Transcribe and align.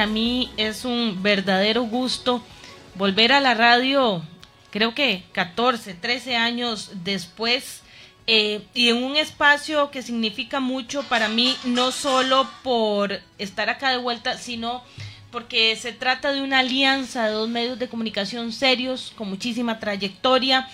para 0.00 0.12
mí 0.12 0.50
es 0.56 0.86
un 0.86 1.22
verdadero 1.22 1.82
gusto 1.82 2.42
volver 2.94 3.32
a 3.32 3.40
la 3.40 3.52
radio, 3.52 4.22
creo 4.70 4.94
que 4.94 5.24
14, 5.32 5.92
13 5.92 6.36
años 6.36 6.92
después, 7.04 7.82
eh, 8.26 8.62
y 8.72 8.88
en 8.88 9.02
un 9.04 9.16
espacio 9.16 9.90
que 9.90 10.00
significa 10.00 10.58
mucho 10.58 11.02
para 11.02 11.28
mí, 11.28 11.54
no 11.64 11.92
solo 11.92 12.48
por 12.62 13.20
estar 13.36 13.68
acá 13.68 13.90
de 13.90 13.98
vuelta, 13.98 14.38
sino 14.38 14.82
porque 15.30 15.76
se 15.76 15.92
trata 15.92 16.32
de 16.32 16.40
una 16.40 16.60
alianza 16.60 17.26
de 17.26 17.34
dos 17.34 17.50
medios 17.50 17.78
de 17.78 17.90
comunicación 17.90 18.52
serios, 18.52 19.12
con 19.14 19.28
muchísima 19.28 19.80
trayectoria, 19.80 20.66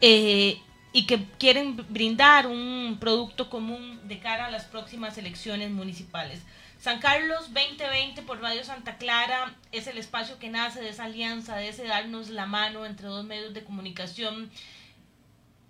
eh, 0.00 0.58
y 0.92 1.06
que 1.06 1.24
quieren 1.38 1.76
brindar 1.88 2.48
un 2.48 2.96
producto 2.98 3.48
común 3.48 4.00
de 4.08 4.18
cara 4.18 4.46
a 4.46 4.50
las 4.50 4.64
próximas 4.64 5.18
elecciones 5.18 5.70
municipales. 5.70 6.40
San 6.82 6.98
Carlos 6.98 7.54
2020 7.54 8.22
por 8.22 8.40
Radio 8.40 8.64
Santa 8.64 8.96
Clara 8.96 9.54
es 9.70 9.86
el 9.86 9.98
espacio 9.98 10.40
que 10.40 10.50
nace 10.50 10.80
de 10.80 10.88
esa 10.88 11.04
alianza, 11.04 11.54
de 11.54 11.68
ese 11.68 11.84
darnos 11.84 12.28
la 12.28 12.46
mano 12.46 12.84
entre 12.86 13.06
dos 13.06 13.24
medios 13.24 13.54
de 13.54 13.62
comunicación, 13.62 14.50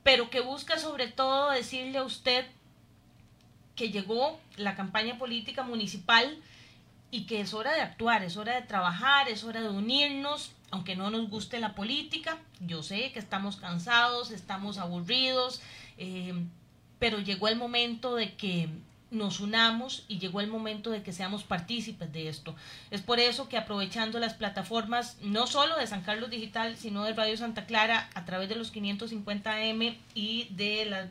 pero 0.03 0.31
que 0.31 0.41
busca 0.41 0.79
sobre 0.79 1.09
todo 1.09 1.51
decirle 1.51 1.99
a 1.99 2.05
usted 2.05 2.47
que 3.77 3.91
llegó 3.91 4.41
la 4.57 4.75
campaña 4.75 5.19
política 5.19 5.63
municipal 5.63 6.39
y 7.11 7.27
que 7.27 7.43
es 7.43 7.53
hora 7.53 7.75
de 7.75 7.83
actuar, 7.83 8.25
es 8.25 8.39
hora 8.39 8.55
de 8.55 8.67
trabajar, 8.67 9.29
es 9.29 9.45
hora 9.45 9.61
de 9.61 9.69
unirnos, 9.69 10.53
aunque 10.71 10.97
no 10.97 11.11
nos 11.11 11.29
guste 11.29 11.61
la 11.61 11.75
política. 11.75 12.39
Yo 12.59 12.83
sé 12.83 13.13
que 13.13 13.19
estamos 13.19 13.57
cansados, 13.57 14.31
estamos 14.31 14.79
aburridos, 14.79 15.61
eh, 15.99 16.33
pero 16.99 17.19
llegó 17.19 17.49
el 17.49 17.57
momento 17.57 18.15
de 18.15 18.35
que 18.35 18.71
nos 19.13 19.41
unamos 19.41 20.05
y 20.09 20.19
llegó 20.19 20.41
el 20.41 20.49
momento 20.49 20.91
de 20.91 21.03
que 21.03 21.13
seamos 21.13 21.45
partícipes 21.45 22.13
de 22.13 22.29
esto. 22.29 22.57
Es 22.91 23.03
por 23.03 23.21
eso 23.21 23.49
que 23.49 23.59
aprovechando 23.59 24.19
las 24.19 24.35
plataformas, 24.35 25.19
no 25.23 25.47
solo 25.47 25.77
de 25.77 25.87
San 25.87 26.03
Carlos 26.03 26.31
Digital, 26.31 26.77
sino 26.77 27.05
de 27.05 27.13
Radio 27.13 27.37
Santa 27.37 27.67
Clara, 27.67 28.09
a 28.15 28.25
través 28.25 28.49
de 28.49 28.57
los 28.57 28.75
550M 28.75 29.97
y 30.15 30.49
de 30.51 30.87
las, 30.87 31.09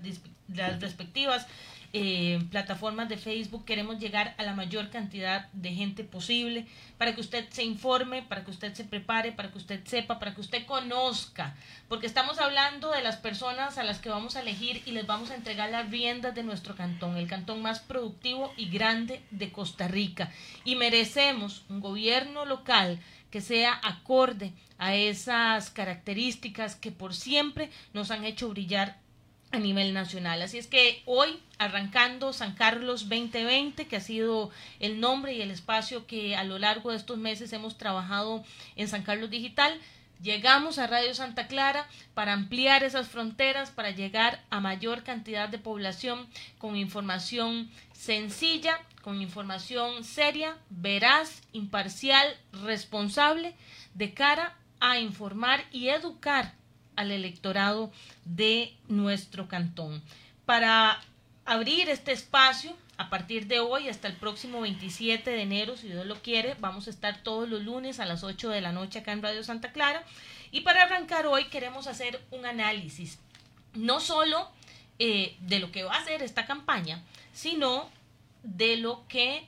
las 0.49 0.81
respectivas 0.81 1.47
eh, 1.93 2.39
plataformas 2.49 3.09
de 3.09 3.17
Facebook 3.17 3.65
queremos 3.65 3.99
llegar 3.99 4.33
a 4.37 4.43
la 4.43 4.53
mayor 4.53 4.89
cantidad 4.89 5.49
de 5.51 5.73
gente 5.73 6.03
posible 6.03 6.65
para 6.97 7.13
que 7.13 7.21
usted 7.21 7.49
se 7.49 7.63
informe, 7.63 8.21
para 8.21 8.45
que 8.45 8.51
usted 8.51 8.73
se 8.73 8.85
prepare, 8.85 9.31
para 9.31 9.51
que 9.51 9.57
usted 9.57 9.81
sepa, 9.85 10.17
para 10.17 10.33
que 10.33 10.41
usted 10.41 10.65
conozca, 10.65 11.55
porque 11.89 12.07
estamos 12.07 12.39
hablando 12.39 12.91
de 12.91 13.01
las 13.01 13.17
personas 13.17 13.77
a 13.77 13.83
las 13.83 13.99
que 13.99 14.09
vamos 14.09 14.35
a 14.35 14.41
elegir 14.41 14.81
y 14.85 14.91
les 14.91 15.05
vamos 15.05 15.31
a 15.31 15.35
entregar 15.35 15.69
las 15.69 15.89
riendas 15.89 16.33
de 16.33 16.43
nuestro 16.43 16.75
cantón, 16.75 17.17
el 17.17 17.27
cantón 17.27 17.61
más 17.61 17.79
productivo 17.79 18.53
y 18.55 18.69
grande 18.69 19.21
de 19.31 19.51
Costa 19.51 19.87
Rica. 19.87 20.31
Y 20.63 20.75
merecemos 20.75 21.63
un 21.69 21.81
gobierno 21.81 22.45
local 22.45 22.99
que 23.31 23.41
sea 23.41 23.79
acorde 23.83 24.53
a 24.77 24.95
esas 24.95 25.69
características 25.69 26.75
que 26.75 26.91
por 26.91 27.15
siempre 27.15 27.69
nos 27.93 28.11
han 28.11 28.25
hecho 28.25 28.49
brillar 28.49 28.97
a 29.51 29.59
nivel 29.59 29.93
nacional. 29.93 30.41
Así 30.41 30.57
es 30.57 30.67
que 30.67 31.01
hoy, 31.05 31.39
arrancando 31.57 32.33
San 32.33 32.53
Carlos 32.53 33.09
2020, 33.09 33.87
que 33.87 33.95
ha 33.97 34.01
sido 34.01 34.49
el 34.79 34.99
nombre 34.99 35.33
y 35.33 35.41
el 35.41 35.51
espacio 35.51 36.07
que 36.07 36.35
a 36.35 36.43
lo 36.43 36.57
largo 36.57 36.91
de 36.91 36.97
estos 36.97 37.17
meses 37.17 37.51
hemos 37.53 37.77
trabajado 37.77 38.43
en 38.75 38.87
San 38.87 39.03
Carlos 39.03 39.29
Digital, 39.29 39.79
llegamos 40.21 40.79
a 40.79 40.87
Radio 40.87 41.13
Santa 41.13 41.47
Clara 41.47 41.87
para 42.13 42.33
ampliar 42.33 42.83
esas 42.83 43.09
fronteras, 43.09 43.71
para 43.71 43.91
llegar 43.91 44.41
a 44.49 44.61
mayor 44.61 45.03
cantidad 45.03 45.49
de 45.49 45.57
población 45.57 46.27
con 46.57 46.75
información 46.75 47.69
sencilla, 47.91 48.79
con 49.01 49.21
información 49.21 50.03
seria, 50.03 50.57
veraz, 50.69 51.41
imparcial, 51.51 52.25
responsable, 52.63 53.53
de 53.95 54.13
cara 54.13 54.55
a 54.79 54.99
informar 54.99 55.65
y 55.71 55.89
educar 55.89 56.60
al 56.95 57.11
electorado 57.11 57.91
de 58.25 58.75
nuestro 58.87 59.47
cantón. 59.47 60.01
Para 60.45 61.01
abrir 61.45 61.89
este 61.89 62.11
espacio, 62.11 62.75
a 62.97 63.09
partir 63.09 63.47
de 63.47 63.59
hoy 63.59 63.89
hasta 63.89 64.07
el 64.07 64.15
próximo 64.15 64.61
27 64.61 65.29
de 65.29 65.41
enero, 65.41 65.75
si 65.75 65.87
Dios 65.87 66.05
lo 66.05 66.21
quiere, 66.21 66.55
vamos 66.59 66.87
a 66.87 66.91
estar 66.91 67.23
todos 67.23 67.49
los 67.49 67.63
lunes 67.63 67.99
a 67.99 68.05
las 68.05 68.23
8 68.23 68.49
de 68.49 68.61
la 68.61 68.71
noche 68.71 68.99
acá 68.99 69.11
en 69.11 69.23
Radio 69.23 69.43
Santa 69.43 69.71
Clara. 69.71 70.03
Y 70.51 70.61
para 70.61 70.83
arrancar 70.83 71.25
hoy 71.25 71.45
queremos 71.45 71.87
hacer 71.87 72.21
un 72.31 72.45
análisis, 72.45 73.17
no 73.73 73.99
solo 73.99 74.49
eh, 74.99 75.35
de 75.39 75.59
lo 75.59 75.71
que 75.71 75.83
va 75.83 75.95
a 75.95 76.01
hacer 76.01 76.21
esta 76.21 76.45
campaña, 76.45 77.01
sino 77.33 77.89
de 78.43 78.77
lo 78.77 79.07
que 79.07 79.47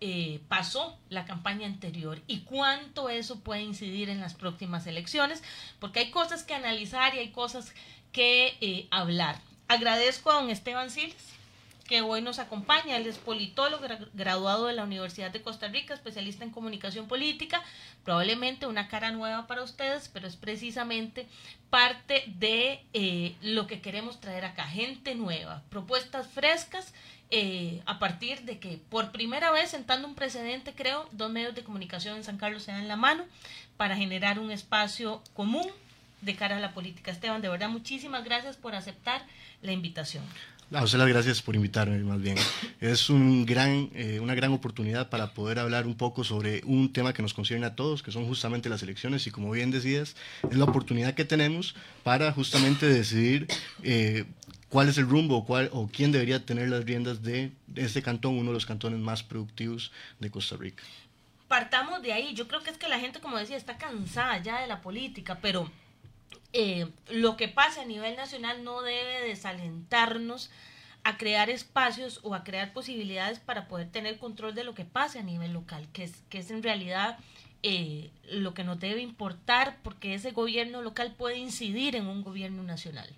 eh, 0.00 0.40
pasó 0.48 0.98
la 1.08 1.24
campaña 1.24 1.66
anterior 1.66 2.22
y 2.26 2.40
cuánto 2.40 3.10
eso 3.10 3.40
puede 3.40 3.62
incidir 3.62 4.08
en 4.08 4.20
las 4.20 4.34
próximas 4.34 4.86
elecciones, 4.86 5.42
porque 5.78 6.00
hay 6.00 6.10
cosas 6.10 6.42
que 6.42 6.54
analizar 6.54 7.14
y 7.14 7.18
hay 7.18 7.30
cosas 7.30 7.74
que 8.12 8.56
eh, 8.60 8.88
hablar. 8.90 9.40
Agradezco 9.68 10.30
a 10.30 10.34
don 10.34 10.50
Esteban 10.50 10.90
Siles 10.90 11.39
que 11.90 12.02
hoy 12.02 12.22
nos 12.22 12.38
acompaña. 12.38 12.96
Él 12.96 13.08
es 13.08 13.18
politólogo 13.18 13.84
graduado 14.14 14.68
de 14.68 14.74
la 14.74 14.84
Universidad 14.84 15.32
de 15.32 15.42
Costa 15.42 15.66
Rica, 15.66 15.92
especialista 15.92 16.44
en 16.44 16.52
comunicación 16.52 17.08
política, 17.08 17.64
probablemente 18.04 18.68
una 18.68 18.86
cara 18.86 19.10
nueva 19.10 19.48
para 19.48 19.64
ustedes, 19.64 20.08
pero 20.08 20.28
es 20.28 20.36
precisamente 20.36 21.26
parte 21.68 22.22
de 22.28 22.84
eh, 22.92 23.34
lo 23.42 23.66
que 23.66 23.80
queremos 23.80 24.20
traer 24.20 24.44
acá, 24.44 24.68
gente 24.68 25.16
nueva, 25.16 25.64
propuestas 25.68 26.28
frescas 26.28 26.94
eh, 27.32 27.82
a 27.86 27.98
partir 27.98 28.42
de 28.42 28.60
que 28.60 28.78
por 28.88 29.10
primera 29.10 29.50
vez, 29.50 29.70
sentando 29.70 30.06
un 30.06 30.14
precedente, 30.14 30.74
creo, 30.76 31.08
dos 31.10 31.32
medios 31.32 31.56
de 31.56 31.64
comunicación 31.64 32.16
en 32.16 32.22
San 32.22 32.38
Carlos 32.38 32.62
se 32.62 32.70
dan 32.70 32.86
la 32.86 32.96
mano 32.96 33.24
para 33.76 33.96
generar 33.96 34.38
un 34.38 34.52
espacio 34.52 35.24
común 35.34 35.66
de 36.20 36.36
cara 36.36 36.58
a 36.58 36.60
la 36.60 36.72
política. 36.72 37.10
Esteban, 37.10 37.42
de 37.42 37.48
verdad, 37.48 37.68
muchísimas 37.68 38.22
gracias 38.22 38.56
por 38.56 38.76
aceptar 38.76 39.22
la 39.60 39.72
invitación. 39.72 40.22
A 40.72 40.84
usted 40.84 40.98
las 40.98 41.08
gracias 41.08 41.42
por 41.42 41.56
invitarme, 41.56 41.98
más 42.04 42.20
bien. 42.20 42.36
Es 42.80 43.10
un 43.10 43.44
gran, 43.44 43.90
eh, 43.92 44.20
una 44.20 44.36
gran 44.36 44.52
oportunidad 44.52 45.10
para 45.10 45.34
poder 45.34 45.58
hablar 45.58 45.84
un 45.84 45.96
poco 45.96 46.22
sobre 46.22 46.62
un 46.64 46.92
tema 46.92 47.12
que 47.12 47.22
nos 47.22 47.34
concierne 47.34 47.66
a 47.66 47.74
todos, 47.74 48.04
que 48.04 48.12
son 48.12 48.24
justamente 48.24 48.68
las 48.68 48.80
elecciones, 48.84 49.26
y 49.26 49.32
como 49.32 49.50
bien 49.50 49.72
decías, 49.72 50.14
es 50.48 50.56
la 50.56 50.64
oportunidad 50.64 51.14
que 51.14 51.24
tenemos 51.24 51.74
para 52.04 52.30
justamente 52.32 52.86
decidir 52.86 53.48
eh, 53.82 54.26
cuál 54.68 54.88
es 54.88 54.96
el 54.96 55.08
rumbo 55.08 55.38
o, 55.38 55.44
cuál, 55.44 55.70
o 55.72 55.88
quién 55.92 56.12
debería 56.12 56.46
tener 56.46 56.68
las 56.68 56.84
riendas 56.84 57.20
de 57.24 57.50
este 57.74 58.00
cantón, 58.00 58.38
uno 58.38 58.50
de 58.50 58.54
los 58.54 58.66
cantones 58.66 59.00
más 59.00 59.24
productivos 59.24 59.90
de 60.20 60.30
Costa 60.30 60.56
Rica. 60.56 60.84
Partamos 61.48 62.00
de 62.00 62.12
ahí. 62.12 62.32
Yo 62.34 62.46
creo 62.46 62.62
que 62.62 62.70
es 62.70 62.78
que 62.78 62.88
la 62.88 63.00
gente, 63.00 63.18
como 63.18 63.38
decía, 63.38 63.56
está 63.56 63.76
cansada 63.76 64.40
ya 64.40 64.60
de 64.60 64.68
la 64.68 64.80
política, 64.80 65.40
pero 65.42 65.68
eh, 66.52 66.88
lo 67.10 67.36
que 67.36 67.46
pasa 67.46 67.82
a 67.82 67.84
nivel 67.84 68.16
nacional 68.16 68.64
no 68.64 68.82
debe 68.82 69.20
desalentarnos 69.20 70.50
a 71.04 71.16
crear 71.16 71.50
espacios 71.50 72.20
o 72.22 72.34
a 72.34 72.44
crear 72.44 72.72
posibilidades 72.72 73.38
para 73.38 73.68
poder 73.68 73.88
tener 73.88 74.18
control 74.18 74.54
de 74.54 74.64
lo 74.64 74.74
que 74.74 74.84
pase 74.84 75.18
a 75.18 75.22
nivel 75.22 75.52
local, 75.52 75.88
que 75.92 76.04
es, 76.04 76.22
que 76.28 76.38
es 76.38 76.50
en 76.50 76.62
realidad 76.62 77.18
eh, 77.62 78.10
lo 78.30 78.54
que 78.54 78.64
nos 78.64 78.80
debe 78.80 79.00
importar 79.02 79.78
porque 79.82 80.14
ese 80.14 80.32
gobierno 80.32 80.82
local 80.82 81.14
puede 81.16 81.36
incidir 81.36 81.96
en 81.96 82.06
un 82.06 82.22
gobierno 82.22 82.62
nacional. 82.62 83.08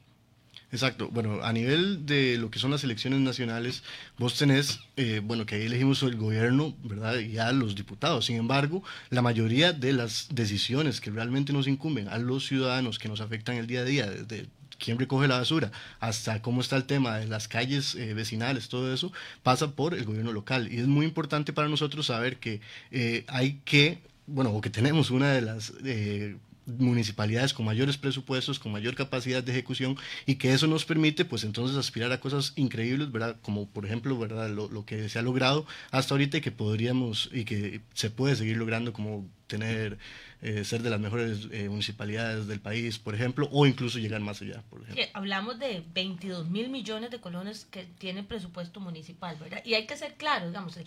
Exacto. 0.72 1.10
Bueno, 1.12 1.42
a 1.42 1.52
nivel 1.52 2.06
de 2.06 2.38
lo 2.38 2.50
que 2.50 2.58
son 2.58 2.70
las 2.70 2.82
elecciones 2.82 3.20
nacionales, 3.20 3.82
vos 4.18 4.38
tenés, 4.38 4.80
eh, 4.96 5.20
bueno, 5.22 5.44
que 5.44 5.56
ahí 5.56 5.66
elegimos 5.66 6.02
el 6.02 6.16
gobierno, 6.16 6.74
¿verdad? 6.82 7.18
Y 7.18 7.36
a 7.36 7.52
los 7.52 7.74
diputados. 7.74 8.24
Sin 8.24 8.36
embargo, 8.36 8.82
la 9.10 9.20
mayoría 9.20 9.74
de 9.74 9.92
las 9.92 10.28
decisiones 10.30 11.02
que 11.02 11.10
realmente 11.10 11.52
nos 11.52 11.68
incumben 11.68 12.08
a 12.08 12.16
los 12.16 12.46
ciudadanos, 12.46 12.98
que 12.98 13.08
nos 13.08 13.20
afectan 13.20 13.56
el 13.56 13.66
día 13.66 13.80
a 13.80 13.84
día, 13.84 14.10
desde 14.10 14.48
quién 14.82 14.98
recoge 14.98 15.28
la 15.28 15.38
basura, 15.38 15.70
hasta 16.00 16.42
cómo 16.42 16.60
está 16.60 16.76
el 16.76 16.84
tema 16.84 17.18
de 17.18 17.26
las 17.28 17.48
calles 17.48 17.94
eh, 17.94 18.14
vecinales, 18.14 18.68
todo 18.68 18.92
eso, 18.92 19.12
pasa 19.42 19.70
por 19.70 19.94
el 19.94 20.04
gobierno 20.04 20.32
local. 20.32 20.72
Y 20.72 20.78
es 20.78 20.86
muy 20.86 21.06
importante 21.06 21.52
para 21.52 21.68
nosotros 21.68 22.06
saber 22.06 22.38
que 22.38 22.60
eh, 22.90 23.24
hay 23.28 23.60
que, 23.64 24.00
bueno, 24.26 24.50
o 24.50 24.60
que 24.60 24.70
tenemos 24.70 25.10
una 25.10 25.32
de 25.32 25.42
las 25.42 25.72
municipalidades 26.66 27.52
con 27.54 27.66
mayores 27.66 27.96
presupuestos, 27.96 28.58
con 28.58 28.72
mayor 28.72 28.94
capacidad 28.94 29.42
de 29.42 29.52
ejecución 29.52 29.96
y 30.26 30.36
que 30.36 30.52
eso 30.52 30.66
nos 30.66 30.84
permite 30.84 31.24
pues 31.24 31.44
entonces 31.44 31.76
aspirar 31.76 32.12
a 32.12 32.20
cosas 32.20 32.52
increíbles, 32.56 33.10
¿verdad? 33.10 33.36
Como 33.42 33.68
por 33.68 33.86
ejemplo, 33.86 34.18
¿verdad? 34.18 34.50
Lo, 34.50 34.84
que 34.84 35.08
se 35.08 35.18
ha 35.18 35.22
logrado 35.22 35.66
hasta 35.90 36.14
ahorita 36.14 36.38
y 36.38 36.40
que 36.40 36.52
podríamos 36.52 37.30
y 37.32 37.44
que 37.44 37.80
se 37.94 38.10
puede 38.10 38.36
seguir 38.36 38.56
logrando 38.56 38.92
como 38.92 39.28
tener, 39.46 39.98
eh, 40.40 40.64
ser 40.64 40.82
de 40.82 40.90
las 40.90 40.98
mejores 40.98 41.48
eh, 41.50 41.68
municipalidades 41.68 42.46
del 42.46 42.60
país, 42.60 42.98
por 42.98 43.14
ejemplo, 43.14 43.48
o 43.52 43.66
incluso 43.66 43.98
llegar 43.98 44.20
más 44.20 44.40
allá, 44.40 44.62
por 44.70 44.82
ejemplo. 44.82 45.04
hablamos 45.12 45.58
de 45.58 45.84
22 45.92 46.48
mil 46.48 46.70
millones 46.70 47.10
de 47.10 47.20
colones 47.20 47.66
que 47.66 47.84
tiene 47.98 48.22
presupuesto 48.22 48.80
municipal, 48.80 49.36
¿verdad? 49.38 49.62
Y 49.64 49.74
hay 49.74 49.86
que 49.86 49.96
ser 49.96 50.14
claro, 50.14 50.46
digamos, 50.46 50.78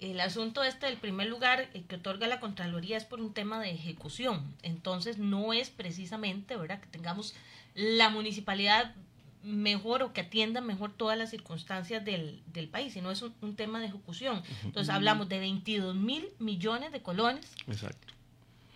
el 0.00 0.20
asunto 0.20 0.64
este 0.64 0.86
del 0.86 0.96
primer 0.96 1.28
lugar 1.28 1.68
eh, 1.74 1.84
que 1.86 1.96
otorga 1.96 2.26
la 2.26 2.40
Contraloría 2.40 2.96
es 2.96 3.04
por 3.04 3.20
un 3.20 3.34
tema 3.34 3.60
de 3.60 3.70
ejecución. 3.70 4.54
Entonces 4.62 5.18
no 5.18 5.52
es 5.52 5.70
precisamente, 5.70 6.56
¿verdad?, 6.56 6.80
que 6.80 6.88
tengamos 6.88 7.34
la 7.74 8.08
municipalidad 8.08 8.94
mejor 9.42 10.02
o 10.02 10.12
que 10.12 10.22
atienda 10.22 10.60
mejor 10.60 10.92
todas 10.92 11.16
las 11.16 11.30
circunstancias 11.30 12.04
del, 12.04 12.42
del 12.52 12.68
país, 12.68 12.92
sino 12.92 13.10
es 13.10 13.22
un, 13.22 13.34
un, 13.40 13.56
tema 13.56 13.80
de 13.80 13.86
ejecución. 13.86 14.42
Entonces 14.64 14.92
hablamos 14.92 15.28
de 15.28 15.38
22 15.38 15.94
mil 15.94 16.28
millones 16.38 16.92
de 16.92 17.00
colones. 17.02 17.46
Exacto. 17.66 18.19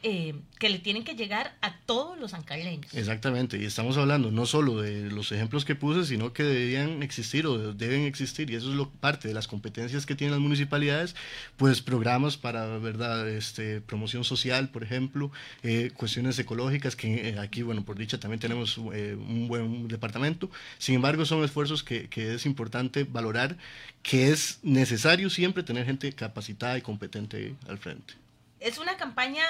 Eh, 0.06 0.34
que 0.58 0.68
le 0.68 0.78
tienen 0.80 1.02
que 1.02 1.14
llegar 1.14 1.56
a 1.62 1.78
todos 1.86 2.18
los 2.18 2.32
sancarleños. 2.32 2.92
Exactamente, 2.92 3.56
y 3.56 3.64
estamos 3.64 3.96
hablando 3.96 4.30
no 4.30 4.44
solo 4.44 4.82
de 4.82 5.10
los 5.10 5.32
ejemplos 5.32 5.64
que 5.64 5.76
puse, 5.76 6.04
sino 6.04 6.34
que 6.34 6.42
deberían 6.42 7.02
existir 7.02 7.46
o 7.46 7.72
deben 7.72 8.02
existir, 8.02 8.50
y 8.50 8.54
eso 8.54 8.68
es 8.68 8.76
lo, 8.76 8.90
parte 8.90 9.28
de 9.28 9.34
las 9.34 9.48
competencias 9.48 10.04
que 10.04 10.14
tienen 10.14 10.32
las 10.32 10.42
municipalidades, 10.42 11.16
pues 11.56 11.80
programas 11.80 12.36
para, 12.36 12.66
¿verdad?, 12.76 13.26
este, 13.30 13.80
promoción 13.80 14.24
social, 14.24 14.68
por 14.68 14.82
ejemplo, 14.82 15.32
eh, 15.62 15.90
cuestiones 15.96 16.38
ecológicas, 16.38 16.96
que 16.96 17.30
eh, 17.30 17.38
aquí, 17.38 17.62
bueno, 17.62 17.82
por 17.82 17.96
dicha 17.96 18.20
también 18.20 18.40
tenemos 18.40 18.76
un 18.76 19.48
buen 19.48 19.88
departamento, 19.88 20.50
sin 20.76 20.96
embargo 20.96 21.24
son 21.24 21.42
esfuerzos 21.44 21.82
que, 21.82 22.10
que 22.10 22.34
es 22.34 22.44
importante 22.44 23.04
valorar, 23.04 23.56
que 24.02 24.28
es 24.28 24.58
necesario 24.62 25.30
siempre 25.30 25.62
tener 25.62 25.86
gente 25.86 26.12
capacitada 26.12 26.76
y 26.76 26.82
competente 26.82 27.54
al 27.66 27.78
frente. 27.78 28.12
Es 28.60 28.76
una 28.76 28.98
campaña 28.98 29.44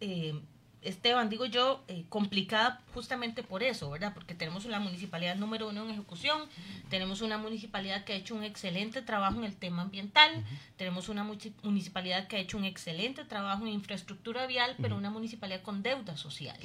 eh, 0.00 0.40
Esteban, 0.82 1.28
digo 1.28 1.44
yo, 1.44 1.82
eh, 1.88 2.04
complicada 2.08 2.80
justamente 2.94 3.42
por 3.42 3.62
eso, 3.62 3.90
¿verdad? 3.90 4.14
Porque 4.14 4.34
tenemos 4.34 4.64
una 4.64 4.80
municipalidad 4.80 5.36
número 5.36 5.68
uno 5.68 5.84
en 5.84 5.90
ejecución, 5.90 6.48
tenemos 6.88 7.20
una 7.20 7.36
municipalidad 7.36 8.04
que 8.04 8.14
ha 8.14 8.16
hecho 8.16 8.34
un 8.34 8.44
excelente 8.44 9.02
trabajo 9.02 9.38
en 9.38 9.44
el 9.44 9.54
tema 9.54 9.82
ambiental, 9.82 10.42
tenemos 10.78 11.10
una 11.10 11.22
municipalidad 11.62 12.28
que 12.28 12.36
ha 12.36 12.38
hecho 12.38 12.56
un 12.56 12.64
excelente 12.64 13.26
trabajo 13.26 13.66
en 13.66 13.72
infraestructura 13.74 14.46
vial, 14.46 14.74
pero 14.80 14.96
una 14.96 15.10
municipalidad 15.10 15.60
con 15.60 15.82
deuda 15.82 16.16
social, 16.16 16.58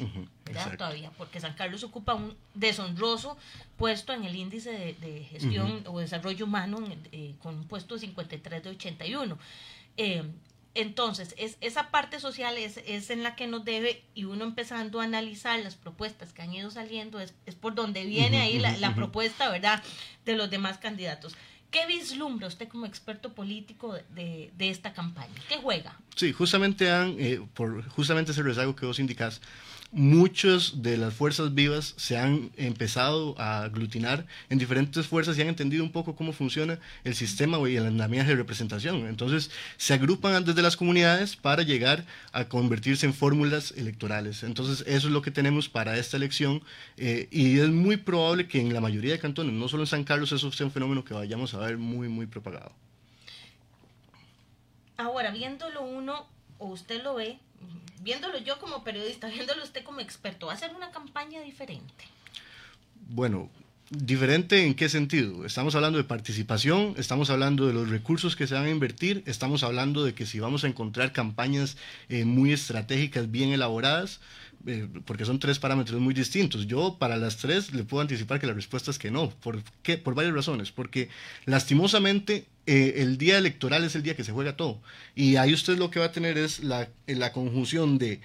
¿verdad? 0.46 0.78
Todavía, 0.78 1.12
porque 1.18 1.42
San 1.42 1.54
Carlos 1.56 1.84
ocupa 1.84 2.14
un 2.14 2.38
deshonroso 2.54 3.38
puesto 3.76 4.14
en 4.14 4.24
el 4.24 4.36
índice 4.36 4.96
de, 5.02 5.26
gestión 5.30 5.84
o 5.88 6.00
desarrollo 6.00 6.46
humano 6.46 6.78
eh, 7.12 7.36
con 7.42 7.56
un 7.56 7.68
puesto 7.68 7.96
de 7.96 8.02
53 8.02 8.64
de 8.64 8.70
81. 8.70 9.38
Eh, 9.98 10.24
entonces, 10.76 11.34
es, 11.38 11.58
esa 11.62 11.90
parte 11.90 12.20
social 12.20 12.58
es, 12.58 12.82
es, 12.86 13.10
en 13.10 13.24
la 13.24 13.36
que 13.36 13.48
nos 13.48 13.64
debe, 13.64 14.04
y 14.14 14.26
uno 14.26 14.44
empezando 14.44 15.00
a 15.00 15.06
analizar 15.06 15.58
las 15.62 15.76
propuestas 15.76 16.34
que 16.34 16.42
han 16.42 16.54
ido 16.54 16.70
saliendo, 16.70 17.22
es, 17.22 17.34
es 17.46 17.56
por 17.56 17.76
donde 17.76 18.06
viene 18.06 18.42
ahí 18.42 18.60
la, 18.60 18.78
la, 18.78 18.94
propuesta, 18.94 19.50
¿verdad?, 19.50 19.82
de 20.26 20.36
los 20.36 20.50
demás 20.50 20.78
candidatos. 20.78 21.36
¿Qué 21.72 21.86
vislumbra 21.88 22.48
usted 22.48 22.68
como 22.68 22.86
experto 22.86 23.34
político 23.34 23.94
de, 24.10 24.52
de 24.56 24.70
esta 24.70 24.94
campaña? 24.94 25.34
¿Qué 25.48 25.58
juega? 25.58 25.98
Sí, 26.16 26.34
justamente, 26.34 26.92
han, 26.92 27.16
eh, 27.20 27.42
por 27.54 27.88
justamente 27.90 28.34
ese 28.34 28.44
rezago 28.44 28.76
que 28.76 28.86
vos 28.86 29.00
indicás, 29.00 29.42
muchas 29.92 30.82
de 30.82 30.98
las 30.98 31.14
fuerzas 31.14 31.54
vivas 31.54 31.94
se 31.98 32.18
han 32.18 32.52
empezado 32.58 33.34
a 33.40 33.64
aglutinar 33.64 34.26
en 34.50 34.58
diferentes 34.58 35.08
fuerzas 35.08 35.38
y 35.38 35.42
han 35.42 35.48
entendido 35.48 35.84
un 35.84 35.92
poco 35.92 36.16
cómo 36.16 36.34
funciona 36.34 36.80
el 37.04 37.16
sistema 37.16 37.58
y 37.70 37.76
el 37.78 37.86
andamiaje 37.86 38.30
de 38.30 38.36
representación. 38.36 39.08
Entonces 39.08 39.52
se 39.78 39.94
agrupan 39.94 40.44
desde 40.44 40.62
las 40.62 40.76
comunidades 40.76 41.36
para 41.36 41.64
llegar 41.64 42.06
a 42.34 42.46
convertirse 42.46 43.06
en 43.06 43.14
fórmulas 43.14 43.74
electorales. 43.78 44.44
Entonces 44.44 44.86
eso 44.88 45.08
es 45.08 45.14
lo 45.14 45.22
que 45.22 45.32
tenemos 45.32 45.70
para 45.70 45.98
esta 45.98 46.18
elección 46.18 46.62
eh, 46.98 47.28
y 47.32 47.60
es 47.60 47.70
muy 47.70 47.98
probable 47.98 48.48
que 48.48 48.60
en 48.60 48.74
la 48.74 48.82
mayoría 48.82 49.14
de 49.14 49.20
cantones, 49.20 49.54
no 49.54 49.68
solo 49.68 49.84
en 49.84 49.88
San 49.88 50.04
Carlos, 50.04 50.32
eso 50.32 50.52
sea 50.52 50.66
un 50.66 50.72
fenómeno 50.72 51.06
que 51.06 51.14
vayamos 51.14 51.54
a 51.54 51.60
ver 51.60 51.78
muy, 51.78 52.10
muy 52.10 52.26
propagado. 52.26 52.72
Ahora, 54.98 55.32
viéndolo 55.32 55.84
uno, 55.84 56.26
o 56.58 56.68
usted 56.68 57.04
lo 57.04 57.16
ve, 57.16 57.40
viéndolo 58.02 58.38
yo 58.40 58.60
como 58.60 58.84
periodista, 58.84 59.28
viéndolo 59.36 59.64
usted 59.64 59.84
como 59.84 60.00
experto, 60.00 60.48
¿va 60.48 60.54
a 60.54 60.58
ser 60.58 60.74
una 60.76 60.92
campaña 60.92 61.42
diferente? 61.42 62.06
Bueno, 63.08 63.50
¿Diferente 63.92 64.66
en 64.66 64.74
qué 64.74 64.90
sentido? 64.90 65.46
Estamos 65.46 65.76
hablando 65.76 66.00
de 66.00 66.04
participación, 66.04 66.96
estamos 66.98 67.30
hablando 67.30 67.68
de 67.68 67.74
los 67.74 67.88
recursos 67.88 68.36
que 68.36 68.48
se 68.48 68.56
van 68.56 68.66
a 68.66 68.72
invertir, 68.72 69.22
estamos 69.28 69.62
hablando 69.62 70.04
de 70.04 70.16
que 70.16 70.26
si 70.26 70.40
vamos 70.40 70.64
a 70.64 70.68
encontrar 70.68 71.12
campañas 71.12 71.78
eh, 72.10 72.26
muy 72.26 72.52
estratégicas, 72.52 73.30
bien 73.30 73.52
elaboradas, 73.52 74.22
eh, 74.68 74.88
porque 75.06 75.26
son 75.26 75.40
tres 75.40 75.60
parámetros 75.60 76.00
muy 76.00 76.14
distintos. 76.14 76.68
Yo 76.68 76.98
para 77.00 77.18
las 77.18 77.38
tres 77.38 77.74
le 77.74 77.84
puedo 77.84 78.02
anticipar 78.02 78.40
que 78.40 78.48
la 78.48 78.54
respuesta 78.54 78.92
es 78.92 79.00
que 79.00 79.12
no. 79.12 79.30
¿Por 79.30 79.64
qué? 79.84 79.98
Por 79.98 80.16
varias 80.16 80.34
razones. 80.34 80.72
Porque 80.72 81.10
lastimosamente 81.46 82.46
eh, 82.66 82.96
el 82.98 83.18
día 83.18 83.38
electoral 83.38 83.84
es 83.84 83.96
el 83.96 84.04
día 84.04 84.16
que 84.16 84.24
se 84.24 84.32
juega 84.32 84.56
todo. 84.56 84.82
Y 85.16 85.36
ahí 85.36 85.54
usted 85.54 85.78
lo 85.78 85.92
que 85.92 86.00
va 86.00 86.06
a 86.06 86.12
tener 86.12 86.38
es 86.38 86.64
la, 86.64 86.90
la 87.08 87.32
conjunción 87.32 87.98
de 87.98 88.22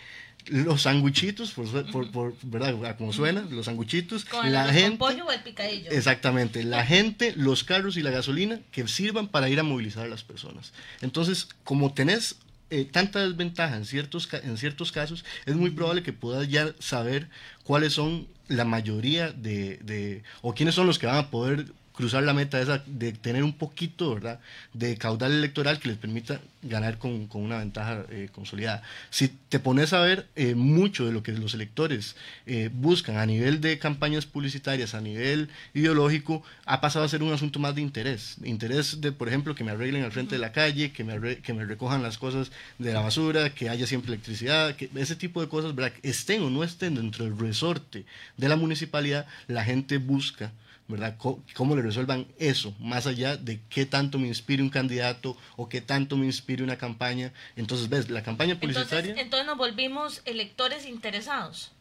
los 0.47 0.83
sanguchitos, 0.83 1.53
por, 1.53 2.11
por, 2.11 2.35
¿verdad? 2.43 2.97
Como 2.97 3.13
suena, 3.13 3.43
los 3.51 3.67
sanguchitos, 3.67 4.27
la 4.45 4.73
gente, 4.73 4.97
pollo 4.97 5.27
o 5.27 5.31
el 5.31 5.43
picadillo. 5.43 5.91
Exactamente, 5.91 6.65
la 6.65 6.85
gente, 6.85 7.35
los 7.37 7.65
carros 7.65 7.97
y 7.97 8.03
la 8.03 8.11
gasolina 8.11 8.61
que 8.73 8.87
sirvan 8.89 9.29
para 9.29 9.49
ir 9.49 9.61
a 9.61 9.63
movilizar 9.63 10.07
a 10.07 10.09
las 10.09 10.25
personas. 10.25 10.73
Entonces, 11.03 11.49
como 11.65 11.93
tenés 11.93 12.37
eh, 12.71 12.85
tanta 12.85 13.21
desventaja 13.21 13.77
en 13.77 13.85
ciertos, 13.85 14.29
en 14.33 14.57
ciertos 14.57 14.93
casos, 14.93 15.25
es 15.47 15.57
muy 15.57 15.71
probable 15.71 16.03
que 16.03 16.13
puedas 16.13 16.49
ya 16.49 16.73
saber 16.79 17.29
cuáles 17.65 17.93
son 17.93 18.27
la 18.49 18.65
mayoría 18.65 19.31
de, 19.33 19.79
de, 19.79 20.23
o 20.43 20.55
quiénes 20.55 20.75
son 20.75 20.87
los 20.87 20.99
que 20.99 21.07
van 21.07 21.17
a 21.17 21.31
poder 21.31 21.67
cruzar 22.01 22.23
la 22.23 22.33
meta 22.33 22.59
esa 22.59 22.83
de 22.87 23.13
tener 23.13 23.45
un 23.45 23.53
poquito 23.53 24.15
¿verdad? 24.15 24.41
de 24.73 24.97
caudal 24.97 25.33
electoral 25.33 25.79
que 25.79 25.89
les 25.89 25.99
permita 25.99 26.41
ganar 26.63 26.97
con, 26.97 27.27
con 27.27 27.43
una 27.43 27.59
ventaja 27.59 28.07
eh, 28.09 28.31
consolidada. 28.33 28.83
Si 29.11 29.29
te 29.29 29.59
pones 29.59 29.93
a 29.93 30.01
ver 30.01 30.27
eh, 30.35 30.55
mucho 30.55 31.05
de 31.05 31.13
lo 31.13 31.23
que 31.23 31.33
los 31.33 31.53
electores 31.53 32.17
eh, 32.47 32.71
buscan 32.73 33.19
a 33.19 33.27
nivel 33.27 33.61
de 33.61 33.79
campañas 33.79 34.25
publicitarias, 34.25 34.95
a 34.95 35.03
nivel 35.03 35.51
ideológico, 35.75 36.43
ha 36.65 36.81
pasado 36.81 37.05
a 37.05 37.09
ser 37.09 37.23
un 37.23 37.35
asunto 37.35 37.59
más 37.59 37.75
de 37.75 37.83
interés. 37.83 38.37
Interés 38.45 39.03
de, 39.03 39.13
por 39.13 39.29
ejemplo, 39.29 39.55
que 39.55 39.63
me 39.63 39.73
arreglen 39.73 40.03
al 40.03 40.13
frente 40.13 40.37
de 40.37 40.41
la 40.41 40.53
calle, 40.53 40.93
que 40.93 41.05
me, 41.05 41.37
que 41.43 41.53
me 41.53 41.67
recojan 41.67 42.03
las 42.03 42.17
cosas 42.17 42.51
de 42.79 42.95
la 42.95 43.01
basura, 43.01 43.51
que 43.51 43.69
haya 43.69 43.87
siempre 43.87 44.11
electricidad, 44.15 44.75
que 44.75 44.89
ese 44.95 45.17
tipo 45.17 45.43
de 45.43 45.49
cosas, 45.49 45.75
estén 46.03 46.43
o 46.43 46.49
no 46.49 46.65
estén 46.65 46.95
dentro 46.95 47.27
del 47.27 47.39
resorte 47.39 48.07
de 48.39 48.49
la 48.49 48.57
municipalidad, 48.57 49.27
la 49.49 49.65
gente 49.65 49.99
busca 49.99 50.51
¿verdad? 50.91 51.17
¿Cómo, 51.55 51.77
le 51.77 51.83
resuelvan 51.83 52.27
eso? 52.39 52.75
Más 52.81 53.07
allá 53.07 53.37
de 53.37 53.61
qué 53.69 53.87
tanto 53.87 54.19
me 54.19 54.29
inspire 54.29 54.63
un 54.63 54.71
candidato 54.71 55.37
o 55.57 55.69
qué 55.69 55.81
tanto 55.81 56.17
me 56.17 56.27
inspire 56.27 56.63
una 56.63 56.77
campaña. 56.77 57.33
Entonces, 57.57 57.89
¿ves? 57.89 58.11
La 58.11 58.23
campaña 58.23 58.59
publicitaria... 58.59 59.15
Entonces, 59.17 59.47
nos 59.47 59.57
volvimos 59.57 60.23
electores 60.25 60.87
interesados. 60.87 61.73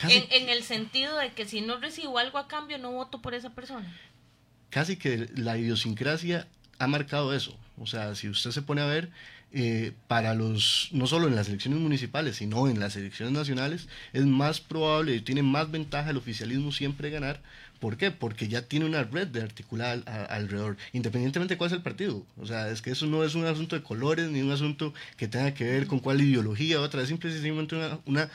En, 0.00 0.24
en, 0.30 0.48
el 0.48 0.64
sentido 0.64 1.16
de 1.18 1.32
que 1.32 1.46
si 1.46 1.60
no 1.60 1.78
recibo 1.78 2.18
algo 2.18 2.38
a 2.38 2.48
cambio, 2.48 2.78
no 2.78 2.92
voto 2.92 3.22
por 3.22 3.32
esa 3.32 3.50
persona. 3.50 3.96
Casi 4.70 4.96
que 4.96 5.28
la 5.36 5.56
idiosincrasia 5.56 6.48
ha 6.78 6.86
marcado 6.86 7.32
eso. 7.32 7.56
O 7.78 7.86
sea, 7.86 8.14
si 8.14 8.28
usted 8.28 8.50
se 8.50 8.62
pone 8.62 8.82
a 8.82 8.86
ver, 8.86 9.10
eh, 9.56 9.92
para 10.08 10.34
los, 10.34 10.88
no 10.90 11.06
solo 11.06 11.28
en 11.28 11.36
las 11.36 11.46
elecciones 11.46 11.78
municipales, 11.78 12.38
sino 12.38 12.66
en 12.66 12.80
las 12.80 12.96
elecciones 12.96 13.32
nacionales, 13.32 13.86
es 14.12 14.26
más 14.26 14.60
probable, 14.60 15.20
tiene 15.20 15.44
más 15.44 15.70
ventaja 15.70 16.10
el 16.10 16.16
oficialismo 16.16 16.72
siempre 16.72 17.08
ganar. 17.08 17.40
¿Por 17.84 17.98
qué? 17.98 18.10
Porque 18.10 18.48
ya 18.48 18.62
tiene 18.62 18.86
una 18.86 19.02
red 19.04 19.26
de 19.26 19.42
articulada 19.42 19.92
alrededor, 20.30 20.78
independientemente 20.94 21.52
de 21.52 21.58
cuál 21.58 21.68
es 21.68 21.76
el 21.76 21.82
partido. 21.82 22.24
O 22.38 22.46
sea, 22.46 22.70
es 22.70 22.80
que 22.80 22.90
eso 22.90 23.04
no 23.04 23.22
es 23.24 23.34
un 23.34 23.44
asunto 23.44 23.76
de 23.76 23.82
colores, 23.82 24.30
ni 24.30 24.40
un 24.40 24.50
asunto 24.52 24.94
que 25.18 25.28
tenga 25.28 25.52
que 25.52 25.64
ver 25.64 25.86
con 25.86 25.98
cuál 25.98 26.22
ideología, 26.22 26.80
otra, 26.80 27.02
es 27.02 27.08
simplemente 27.08 27.76
una, 27.76 27.98
una 28.06 28.30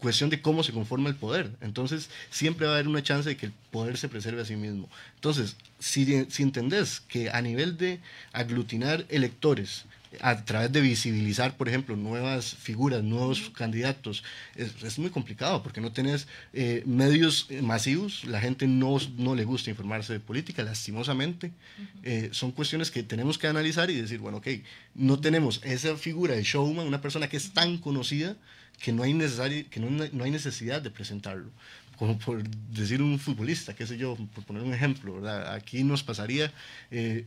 cuestión 0.00 0.30
de 0.30 0.42
cómo 0.42 0.64
se 0.64 0.72
conforma 0.72 1.08
el 1.08 1.14
poder. 1.14 1.52
Entonces, 1.60 2.10
siempre 2.30 2.66
va 2.66 2.72
a 2.72 2.74
haber 2.74 2.88
una 2.88 3.04
chance 3.04 3.28
de 3.28 3.36
que 3.36 3.46
el 3.46 3.52
poder 3.70 3.98
se 3.98 4.08
preserve 4.08 4.42
a 4.42 4.44
sí 4.44 4.56
mismo. 4.56 4.90
Entonces, 5.14 5.56
si, 5.78 6.24
si 6.28 6.42
entendés 6.42 6.98
que 6.98 7.30
a 7.30 7.40
nivel 7.42 7.76
de 7.76 8.00
aglutinar 8.32 9.06
electores, 9.10 9.84
a 10.20 10.44
través 10.44 10.72
de 10.72 10.80
visibilizar, 10.80 11.56
por 11.56 11.68
ejemplo, 11.68 11.96
nuevas 11.96 12.54
figuras, 12.54 13.02
nuevos 13.02 13.50
candidatos, 13.50 14.22
es, 14.54 14.98
muy 14.98 15.10
complicado 15.10 15.62
porque 15.62 15.80
no 15.80 15.92
tenés 15.92 16.26
eh, 16.52 16.82
medios 16.86 17.48
masivos, 17.62 18.24
la 18.24 18.40
gente 18.40 18.66
no, 18.66 18.98
no 19.16 19.34
le 19.34 19.44
gusta 19.44 19.70
informarse 19.70 20.12
de 20.12 20.20
política, 20.20 20.62
lastimosamente. 20.62 21.52
Eh, 22.02 22.30
son 22.32 22.52
cuestiones 22.52 22.90
que 22.90 23.02
tenemos 23.02 23.38
que 23.38 23.46
analizar 23.46 23.90
y 23.90 24.00
decir, 24.00 24.18
bueno, 24.18 24.38
ok, 24.38 24.48
no 24.94 25.20
tenemos 25.20 25.60
esa 25.64 25.96
figura 25.96 26.34
de 26.34 26.42
showman, 26.42 26.86
una 26.86 27.00
persona 27.00 27.28
que 27.28 27.36
es 27.36 27.52
tan 27.52 27.78
conocida 27.78 28.36
que 28.78 28.92
no 28.92 29.02
hay, 29.02 29.14
que 29.70 29.80
no, 29.80 29.90
no 29.90 30.24
hay 30.24 30.30
necesidad 30.30 30.82
de 30.82 30.90
presentarlo 30.90 31.50
como 31.96 32.18
por 32.18 32.42
decir 32.48 33.02
un 33.02 33.18
futbolista, 33.18 33.74
qué 33.74 33.86
sé 33.86 33.96
yo, 33.96 34.16
por 34.34 34.44
poner 34.44 34.62
un 34.62 34.74
ejemplo, 34.74 35.14
¿verdad? 35.14 35.54
Aquí 35.54 35.82
nos 35.84 36.02
pasaría, 36.02 36.52
eh, 36.90 37.26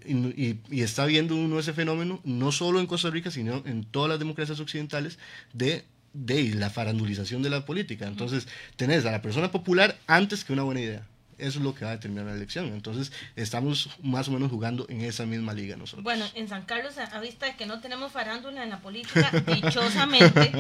y, 0.70 0.82
está 0.82 1.06
viendo 1.06 1.36
uno 1.36 1.60
ese 1.60 1.74
fenómeno, 1.74 2.22
no 2.24 2.52
solo 2.52 2.80
en 2.80 2.88
Costa 2.88 3.10
Rica, 3.10 3.32
sino 3.32 3.64
en 3.66 3.84
todas 3.84 4.10
las 4.10 4.20
democracias 4.20 4.60
occidentales, 4.60 5.18
de, 5.54 5.86
de 6.14 6.56
la 6.56 6.70
farandulización 6.70 7.42
de 7.42 7.50
la 7.50 7.66
política. 7.66 8.08
Entonces, 8.08 8.48
tenés 8.76 9.06
a 9.06 9.12
la 9.12 9.22
persona 9.22 9.52
popular 9.52 9.98
antes 10.08 10.44
que 10.44 10.54
una 10.54 10.64
buena 10.64 10.82
idea. 10.82 11.08
Eso 11.40 11.60
es 11.60 11.66
lo 11.66 11.74
que 11.74 11.86
va 11.86 11.92
a 11.92 11.96
determinar 11.96 12.26
la 12.26 12.34
elección. 12.34 12.68
Entonces, 12.68 13.12
estamos 13.36 13.90
más 14.04 14.28
o 14.28 14.32
menos 14.32 14.52
jugando 14.52 14.86
en 14.90 15.02
esa 15.02 15.26
misma 15.26 15.54
liga 15.54 15.76
nosotros. 15.76 16.04
Bueno, 16.04 16.26
en 16.36 16.48
San 16.48 16.66
Carlos, 16.66 16.98
a 16.98 17.20
vista 17.20 17.46
de 17.46 17.56
que 17.56 17.66
no 17.66 17.80
tenemos 17.80 18.12
farándula 18.12 18.64
en 18.64 18.70
la 18.70 18.82
política, 18.82 19.32
dichosamente, 19.54 20.52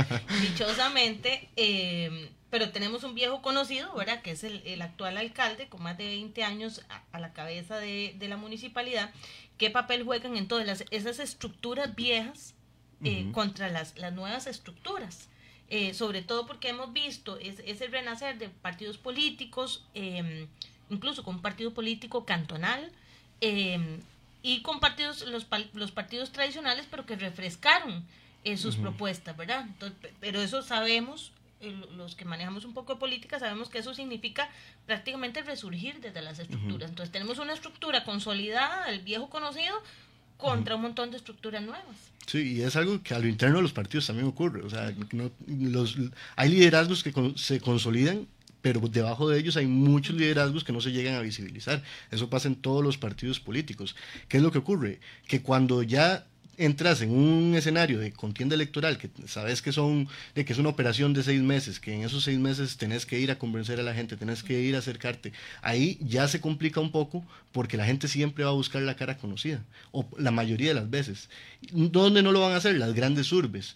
dichosamente, 0.41 1.49
eh, 1.55 2.31
pero 2.49 2.69
tenemos 2.69 3.03
un 3.03 3.13
viejo 3.13 3.41
conocido, 3.41 3.93
¿verdad? 3.93 4.21
Que 4.21 4.31
es 4.31 4.43
el, 4.43 4.81
actual 4.81 5.17
alcalde 5.17 5.67
con 5.67 5.83
más 5.83 5.97
de 5.97 6.05
20 6.05 6.43
años 6.43 6.81
a, 7.11 7.19
la 7.19 7.33
cabeza 7.33 7.77
de, 7.77 8.15
la 8.19 8.37
municipalidad. 8.37 9.11
¿Qué 9.57 9.69
papel 9.69 10.03
juegan 10.03 10.37
en 10.37 10.47
todas 10.47 10.85
esas 10.89 11.19
estructuras 11.19 11.93
viejas 11.95 12.55
eh, 13.03 13.29
contra 13.33 13.69
las, 13.69 13.97
las 13.97 14.13
nuevas 14.13 14.47
estructuras? 14.47 15.29
Eh, 15.71 15.93
sobre 15.93 16.23
todo 16.23 16.47
porque 16.47 16.69
hemos 16.69 16.91
visto 16.93 17.37
ese, 17.37 17.87
renacer 17.87 18.39
de 18.39 18.49
partidos 18.49 18.97
políticos, 18.97 19.85
em, 19.93 20.47
incluso 20.89 21.23
con 21.23 21.35
un 21.35 21.41
partido 21.43 21.73
político 21.75 22.25
cantonal, 22.25 22.91
em, 23.39 23.99
y 24.41 24.61
con 24.61 24.79
partidos, 24.79 25.21
los, 25.27 25.45
los 25.73 25.91
partidos 25.91 26.31
tradicionales, 26.31 26.87
pero 26.89 27.05
que 27.05 27.15
refrescaron 27.15 28.03
eh, 28.45 28.57
sus 28.57 28.77
propuestas, 28.77 29.35
¿verdad? 29.35 29.65
pero 30.21 30.41
eso 30.41 30.63
sabemos, 30.63 31.33
eh, 31.59 31.75
los 31.97 32.15
que 32.15 32.23
manejamos 32.23 32.63
un 32.63 32.73
poco 32.73 32.93
de 32.93 32.99
política, 32.99 33.37
sabemos 33.37 33.69
que 33.69 33.79
eso 33.79 33.93
significa 33.93 34.49
prácticamente 34.85 35.43
resurgir 35.43 35.99
desde 35.99 36.21
las 36.21 36.39
estructuras. 36.39 36.89
Entonces 36.89 37.11
tenemos 37.11 37.37
una 37.37 37.53
estructura 37.53 38.05
consolidada, 38.05 38.89
el 38.89 39.01
viejo 39.01 39.29
conocido, 39.29 39.75
contra 40.39 40.75
un 40.75 40.81
montón 40.81 41.11
de 41.11 41.17
estructuras 41.17 41.61
nuevas. 41.61 41.95
Sí, 42.25 42.55
y 42.55 42.61
es 42.61 42.75
algo 42.75 43.03
que 43.03 43.13
a 43.13 43.19
lo 43.19 43.27
interno 43.27 43.57
de 43.57 43.63
los 43.63 43.73
partidos 43.73 44.07
también 44.07 44.27
ocurre. 44.27 44.61
O 44.61 44.69
sea, 44.69 44.93
los, 45.47 45.97
hay 46.35 46.49
liderazgos 46.49 47.03
que 47.03 47.13
se 47.35 47.59
consolidan 47.59 48.27
pero 48.61 48.81
debajo 48.81 49.29
de 49.29 49.39
ellos 49.39 49.55
hay 49.55 49.67
muchos 49.67 50.15
liderazgos 50.15 50.63
que 50.63 50.73
no 50.73 50.81
se 50.81 50.91
llegan 50.91 51.15
a 51.15 51.21
visibilizar. 51.21 51.81
Eso 52.11 52.29
pasa 52.29 52.49
en 52.49 52.55
todos 52.55 52.83
los 52.83 52.97
partidos 52.97 53.39
políticos. 53.39 53.95
¿Qué 54.27 54.37
es 54.37 54.43
lo 54.43 54.51
que 54.51 54.57
ocurre? 54.57 54.99
Que 55.27 55.41
cuando 55.41 55.81
ya 55.81 56.25
entras 56.59 57.01
en 57.01 57.11
un 57.11 57.55
escenario 57.55 57.99
de 57.99 58.11
contienda 58.11 58.53
electoral, 58.53 58.97
que 58.97 59.09
sabes 59.27 59.61
que 59.61 59.71
son, 59.71 60.09
de 60.35 60.43
que 60.43 60.53
es 60.53 60.59
una 60.59 60.69
operación 60.69 61.13
de 61.13 61.23
seis 61.23 61.41
meses, 61.41 61.79
que 61.79 61.93
en 61.93 62.03
esos 62.03 62.23
seis 62.25 62.37
meses 62.37 62.77
tenés 62.77 63.05
que 63.05 63.17
ir 63.17 63.31
a 63.31 63.39
convencer 63.39 63.79
a 63.79 63.83
la 63.83 63.93
gente, 63.93 64.17
tenés 64.17 64.43
que 64.43 64.61
ir 64.61 64.75
a 64.75 64.79
acercarte, 64.79 65.31
ahí 65.61 65.97
ya 66.01 66.27
se 66.27 66.41
complica 66.41 66.81
un 66.81 66.91
poco 66.91 67.25
porque 67.53 67.77
la 67.77 67.85
gente 67.85 68.09
siempre 68.09 68.43
va 68.43 68.51
a 68.51 68.53
buscar 68.53 68.81
la 68.81 68.97
cara 68.97 69.17
conocida, 69.17 69.63
o 69.91 70.05
la 70.17 70.31
mayoría 70.31 70.69
de 70.69 70.73
las 70.75 70.89
veces. 70.89 71.29
¿Dónde 71.71 72.21
no 72.21 72.33
lo 72.33 72.41
van 72.41 72.51
a 72.51 72.57
hacer? 72.57 72.77
Las 72.77 72.93
grandes 72.93 73.31
urbes. 73.31 73.75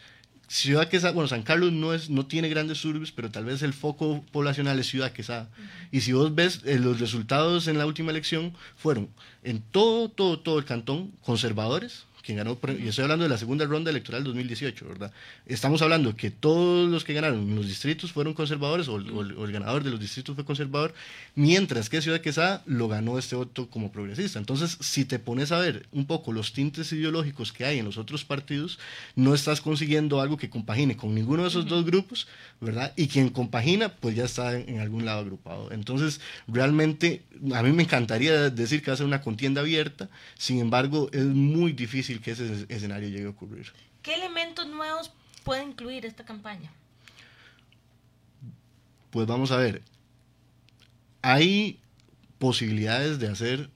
Ciudad 0.49 0.89
Quesada, 0.89 1.13
bueno, 1.13 1.29
San 1.29 1.43
Carlos 1.43 1.71
no, 1.71 1.93
es, 1.93 2.09
no 2.09 2.25
tiene 2.27 2.49
grandes 2.49 2.83
urbes, 2.83 3.11
pero 3.11 3.31
tal 3.31 3.45
vez 3.45 3.63
el 3.63 3.73
foco 3.73 4.23
poblacional 4.31 4.77
es 4.77 4.87
Ciudad 4.87 5.13
Quesada. 5.13 5.49
Y 5.89 6.01
si 6.01 6.11
vos 6.11 6.35
ves 6.35 6.61
eh, 6.65 6.77
los 6.79 6.99
resultados 6.99 7.67
en 7.67 7.77
la 7.77 7.85
última 7.85 8.11
elección, 8.11 8.53
fueron 8.75 9.09
en 9.43 9.61
todo, 9.61 10.09
todo, 10.09 10.39
todo 10.39 10.59
el 10.59 10.65
cantón 10.65 11.11
conservadores, 11.21 12.05
quien 12.23 12.37
ganó, 12.37 12.57
y 12.79 12.87
estoy 12.87 13.03
hablando 13.03 13.23
de 13.23 13.29
la 13.29 13.37
segunda 13.37 13.65
ronda 13.65 13.91
electoral 13.91 14.23
2018, 14.23 14.87
¿verdad? 14.87 15.11
Estamos 15.45 15.81
hablando 15.81 16.15
que 16.15 16.31
todos 16.31 16.89
los 16.89 17.03
que 17.03 17.13
ganaron 17.13 17.39
en 17.39 17.55
los 17.55 17.67
distritos 17.67 18.13
fueron 18.13 18.33
conservadores, 18.33 18.87
o, 18.87 18.95
el 18.97 19.51
ganador 19.51 19.83
de 19.83 19.91
los 19.91 19.99
distritos 19.99 20.33
fue 20.33 20.45
conservador, 20.45 20.93
mientras 21.35 21.89
que 21.89 22.01
Ciudad 22.01 22.21
Quesada 22.21 22.63
lo 22.65 22.87
ganó 22.87 23.19
este 23.19 23.35
voto 23.35 23.69
como 23.69 23.91
progresista. 23.91 24.39
Entonces, 24.39 24.77
si 24.79 25.03
te 25.03 25.19
pones 25.19 25.51
a 25.51 25.59
ver 25.59 25.85
un 25.91 26.05
poco 26.05 26.31
los 26.31 26.53
tintes 26.53 26.91
ideológicos 26.93 27.51
que 27.51 27.65
hay 27.65 27.79
en 27.79 27.85
los 27.85 27.97
otros 27.97 28.23
partidos, 28.23 28.79
no 29.15 29.33
estás 29.33 29.59
consiguiendo 29.59 30.21
algo 30.21 30.37
que 30.37 30.49
compagine 30.49 30.95
con 30.95 31.13
ninguno 31.13 31.43
de 31.43 31.49
esos 31.49 31.65
dos 31.67 31.85
grupos, 31.85 32.27
¿verdad? 32.61 32.93
Y 32.95 33.07
quien 33.07 33.29
compagina, 33.29 33.89
pues 33.89 34.15
ya 34.15 34.23
está 34.23 34.57
en, 34.57 34.79
algún 34.79 35.03
lado 35.03 35.19
agrupado. 35.19 35.71
Entonces, 35.71 36.21
realmente, 36.47 37.23
a 37.53 37.61
mí 37.63 37.73
me 37.73 37.83
encantaría 37.83 38.49
decir 38.49 38.81
que 38.81 38.91
va 38.91 38.93
a 38.93 38.97
ser 38.97 39.05
una 39.05 39.21
contienda 39.21 39.59
abierta, 39.59 40.09
sin 40.37 40.59
embargo, 40.59 41.09
es 41.11 41.25
muy 41.25 41.73
difícil 41.73 42.12
que 42.21 42.31
ese 42.31 42.65
escenario 42.69 43.09
llegue 43.09 43.25
a 43.25 43.29
ocurrir. 43.29 43.71
¿Qué 44.01 44.15
elementos 44.15 44.67
nuevos 44.67 45.11
puede 45.43 45.63
incluir 45.63 46.05
esta 46.05 46.25
campaña? 46.25 46.71
Pues 49.11 49.27
vamos 49.27 49.51
a 49.51 49.57
ver. 49.57 49.81
Hay 51.21 51.79
posibilidades 52.39 53.19
de 53.19 53.29
hacer 53.29 53.69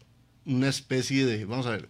una 0.46 0.67
especie 0.67 1.25
de, 1.25 1.46
vamos 1.46 1.65
a 1.67 1.72
ver, 1.72 1.89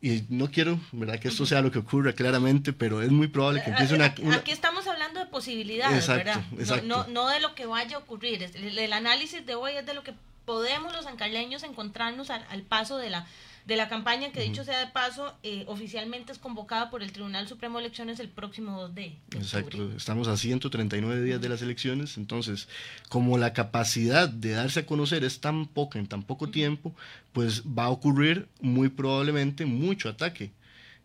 y 0.00 0.24
no 0.28 0.50
quiero, 0.50 0.80
¿verdad? 0.92 1.18
Que 1.18 1.28
esto 1.28 1.44
sea 1.44 1.60
lo 1.60 1.72
que 1.72 1.80
ocurra 1.80 2.12
claramente, 2.12 2.72
pero 2.72 3.02
es 3.02 3.10
muy 3.10 3.26
probable 3.26 3.62
que 3.62 3.70
empiece 3.70 3.94
una... 3.94 4.06
Aquí 4.06 4.52
estamos 4.52 4.86
hablando 4.86 5.18
de 5.18 5.26
posibilidades, 5.26 6.06
¿verdad? 6.06 6.40
No, 6.84 7.06
no, 7.08 7.28
de 7.28 7.40
lo 7.40 7.54
que 7.54 7.66
vaya 7.66 7.96
a 7.96 7.98
ocurrir. 7.98 8.42
El, 8.42 8.92
análisis 8.92 9.44
de 9.44 9.56
hoy 9.56 9.72
es 9.72 9.84
de 9.84 9.94
lo 9.94 10.04
que 10.04 10.14
podemos 10.44 10.94
los 10.94 11.06
ancarleños 11.06 11.64
encontrarnos 11.64 12.30
al 12.30 12.62
paso 12.62 12.96
de 12.96 13.10
la 13.10 13.26
de 13.68 13.76
la 13.76 13.86
campaña 13.86 14.32
que 14.32 14.40
dicho 14.40 14.64
sea 14.64 14.78
de 14.78 14.86
paso, 14.86 15.36
eh, 15.42 15.64
oficialmente 15.66 16.32
es 16.32 16.38
convocada 16.38 16.88
por 16.88 17.02
el 17.02 17.12
Tribunal 17.12 17.46
Supremo 17.46 17.78
de 17.78 17.84
Elecciones 17.84 18.18
el 18.18 18.30
próximo 18.30 18.80
2 18.80 18.94
de 18.94 19.16
Exacto, 19.36 19.92
estamos 19.94 20.26
a 20.26 20.38
139 20.38 21.22
días 21.22 21.38
de 21.38 21.50
las 21.50 21.60
elecciones, 21.60 22.16
entonces 22.16 22.66
como 23.10 23.36
la 23.36 23.52
capacidad 23.52 24.26
de 24.26 24.52
darse 24.52 24.80
a 24.80 24.86
conocer 24.86 25.22
es 25.22 25.40
tan 25.40 25.66
poca 25.66 25.98
en 25.98 26.06
tan 26.06 26.22
poco 26.22 26.48
tiempo, 26.48 26.94
pues 27.34 27.62
va 27.62 27.84
a 27.84 27.90
ocurrir 27.90 28.48
muy 28.62 28.88
probablemente 28.88 29.66
mucho 29.66 30.08
ataque 30.08 30.50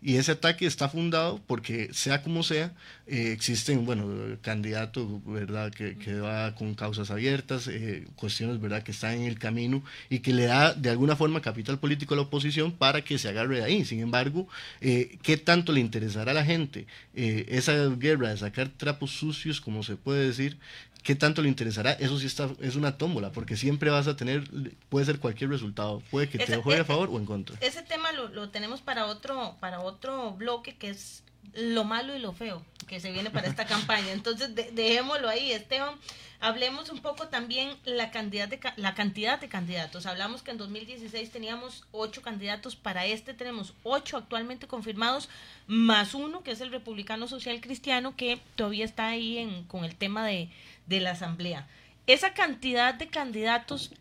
y 0.04 0.18
ese 0.18 0.34
ataque 0.34 0.66
está 0.66 0.90
fundado 0.90 1.42
porque, 1.48 1.90
sea 1.94 2.22
como 2.22 2.44
sea, 2.44 2.74
eh, 3.08 3.32
existen, 3.32 3.86
bueno, 3.86 4.06
candidatos, 4.42 5.08
¿verdad?, 5.26 5.72
que, 5.72 5.98
que 5.98 6.16
va 6.16 6.56
con 6.56 6.76
causas 6.76 7.10
abiertas, 7.10 7.68
eh, 7.68 8.06
cuestiones, 8.16 8.60
¿verdad?, 8.60 8.84
que 8.84 8.92
están 8.92 9.16
en 9.16 9.24
el 9.24 9.40
camino 9.40 9.84
y 10.10 10.20
que 10.20 10.34
le 10.34 10.46
da 10.46 10.74
de 10.74 10.90
alguna 10.90 11.16
forma 11.16 11.42
capital 11.42 11.80
político 11.80 12.14
a 12.14 12.18
la 12.18 12.24
oposición 12.24 12.72
para 12.72 13.02
que 13.04 13.18
se 13.18 13.30
agarre 13.30 13.58
de 13.58 13.64
ahí. 13.64 13.86
Sin 13.86 14.00
embargo, 14.00 14.48
eh, 14.82 15.18
¿qué 15.22 15.38
tanto 15.38 15.72
le 15.72 15.80
interesará 15.80 16.32
a 16.32 16.36
la 16.36 16.46
gente 16.46 16.86
esa 17.14 17.88
guerra 17.90 18.30
de 18.30 18.38
sacar 18.38 18.70
trapos 18.70 19.12
sucios, 19.12 19.62
como 19.62 19.84
se 19.84 19.96
puede 19.96 20.28
decir, 20.28 20.58
¿Qué 21.04 21.16
tanto 21.16 21.42
le 21.42 21.50
interesará? 21.50 21.92
Eso 21.92 22.18
sí 22.18 22.28
está, 22.28 22.50
es 22.62 22.76
una 22.76 22.98
tómbola, 22.98 23.32
porque 23.32 23.58
siempre 23.58 23.90
vas 23.90 24.08
a 24.08 24.16
tener, 24.16 24.50
puede 24.90 25.06
ser 25.06 25.20
cualquier 25.20 25.50
resultado, 25.50 26.02
puede 26.10 26.30
que 26.30 26.38
te 26.40 26.58
juegue 26.58 26.82
a 26.82 26.86
favor 26.86 27.10
o 27.12 27.18
en 27.18 27.26
contra. 27.26 27.58
Ese 27.60 27.84
tema 27.84 28.12
lo, 28.14 28.30
lo, 28.30 28.50
tenemos 28.50 28.82
para 28.82 29.06
otro, 29.08 29.58
para 29.60 29.82
otro 29.82 30.32
bloque 30.32 30.76
que 30.76 30.90
es 30.90 31.24
lo 31.54 31.84
malo 31.84 32.16
y 32.16 32.20
lo 32.20 32.34
feo 32.34 32.64
que 32.88 33.00
se 33.00 33.12
viene 33.12 33.30
para 33.30 33.48
esta 33.48 33.66
campaña. 33.68 34.12
Entonces, 34.12 34.54
dejémoslo 34.56 35.30
ahí, 35.30 35.52
Esteban. 35.52 35.96
Hablemos 36.40 36.90
un 36.90 37.00
poco 37.00 37.30
también 37.30 37.74
la 37.86 38.12
cantidad, 38.12 38.50
de, 38.50 38.60
la 38.76 38.94
cantidad 38.96 39.40
de 39.40 39.48
candidatos. 39.48 40.06
Hablamos 40.06 40.42
que 40.42 40.52
en 40.52 40.58
2016 40.58 41.32
teníamos 41.32 41.86
ocho 41.94 42.22
candidatos, 42.22 42.76
para 42.76 43.06
este 43.06 43.34
tenemos 43.34 43.74
ocho 43.84 44.18
actualmente 44.18 44.68
confirmados, 44.68 45.30
más 45.68 46.14
uno 46.14 46.44
que 46.44 46.52
es 46.52 46.60
el 46.60 46.72
Republicano 46.72 47.28
Social 47.28 47.62
Cristiano, 47.62 48.18
que 48.18 48.42
todavía 48.56 48.84
está 48.84 49.08
ahí 49.08 49.38
en, 49.38 49.64
con 49.64 49.86
el 49.86 49.96
tema 49.96 50.26
de, 50.26 50.50
de 50.88 51.00
la 51.00 51.12
Asamblea. 51.12 51.68
Esa 52.08 52.34
cantidad 52.34 52.94
de 52.94 53.08
candidatos, 53.08 53.92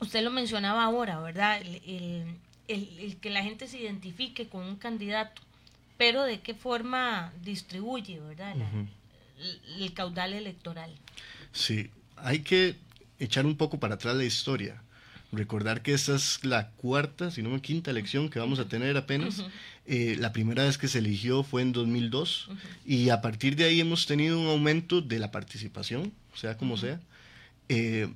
usted 0.00 0.22
lo 0.22 0.30
mencionaba 0.30 0.84
ahora, 0.84 1.20
¿verdad? 1.20 1.60
El, 1.60 2.38
el, 2.68 3.16
que 3.20 3.30
la 3.30 3.42
gente 3.42 3.66
se 3.66 3.78
identifique 3.78 4.48
con 4.48 4.64
un 4.64 4.76
candidato, 4.76 5.42
pero 5.96 6.24
de 6.24 6.40
qué 6.40 6.54
forma 6.54 7.32
distribuye, 7.42 8.20
¿verdad? 8.20 8.54
el, 9.78 9.92
caudal 9.94 10.34
electoral. 10.34 10.94
Sí, 11.52 11.90
hay 12.16 12.40
que 12.40 12.76
echar 13.18 13.46
un 13.46 13.56
poco 13.56 13.78
para 13.80 13.94
atrás 13.94 14.16
la 14.16 14.24
historia. 14.24 14.82
Recordar 15.30 15.82
que 15.82 15.92
esta 15.92 16.14
es 16.14 16.42
la 16.42 16.70
cuarta, 16.70 17.30
si 17.30 17.42
no 17.42 17.50
me 17.50 17.60
quinta 17.60 17.90
elección 17.90 18.30
que 18.30 18.38
vamos 18.38 18.58
a 18.58 18.68
tener 18.68 18.96
apenas. 18.96 19.44
Eh, 19.86 20.16
la 20.18 20.32
primera 20.32 20.64
vez 20.64 20.78
que 20.78 20.88
se 20.88 20.98
eligió 20.98 21.42
fue 21.42 21.62
en 21.62 21.72
2002 21.72 22.48
y 22.86 23.10
a 23.10 23.20
partir 23.20 23.54
de 23.56 23.64
ahí 23.64 23.80
hemos 23.80 24.06
tenido 24.06 24.40
un 24.40 24.46
aumento 24.46 25.02
de 25.02 25.18
la 25.18 25.30
participación, 25.30 26.12
sea 26.34 26.56
como 26.56 26.78
sea. 26.78 27.00
Eh, 27.68 28.08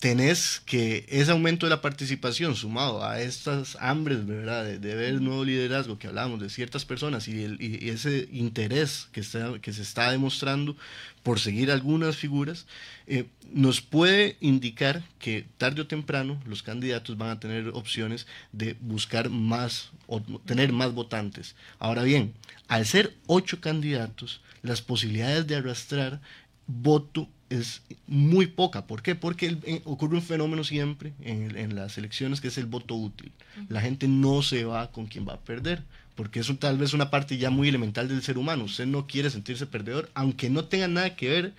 tenés 0.00 0.62
que 0.64 1.04
ese 1.10 1.30
aumento 1.30 1.66
de 1.66 1.70
la 1.70 1.82
participación 1.82 2.56
sumado 2.56 3.04
a 3.04 3.20
estas 3.20 3.76
hambres, 3.80 4.26
¿verdad? 4.26 4.64
De, 4.64 4.94
ver 4.94 5.20
nuevo 5.20 5.44
liderazgo 5.44 5.98
que 5.98 6.06
hablamos 6.06 6.40
de 6.40 6.48
ciertas 6.48 6.86
personas 6.86 7.28
y, 7.28 7.44
ese 7.90 8.26
interés 8.32 9.08
que, 9.12 9.20
está, 9.20 9.58
que 9.60 9.74
se 9.74 9.82
está 9.82 10.10
demostrando 10.10 10.74
por 11.22 11.38
seguir 11.38 11.70
algunas 11.70 12.16
figuras, 12.16 12.66
eh, 13.06 13.26
nos 13.52 13.82
puede 13.82 14.38
indicar 14.40 15.02
que 15.18 15.46
tarde 15.58 15.82
o 15.82 15.86
temprano 15.86 16.42
los 16.46 16.62
candidatos 16.62 17.18
van 17.18 17.28
a 17.28 17.40
tener 17.40 17.68
opciones 17.68 18.26
de 18.52 18.76
buscar 18.80 19.28
más 19.28 19.90
o 20.06 20.22
tener 20.46 20.72
más 20.72 20.94
votantes. 20.94 21.56
Ahora 21.78 22.04
bien, 22.04 22.32
al 22.68 22.86
ser 22.86 23.14
ocho 23.26 23.60
candidatos, 23.60 24.40
las 24.62 24.80
posibilidades 24.80 25.46
de 25.46 25.56
arrastrar 25.56 26.22
voto 26.66 27.28
es 27.50 27.82
muy 28.06 28.46
poca. 28.46 28.86
¿Por 28.86 29.02
qué? 29.02 29.14
Porque 29.14 29.58
eh, 29.64 29.82
ocurre 29.84 30.16
un 30.16 30.22
fenómeno 30.22 30.64
siempre 30.64 31.12
en, 31.20 31.74
las 31.74 31.98
elecciones 31.98 32.40
que 32.40 32.48
es 32.48 32.56
el 32.56 32.66
voto 32.66 32.94
útil. 32.94 33.32
La 33.68 33.80
gente 33.80 34.08
no 34.08 34.42
se 34.42 34.64
va 34.64 34.90
con 34.90 35.06
quien 35.06 35.28
va 35.28 35.34
a 35.34 35.40
perder, 35.40 35.82
porque 36.14 36.40
eso 36.40 36.56
tal 36.56 36.78
vez 36.78 36.94
una 36.94 37.10
parte 37.10 37.36
ya 37.36 37.50
muy 37.50 37.68
elemental 37.68 38.08
del 38.08 38.22
ser 38.22 38.38
humano. 38.38 38.64
Usted 38.64 38.86
no 38.86 39.06
quiere 39.06 39.30
sentirse 39.30 39.66
perdedor, 39.66 40.10
aunque 40.14 40.48
no 40.48 40.64
tenga 40.64 40.88
nada 40.88 41.16
que 41.16 41.28
ver 41.28 41.54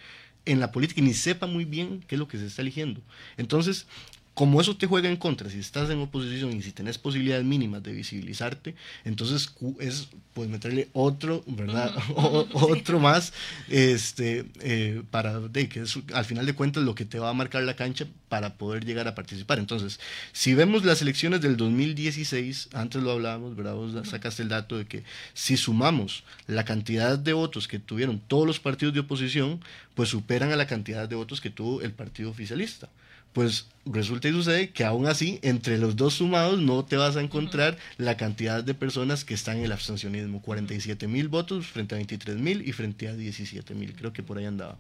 en 0.46 0.60
la 0.60 0.72
política 0.72 1.02
y 1.02 1.04
ni 1.04 1.14
sepa 1.14 1.46
muy 1.46 1.66
bien 1.66 2.04
qué 2.08 2.16
es 2.16 2.20
lo 2.20 2.28
que 2.28 2.38
se 2.38 2.48
está 2.48 2.62
eligiendo. 2.62 3.02
Entonces, 3.38 3.86
como 4.34 4.62
eso 4.62 4.78
te 4.78 4.88
juega 4.88 5.10
en 5.10 5.18
contra, 5.18 5.50
si 5.50 5.60
estás 5.60 5.90
en 5.90 6.00
oposición 6.00 6.54
y 6.54 6.62
si 6.62 6.72
tenés 6.72 6.98
posibilidades 6.98 7.44
mínimas 7.44 7.84
de 7.84 7.92
visibilizarte, 7.92 8.76
entonces 9.04 9.54
es 9.80 10.08
pues 10.34 10.50
meterle 10.50 10.88
otro, 10.94 11.44
¿verdad? 11.48 11.94
otro 12.16 13.00
más, 13.00 13.34
este, 13.68 14.46
eh, 14.62 15.04
para, 15.12 15.42
de, 15.42 15.68
que 15.68 15.82
es 15.82 16.00
al 16.14 16.24
final 16.24 16.46
de 16.46 16.54
cuentas 16.54 16.84
lo 16.84 16.96
que 16.96 17.04
te 17.04 17.20
va 17.20 17.30
a 17.30 17.34
marcar 17.34 17.64
la 17.64 17.76
cancha 17.76 18.08
para 18.30 18.54
poder 18.56 18.86
llegar 18.86 19.10
a 19.10 19.16
participar. 19.16 19.60
Entonces, 19.60 20.00
si 20.32 20.54
vemos 20.54 20.86
las 20.86 21.02
elecciones 21.02 21.42
del 21.42 21.58
2016, 21.58 22.70
antes 22.72 23.04
lo 23.04 23.12
hablábamos, 23.12 23.58
¿verdad? 23.58 23.74
Vos 23.74 24.08
sacaste 24.08 24.44
el 24.44 24.50
dato 24.50 24.78
de 24.78 24.86
que 24.86 25.04
si 25.34 25.58
sumamos 25.58 26.24
la 26.48 26.64
cantidad 26.64 27.20
de 27.20 27.34
votos 27.34 27.68
que 27.68 27.80
tuvieron 27.80 28.22
todos 28.26 28.48
los 28.48 28.62
partidos 28.62 28.94
de 28.94 29.02
oposición, 29.02 29.60
pues 29.94 30.08
superan 30.08 30.54
a 30.54 30.56
la 30.56 30.68
cantidad 30.68 31.10
de 31.10 31.16
votos 31.16 31.42
que 31.42 31.50
tuvo 31.50 31.82
el 31.82 31.92
partido 31.92 32.30
oficialista 32.30 32.88
pues 33.34 33.68
resulta 33.86 34.28
y 34.28 34.32
sucede 34.32 34.70
que 34.70 34.84
aún 34.84 35.08
así, 35.08 35.40
entre 35.42 35.78
los 35.78 35.96
dos 35.96 36.16
sumados, 36.16 36.60
no 36.62 36.86
te 36.86 36.98
vas 36.98 37.16
a 37.16 37.22
encontrar 37.22 37.78
la 37.98 38.18
cantidad 38.18 38.64
de 38.64 38.74
personas 38.74 39.26
que 39.26 39.34
están 39.34 39.58
en 39.58 39.66
el 39.66 39.72
abstencionismo. 39.72 40.42
47 40.42 41.08
mil 41.08 41.28
votos 41.30 41.68
frente 41.68 41.96
a 41.96 41.98
23 41.98 42.38
mil 42.38 42.68
y 42.68 42.72
frente 42.74 43.08
a 43.08 43.16
17 43.16 43.74
mil, 43.74 43.94
creo 43.94 44.14
que 44.14 44.24
por 44.24 44.38
ahí 44.38 44.46
andaba. 44.46 44.78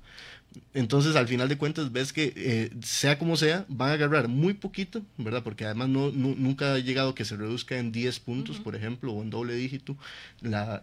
Entonces, 0.74 1.15
al 1.15 1.29
final 1.29 1.48
de 1.48 1.58
cuentas, 1.58 1.93
ves 1.93 2.12
que 2.12 2.34
eh, 2.36 2.72
sea 2.84 3.17
como 3.17 3.38
sea, 3.38 3.65
van 3.70 3.91
a 3.91 3.93
agarrar 3.93 4.27
muy 4.27 4.53
poquito, 4.53 5.01
¿verdad? 5.17 5.43
Porque 5.43 5.63
además 5.63 5.88
no, 5.88 6.12
nunca 6.12 6.74
ha 6.74 6.79
llegado 6.79 7.15
que 7.15 7.24
se 7.24 7.38
reduzca 7.38 7.77
en 7.77 7.93
10 7.93 8.20
puntos, 8.20 8.60
por 8.60 8.75
ejemplo, 8.75 9.13
o 9.13 9.22
en 9.22 9.29
doble 9.29 9.55
dígito 9.55 9.96
la, 10.41 10.81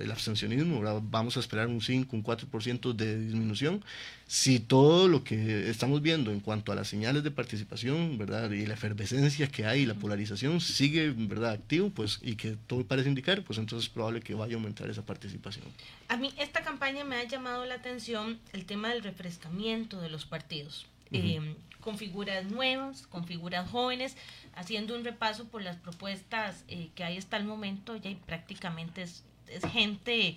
el 0.00 0.10
abstencionismo, 0.10 0.82
Vamos 1.10 1.36
a 1.36 1.40
esperar 1.40 1.68
un 1.68 1.80
5, 1.80 2.16
un 2.16 2.24
4% 2.24 2.92
de 2.92 3.20
disminución. 3.20 3.84
Si 4.28 4.60
todo 4.60 5.08
lo 5.08 5.24
que 5.24 5.70
estamos 5.70 6.02
viendo 6.02 6.30
en 6.30 6.40
cuanto 6.40 6.70
a 6.70 6.74
las 6.74 6.86
señales 6.86 7.24
de 7.24 7.30
participación, 7.30 8.18
¿verdad? 8.18 8.50
Y 8.50 8.66
la 8.66 8.74
efervescencia 8.74 9.48
que 9.48 9.64
hay, 9.64 9.86
la 9.86 9.94
polarización 9.94 10.60
sigue, 10.60 11.10
¿verdad? 11.16 11.52
Activo, 11.52 11.88
pues, 11.88 12.20
y 12.22 12.36
que 12.36 12.56
todo 12.66 12.84
parece 12.84 13.08
indicar, 13.08 13.42
pues 13.42 13.58
entonces 13.58 13.88
es 13.88 13.92
probable 13.92 14.20
que 14.20 14.34
vaya 14.34 14.54
a 14.54 14.58
aumentar 14.58 14.88
esa 14.90 15.04
participación. 15.04 15.64
A 16.08 16.18
mí 16.18 16.32
esta 16.38 16.62
campaña 16.62 17.04
me 17.04 17.16
ha 17.16 17.24
llamado 17.24 17.64
la 17.64 17.76
atención 17.76 18.38
el 18.52 18.66
tema 18.66 18.90
del 18.90 19.02
refrescamiento 19.02 20.00
de 20.00 20.10
los 20.10 20.26
partidos. 20.26 20.86
Eh, 21.10 21.40
con 21.80 21.96
figuras 21.96 22.44
nuevas, 22.44 23.06
con 23.06 23.24
figuras 23.24 23.70
jóvenes, 23.70 24.14
haciendo 24.54 24.94
un 24.94 25.04
repaso 25.04 25.46
por 25.46 25.62
las 25.62 25.76
propuestas 25.76 26.64
eh, 26.68 26.90
que 26.94 27.04
hay 27.04 27.16
hasta 27.16 27.36
el 27.36 27.44
momento, 27.44 27.96
ya 27.96 28.14
prácticamente 28.26 29.02
es, 29.02 29.24
gente 29.72 30.36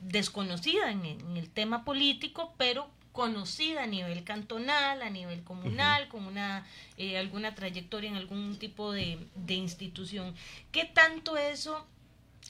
desconocida 0.00 0.90
en, 0.90 1.04
el 1.36 1.50
tema 1.50 1.84
político, 1.84 2.54
pero 2.56 2.88
conocida 3.16 3.84
a 3.84 3.86
nivel 3.86 4.22
cantonal, 4.24 5.00
a 5.00 5.08
nivel 5.08 5.42
comunal, 5.42 6.06
con 6.08 6.26
una 6.26 6.66
eh, 6.98 7.16
alguna 7.16 7.54
trayectoria 7.54 8.10
en 8.10 8.16
algún 8.16 8.58
tipo 8.58 8.92
de, 8.92 9.18
de 9.34 9.54
institución. 9.54 10.34
¿Qué 10.70 10.84
tanto 10.84 11.38
eso 11.38 11.86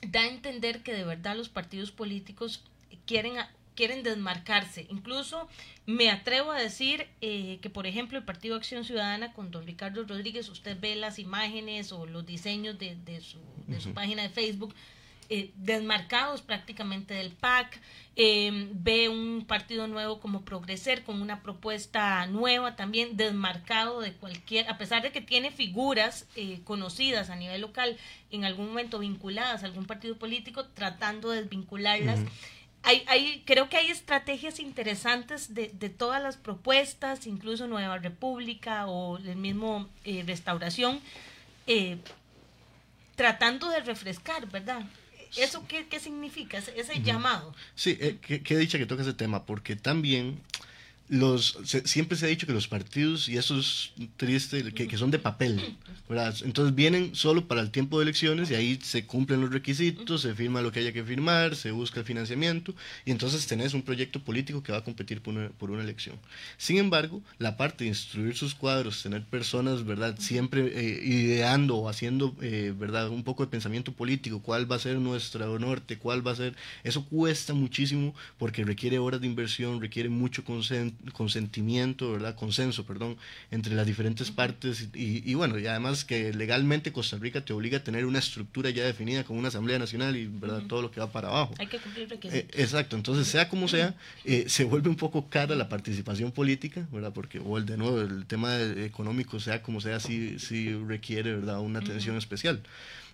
da 0.09 0.23
a 0.23 0.27
entender 0.27 0.83
que 0.83 0.93
de 0.93 1.05
verdad 1.05 1.37
los 1.37 1.49
partidos 1.49 1.93
políticos 1.93 2.65
quieren 3.07 3.37
quieren 3.77 4.03
desmarcarse. 4.03 4.87
Incluso 4.89 5.49
me 5.85 6.11
atrevo 6.11 6.51
a 6.51 6.59
decir 6.59 7.07
eh, 7.21 7.59
que, 7.61 7.71
por 7.71 7.87
ejemplo, 7.87 8.19
el 8.19 8.25
Partido 8.25 8.57
Acción 8.57 8.85
Ciudadana 8.85 9.33
con 9.35 9.53
don 9.53 9.67
Ricardo 9.67 10.03
Rodríguez, 10.05 10.49
usted 10.49 10.77
ve 10.81 10.97
las 10.97 11.21
imágenes 11.21 11.93
o 11.93 12.07
los 12.07 12.27
diseños 12.27 12.79
de, 12.79 12.97
su, 13.21 13.39
de 13.69 13.81
su, 13.81 13.93
página 13.93 14.23
de 14.23 14.31
Facebook. 14.31 14.75
Eh, 15.29 15.51
desmarcados 15.57 16.43
prácticamente 16.43 17.15
del 17.15 17.33
PAC, 17.33 17.81
eh, 18.15 18.69
ve 18.73 19.09
un 19.09 19.45
partido 19.47 19.89
nuevo 19.89 20.21
como 20.21 20.43
Progreser 20.43 21.03
con 21.03 21.21
una 21.21 21.43
propuesta 21.43 22.27
nueva 22.27 22.77
también 22.77 23.17
desmarcado 23.17 24.01
de 24.01 24.13
cualquier, 24.13 24.69
a 24.69 24.79
pesar 24.79 25.03
de 25.03 25.13
que 25.13 25.21
tiene 25.21 25.51
figuras 25.51 26.27
conocidas 26.65 27.29
a 27.29 27.37
nivel 27.37 27.61
local, 27.61 27.97
en 28.31 28.45
algún 28.45 28.69
momento 28.69 28.99
vinculadas 28.99 29.63
a 29.63 29.67
algún 29.67 29.85
partido 29.85 30.17
político, 30.17 30.65
tratando 30.67 31.31
de 31.31 31.43
desvincularlas 31.43 32.21
hay, 32.87 33.43
creo 33.45 33.69
que 33.69 33.77
hay 33.77 33.91
estrategias 33.91 34.61
interesantes 34.61 35.55
de, 35.55 35.71
de, 35.75 35.89
todas 35.89 36.23
las 36.23 36.37
propuestas, 36.37 37.27
incluso 37.27 37.67
Nueva 37.67 37.99
República 37.99 38.87
o 38.87 39.19
el 39.19 39.37
mismo 39.37 39.89
eh, 40.05 40.23
Restauración, 40.25 41.01
eh, 41.67 41.99
tratando 43.17 43.69
de 43.71 43.81
refrescar, 43.81 44.47
¿verdad? 44.51 44.83
¿Eso 45.37 45.65
qué, 45.69 45.87
qué 45.89 46.01
significa, 46.01 46.59
ese, 46.59 47.03
llamado? 47.03 47.55
Sí, 47.75 47.97
eh, 48.01 48.19
qué, 48.21 48.43
qué 48.43 48.57
dicha 48.57 48.79
que 48.79 48.87
toca 48.87 49.03
ese 49.03 49.15
tema, 49.15 49.45
porque 49.45 49.77
también 49.77 50.41
los 51.09 51.59
siempre 51.85 52.17
se 52.17 52.27
ha 52.27 52.29
dicho 52.29 52.47
que 52.47 52.53
los 52.53 52.67
partidos, 52.67 53.29
y 53.29 53.37
eso 53.37 53.59
es 53.59 53.93
triste, 54.17 54.73
que, 54.73 54.89
que 54.89 54.99
son 54.99 55.11
de 55.11 55.19
papel, 55.19 55.77
¿verdad? 56.09 56.35
Entonces 56.43 56.75
vienen 56.75 57.15
solo 57.15 57.47
para 57.47 57.61
el 57.61 57.71
tiempo 57.71 57.99
de 57.99 58.05
elecciones 58.05 58.51
y 58.51 58.55
ahí 58.55 58.79
se 58.83 59.07
cumplen 59.07 59.41
los 59.41 59.53
requisitos, 59.53 60.23
se 60.23 60.35
firma 60.35 60.63
lo 60.63 60.73
que 60.73 60.81
haya 60.81 60.93
que 60.93 61.05
firmar, 61.05 61.55
se 61.55 61.71
busca 61.71 62.01
el 62.01 62.07
financiamiento 62.07 62.75
y 63.05 63.13
entonces 63.13 63.47
tenés 63.47 63.75
un 63.75 63.83
proyecto 63.83 64.21
político 64.21 64.63
que 64.63 64.73
va 64.73 64.79
a 64.79 64.85
competir 64.85 65.21
por 65.21 65.35
una, 65.35 65.49
por 65.51 65.71
una 65.71 65.83
elección. 65.83 66.17
Sin 66.57 66.79
embargo, 66.79 67.23
la 67.39 67.57
parte 67.57 67.85
de 67.85 67.89
instruir 67.89 68.35
sus 68.35 68.55
cuadros, 68.55 69.03
tener 69.03 69.25
personas, 69.25 69.85
¿verdad? 69.85 70.17
Siempre 70.19 70.73
eh, 70.75 71.05
ideando 71.05 71.77
o 71.77 71.89
haciendo, 71.89 72.35
eh, 72.41 72.75
¿verdad? 72.77 73.09
Un 73.11 73.23
poco 73.23 73.45
de 73.45 73.51
pensamiento 73.51 73.93
político, 73.93 74.41
cuál 74.43 74.71
va 74.71 74.77
a 74.77 74.81
ser 74.81 74.99
nuestro 74.99 75.59
norte, 75.59 75.99
cuál 75.99 76.27
va 76.27 76.33
a 76.33 76.37
ser, 76.37 76.57
eso 76.83 77.05
cuesta 77.05 77.55
muchísimo 77.55 78.15
porque 78.39 78.65
requiere 78.65 78.99
horas 78.99 79.21
de 79.21 79.29
inversión, 79.29 79.81
requiere 79.81 80.09
mucho 80.09 80.45
consenso 80.45 80.96
consentimiento, 81.13 82.13
¿verdad? 82.13 82.35
Consenso, 82.35 82.85
perdón, 82.85 83.17
entre 83.51 83.75
las 83.75 83.87
diferentes 83.87 84.31
partes 84.31 84.89
y, 84.95 85.35
bueno, 85.35 85.59
y 85.59 85.67
además 85.67 86.05
que 86.05 86.33
legalmente 86.33 86.93
Costa 86.93 87.19
Rica 87.19 87.45
te 87.45 87.53
obliga 87.53 87.79
a 87.79 87.85
tener 87.85 88.07
una 88.07 88.19
estructura 88.19 88.71
ya 88.71 88.85
definida 88.85 89.25
con 89.25 89.37
una 89.39 89.49
Asamblea 89.49 89.79
Nacional 89.79 90.17
y, 90.17 90.27
¿verdad? 90.27 90.63
Todo 90.69 90.83
lo 90.83 90.91
que 90.91 91.01
va 91.01 91.11
para 91.11 91.29
abajo. 91.29 91.55
Hay 91.59 91.67
que 91.67 91.79
cumplir 91.79 92.09
requisitos. 92.09 92.39
Eh, 92.39 92.63
exacto, 92.63 92.97
entonces 92.97 93.27
sea 93.27 93.49
como 93.49 93.69
sea, 93.69 93.95
eh, 94.25 94.45
se 94.49 94.65
vuelve 94.65 94.89
un 94.89 94.97
poco 94.97 95.29
cara 95.29 95.55
la 95.55 95.69
participación 95.69 96.33
política, 96.33 96.87
¿verdad? 96.93 97.13
Porque, 97.13 97.39
o 97.39 97.59
el 97.59 97.67
de 97.67 97.77
nuevo, 97.77 98.01
el 98.01 98.27
tema 98.27 98.61
económico, 98.61 99.41
sea 99.41 99.63
como 99.63 99.81
sea, 99.81 100.01
sí, 100.01 100.39
sí 100.39 100.73
requiere, 100.87 101.35
¿verdad? 101.35 101.61
Una 101.61 101.81
atención 101.81 102.17
especial. 102.17 102.63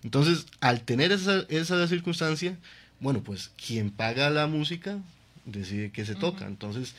Entonces, 0.03 0.45
al 0.59 0.81
tener 0.81 1.11
esa, 1.11 1.45
esa 1.49 1.87
circunstancia, 1.87 2.57
bueno, 2.99 3.23
pues 3.23 3.51
quien 3.65 3.89
paga 3.89 4.29
la 4.29 4.47
música 4.47 4.99
decide 5.45 5.91
que 5.91 6.05
se 6.05 6.15
toca. 6.15 6.45
Entonces, 6.45 6.95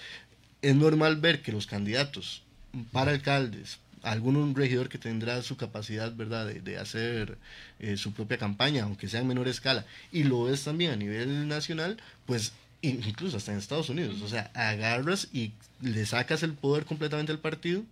es 0.64 0.74
normal 0.74 1.16
ver 1.16 1.42
que 1.42 1.52
los 1.52 1.66
candidatos 1.66 2.42
para 2.90 3.10
alcaldes, 3.10 3.78
algún 4.02 4.54
regidor 4.54 4.88
que 4.88 4.98
tendrá 4.98 5.42
su 5.42 5.56
capacidad, 5.56 6.14
¿verdad?, 6.14 6.46
de, 6.46 6.78
hacer 6.78 7.36
eh, 7.80 7.96
su 7.98 8.12
propia 8.12 8.38
campaña, 8.38 8.84
aunque 8.84 9.08
sea 9.08 9.20
en 9.20 9.28
menor 9.28 9.46
escala, 9.46 9.84
y 10.10 10.24
lo 10.24 10.52
es 10.52 10.64
también 10.64 10.92
a 10.92 10.96
nivel 10.96 11.48
nacional, 11.48 11.98
pues 12.26 12.52
incluso 12.80 13.36
hasta 13.36 13.52
en 13.52 13.58
Estados 13.58 13.90
Unidos, 13.90 14.22
o 14.22 14.28
sea, 14.28 14.50
agarras 14.54 15.28
y 15.32 15.52
le 15.80 16.04
sacas 16.06 16.42
el 16.42 16.54
poder 16.54 16.84
completamente 16.84 17.32
al 17.32 17.38
partido 17.38 17.82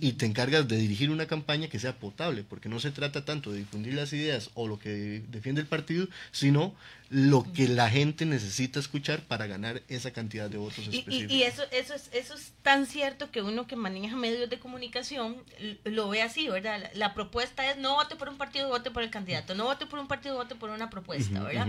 y 0.00 0.12
te 0.12 0.26
encargas 0.26 0.68
de 0.68 0.76
dirigir 0.76 1.10
una 1.10 1.26
campaña 1.26 1.68
que 1.68 1.78
sea 1.78 1.98
potable, 1.98 2.44
porque 2.44 2.68
no 2.68 2.80
se 2.80 2.90
trata 2.90 3.24
tanto 3.24 3.52
de 3.52 3.58
difundir 3.58 3.94
las 3.94 4.12
ideas 4.12 4.50
o 4.54 4.68
lo 4.68 4.78
que 4.78 5.22
defiende 5.28 5.60
el 5.60 5.66
partido, 5.66 6.08
sino 6.30 6.74
lo 7.10 7.46
que 7.52 7.68
la 7.68 7.90
gente 7.90 8.26
necesita 8.26 8.80
escuchar 8.80 9.20
para 9.20 9.46
ganar 9.46 9.82
esa 9.88 10.12
cantidad 10.12 10.50
de 10.50 10.58
votos 10.58 10.80
específicos. 10.80 11.30
Y, 11.30 11.42
eso, 11.42 11.62
eso, 11.70 11.94
es, 11.94 12.10
eso 12.12 12.34
es 12.34 12.52
tan 12.62 12.86
cierto 12.86 13.30
que 13.30 13.42
uno 13.42 13.66
que 13.66 13.76
maneja 13.76 14.16
medios 14.16 14.50
de 14.50 14.58
comunicación 14.58 15.36
lo 15.84 16.08
ve 16.08 16.22
así, 16.22 16.48
¿verdad? 16.48 16.90
La, 16.94 17.14
propuesta 17.14 17.70
es 17.70 17.76
no 17.78 17.94
vote 17.94 18.16
por 18.16 18.28
un 18.28 18.36
partido, 18.36 18.68
vote 18.68 18.90
por 18.90 19.02
el 19.02 19.10
candidato, 19.10 19.54
no 19.54 19.64
vote 19.64 19.86
por 19.86 20.00
un 20.00 20.08
partido, 20.08 20.34
vote 20.34 20.54
por 20.54 20.70
una 20.70 20.90
propuesta, 20.90 21.42
¿verdad? 21.42 21.68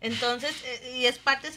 Entonces, 0.00 0.54
eh, 0.64 0.98
y 1.00 1.06
es 1.06 1.18
parte, 1.18 1.48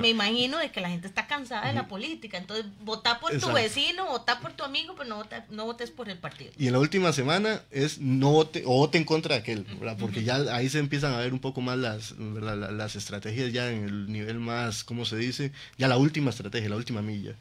me 0.00 0.08
imagino 0.08 0.58
de 0.58 0.70
que 0.70 0.80
la 0.80 0.88
gente 0.88 1.06
está 1.06 1.26
cansada 1.26 1.68
de 1.68 1.74
la 1.74 1.88
política. 1.88 2.38
Entonces, 2.38 2.66
vota 2.80 3.20
por 3.20 3.38
tu 3.38 3.52
vecino, 3.52 4.06
vota 4.06 4.40
por 4.40 4.52
tu 4.52 4.64
amigo, 4.64 4.94
pero 4.96 5.08
no, 5.08 5.24
no 5.50 5.64
votes 5.64 5.90
por 5.90 6.08
el 6.08 6.18
partido. 6.18 6.52
Y 6.58 6.66
en 6.66 6.72
la 6.72 6.78
última 6.78 7.12
semana 7.12 7.62
es 7.70 7.98
no 7.98 8.32
vote 8.32 8.62
o 8.64 8.76
vote 8.78 8.98
en 8.98 9.04
contra 9.04 9.34
de 9.34 9.40
aquel, 9.40 9.64
¿verdad? 9.78 9.96
Porque 9.98 10.24
ya 10.24 10.36
ahí 10.54 10.68
se 10.68 10.78
empiezan 10.78 11.12
a 11.12 11.18
ver 11.18 11.32
un 11.32 11.40
poco 11.40 11.60
más 11.60 11.78
las, 11.78 12.12
las 12.12 12.96
estrategias 12.96 13.52
ya 13.52 13.70
en 13.70 13.84
el 13.84 14.12
nivel 14.12 14.38
más, 14.38 14.84
¿cómo 14.84 15.04
se 15.04 15.16
dice? 15.16 15.52
Ya 15.78 15.88
la 15.88 15.96
última 15.96 16.30
estrategia, 16.30 16.68
la 16.68 16.76
última 16.76 17.02
milla. 17.02 17.34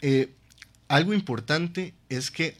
Eh, 0.00 0.30
algo 0.88 1.12
importante 1.12 1.94
es 2.08 2.30
que 2.30 2.56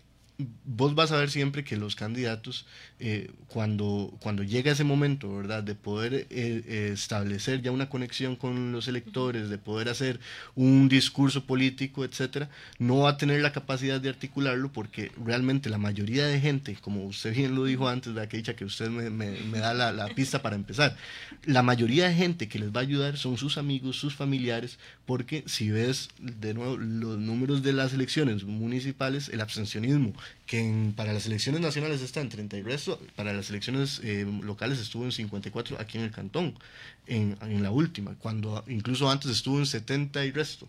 vos 0.64 0.94
vas 0.94 1.10
a 1.10 1.16
ver 1.16 1.30
siempre 1.30 1.64
que 1.64 1.76
los 1.76 1.96
candidatos, 1.96 2.64
eh, 3.00 3.32
cuando, 3.48 4.16
cuando 4.20 4.44
llega 4.44 4.70
ese 4.70 4.84
momento, 4.84 5.34
¿verdad?, 5.36 5.64
de 5.64 5.74
poder 5.74 6.14
eh, 6.14 6.26
eh, 6.30 6.90
establecer 6.92 7.60
ya 7.60 7.72
una 7.72 7.88
conexión 7.88 8.36
con 8.36 8.70
los 8.70 8.86
electores, 8.86 9.48
de 9.48 9.58
poder 9.58 9.88
hacer 9.88 10.20
un 10.54 10.88
discurso 10.88 11.44
político, 11.44 12.04
etcétera, 12.04 12.50
no 12.78 12.98
va 12.98 13.10
a 13.10 13.16
tener 13.16 13.40
la 13.42 13.52
capacidad 13.52 14.00
de 14.00 14.10
articularlo 14.10 14.70
porque 14.70 15.10
realmente 15.24 15.70
la 15.70 15.78
mayoría 15.78 16.26
de 16.26 16.38
gente, 16.38 16.76
como 16.80 17.04
usted 17.04 17.34
bien 17.34 17.56
lo 17.56 17.64
dijo 17.64 17.88
antes, 17.88 18.14
de 18.14 18.28
que 18.28 18.36
dicha 18.36 18.54
que 18.54 18.64
usted 18.64 18.90
me, 18.90 19.10
me, 19.10 19.58
da 19.58 19.74
la, 19.74 19.90
la, 19.90 20.06
pista 20.08 20.40
para 20.40 20.54
empezar, 20.54 20.96
la 21.44 21.62
mayoría 21.62 22.08
de 22.08 22.14
gente 22.14 22.48
que 22.48 22.60
les 22.60 22.70
va 22.70 22.80
a 22.80 22.82
ayudar 22.82 23.16
son 23.16 23.38
sus 23.38 23.58
amigos, 23.58 23.96
sus 23.96 24.14
familiares, 24.14 24.78
porque 25.04 25.42
si 25.46 25.70
ves 25.70 26.10
de 26.20 26.54
nuevo 26.54 26.76
los 26.76 27.18
números 27.18 27.64
de 27.64 27.72
las 27.72 27.92
elecciones 27.92 28.44
municipales, 28.44 29.28
el 29.30 29.40
abstencionismo 29.40 30.14
que 30.46 30.92
para 30.96 31.12
las 31.12 31.26
elecciones 31.26 31.60
nacionales 31.60 32.00
está 32.00 32.20
en 32.20 32.30
30 32.30 32.56
y 32.56 32.62
resto, 32.62 32.98
para 33.16 33.32
las 33.32 33.50
elecciones 33.50 34.00
eh, 34.02 34.26
locales 34.42 34.78
estuvo 34.78 35.04
en 35.04 35.12
54 35.12 35.76
aquí 35.78 35.98
en 35.98 36.04
el 36.04 36.10
cantón, 36.10 36.58
en, 37.06 37.36
en, 37.42 37.62
la 37.62 37.70
última, 37.70 38.14
cuando 38.14 38.64
incluso 38.66 39.10
antes 39.10 39.30
estuvo 39.30 39.58
en 39.58 39.66
70 39.66 40.24
y 40.24 40.30
resto. 40.30 40.68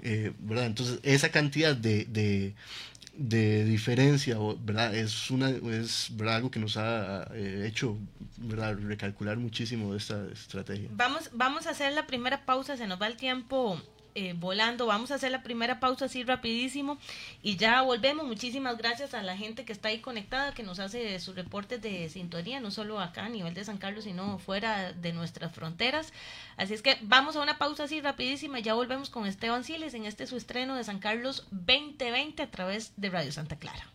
Eh, 0.00 0.32
¿verdad? 0.40 0.66
Entonces, 0.66 0.98
esa 1.04 1.30
cantidad 1.30 1.76
de, 1.76 2.06
de, 2.06 2.54
de 3.14 3.64
diferencia, 3.64 4.36
¿verdad? 4.60 4.94
Es, 4.94 5.30
una, 5.30 5.50
es 5.50 6.08
¿verdad? 6.12 6.36
algo 6.36 6.50
que 6.50 6.58
nos 6.58 6.76
ha 6.76 7.28
eh, 7.34 7.66
hecho 7.68 7.98
¿verdad? 8.38 8.76
recalcular 8.78 9.36
muchísimo 9.36 9.94
esta 9.94 10.26
estrategia. 10.32 10.88
Vamos, 10.92 11.30
vamos 11.32 11.66
a 11.66 11.70
hacer 11.70 11.92
la 11.92 12.06
primera 12.06 12.44
pausa, 12.44 12.76
se 12.76 12.86
nos 12.86 13.00
va 13.00 13.06
el 13.06 13.16
tiempo 13.16 13.80
eh, 14.14 14.34
volando. 14.36 14.86
Vamos 14.86 15.10
a 15.10 15.14
hacer 15.14 15.30
la 15.30 15.42
primera 15.42 15.80
pausa 15.80 16.06
así 16.06 16.22
rapidísimo 16.22 16.98
y 17.42 17.56
ya 17.56 17.82
volvemos. 17.82 18.26
Muchísimas 18.26 18.76
gracias 18.76 19.14
a 19.14 19.22
la 19.22 19.36
gente 19.36 19.64
que 19.64 19.72
está 19.72 19.88
ahí 19.88 20.00
conectada, 20.00 20.54
que 20.54 20.62
nos 20.62 20.78
hace 20.78 21.18
sus 21.20 21.34
reportes 21.34 21.80
de 21.80 22.08
sintonía, 22.08 22.60
no 22.60 22.70
solo 22.70 23.00
acá 23.00 23.24
a 23.24 23.28
nivel 23.28 23.54
de 23.54 23.64
San 23.64 23.78
Carlos, 23.78 24.04
sino 24.04 24.38
fuera 24.38 24.92
de 24.92 25.12
nuestras 25.12 25.52
fronteras. 25.52 26.12
Así 26.56 26.74
es 26.74 26.82
que 26.82 26.98
vamos 27.02 27.36
a 27.36 27.40
una 27.40 27.58
pausa 27.58 27.84
así 27.84 28.00
rapidísima. 28.00 28.60
Ya 28.60 28.74
volvemos 28.74 29.10
con 29.10 29.26
Esteban 29.26 29.64
Siles 29.64 29.94
en 29.94 30.04
este 30.04 30.26
su 30.26 30.36
estreno 30.36 30.76
de 30.76 30.84
San 30.84 30.98
Carlos 30.98 31.46
2020 31.50 32.42
a 32.42 32.50
través 32.50 32.92
de 32.96 33.10
Radio 33.10 33.32
Santa 33.32 33.56
Clara. 33.56 33.86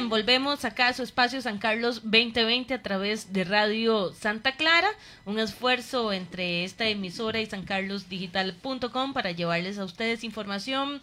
Bien, 0.00 0.08
volvemos 0.08 0.64
acá 0.64 0.88
a 0.88 0.92
su 0.94 1.02
espacio 1.02 1.42
San 1.42 1.58
Carlos 1.58 1.96
2020 2.04 2.72
a 2.72 2.80
través 2.80 3.34
de 3.34 3.44
Radio 3.44 4.14
Santa 4.14 4.52
Clara, 4.52 4.88
un 5.26 5.38
esfuerzo 5.38 6.14
entre 6.14 6.64
esta 6.64 6.88
emisora 6.88 7.38
y 7.38 7.44
sancarlosdigital.com 7.44 9.12
para 9.12 9.32
llevarles 9.32 9.78
a 9.78 9.84
ustedes 9.84 10.24
información 10.24 11.02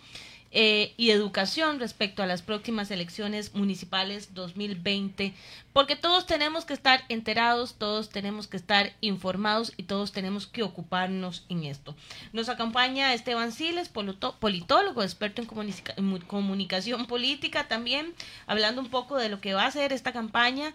eh, 0.52 0.94
y 0.96 1.12
educación 1.12 1.80
respecto 1.80 2.24
a 2.24 2.26
las 2.26 2.42
próximas 2.42 2.90
elecciones 2.90 3.54
municipales 3.54 4.34
2020, 4.34 5.34
porque 5.74 5.98
todos 5.98 6.26
tenemos 6.26 6.64
que 6.64 6.74
estar 6.74 7.04
enterados, 7.10 7.76
todos 7.76 8.10
tenemos 8.10 8.48
que 8.48 8.56
estar 8.56 8.94
informados 9.02 9.74
y 9.76 9.84
todos 9.84 10.14
tenemos 10.14 10.48
que 10.48 10.64
ocuparnos 10.64 11.46
en 11.50 11.66
esto. 11.66 11.96
Nos 12.32 12.48
acompaña 12.48 13.14
Esteban 13.14 13.52
Siles, 13.52 13.90
politólogo, 13.90 15.04
experto 15.04 15.42
en 15.42 16.20
comunicación 16.20 17.08
política 17.08 17.68
también, 17.68 18.14
hablando 18.46 18.82
un 18.82 18.90
poco 18.90 19.18
de 19.18 19.28
lo 19.28 19.42
que 19.42 19.54
va 19.54 19.66
a 19.66 19.72
ser 19.72 19.92
esta 19.92 20.14
campaña 20.14 20.74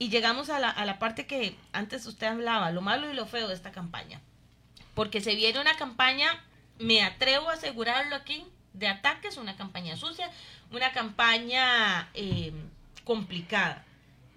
y 0.00 0.08
llegamos 0.08 0.50
a 0.50 0.58
la, 0.58 0.68
a 0.68 0.84
la 0.84 0.98
parte 0.98 1.26
que 1.26 1.54
antes 1.72 2.04
usted 2.06 2.26
hablaba, 2.26 2.72
lo 2.72 2.80
malo 2.80 3.08
y 3.08 3.14
lo 3.14 3.26
feo 3.26 3.46
de 3.46 3.54
esta 3.54 3.70
campaña, 3.70 4.20
porque 4.94 5.20
se 5.20 5.36
viene 5.36 5.60
una 5.60 5.76
campaña, 5.76 6.26
me 6.80 7.04
atrevo 7.04 7.50
a 7.50 7.54
asegurarlo 7.54 8.16
aquí, 8.16 8.44
de 8.74 8.88
ataques, 8.88 9.36
una 9.36 9.56
campaña 9.56 9.96
sucia, 9.96 10.30
una 10.70 10.92
campaña 10.92 12.08
eh, 12.14 12.52
complicada. 13.04 13.84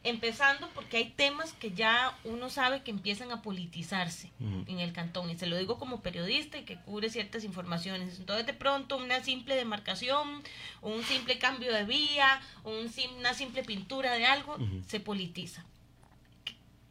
Empezando 0.03 0.69
porque 0.75 0.97
hay 0.97 1.09
temas 1.09 1.53
que 1.53 1.71
ya 1.71 2.15
uno 2.25 2.51
sabe 2.51 2.83
que 2.83 2.91
empiezan 2.91 3.31
a 3.31 3.41
politizarse 3.41 4.29
en 4.39 4.79
el 4.79 4.93
cantón, 4.93 5.31
y 5.31 5.35
se 5.35 5.47
lo 5.47 5.57
digo 5.57 5.79
como 5.79 6.01
periodista 6.01 6.59
y 6.59 6.63
que 6.63 6.75
cubre 6.75 7.09
ciertas 7.09 7.43
informaciones. 7.43 8.19
Entonces, 8.19 8.45
de 8.45 8.53
pronto, 8.53 8.97
una 8.97 9.23
simple 9.23 9.55
demarcación, 9.55 10.43
un 10.83 11.03
simple 11.05 11.39
cambio 11.39 11.73
de 11.73 11.85
vía, 11.85 12.39
un, 12.63 12.91
una 13.17 13.33
simple 13.33 13.63
pintura 13.63 14.13
de 14.13 14.27
algo, 14.27 14.57
se 14.85 14.99
politiza. 14.99 15.65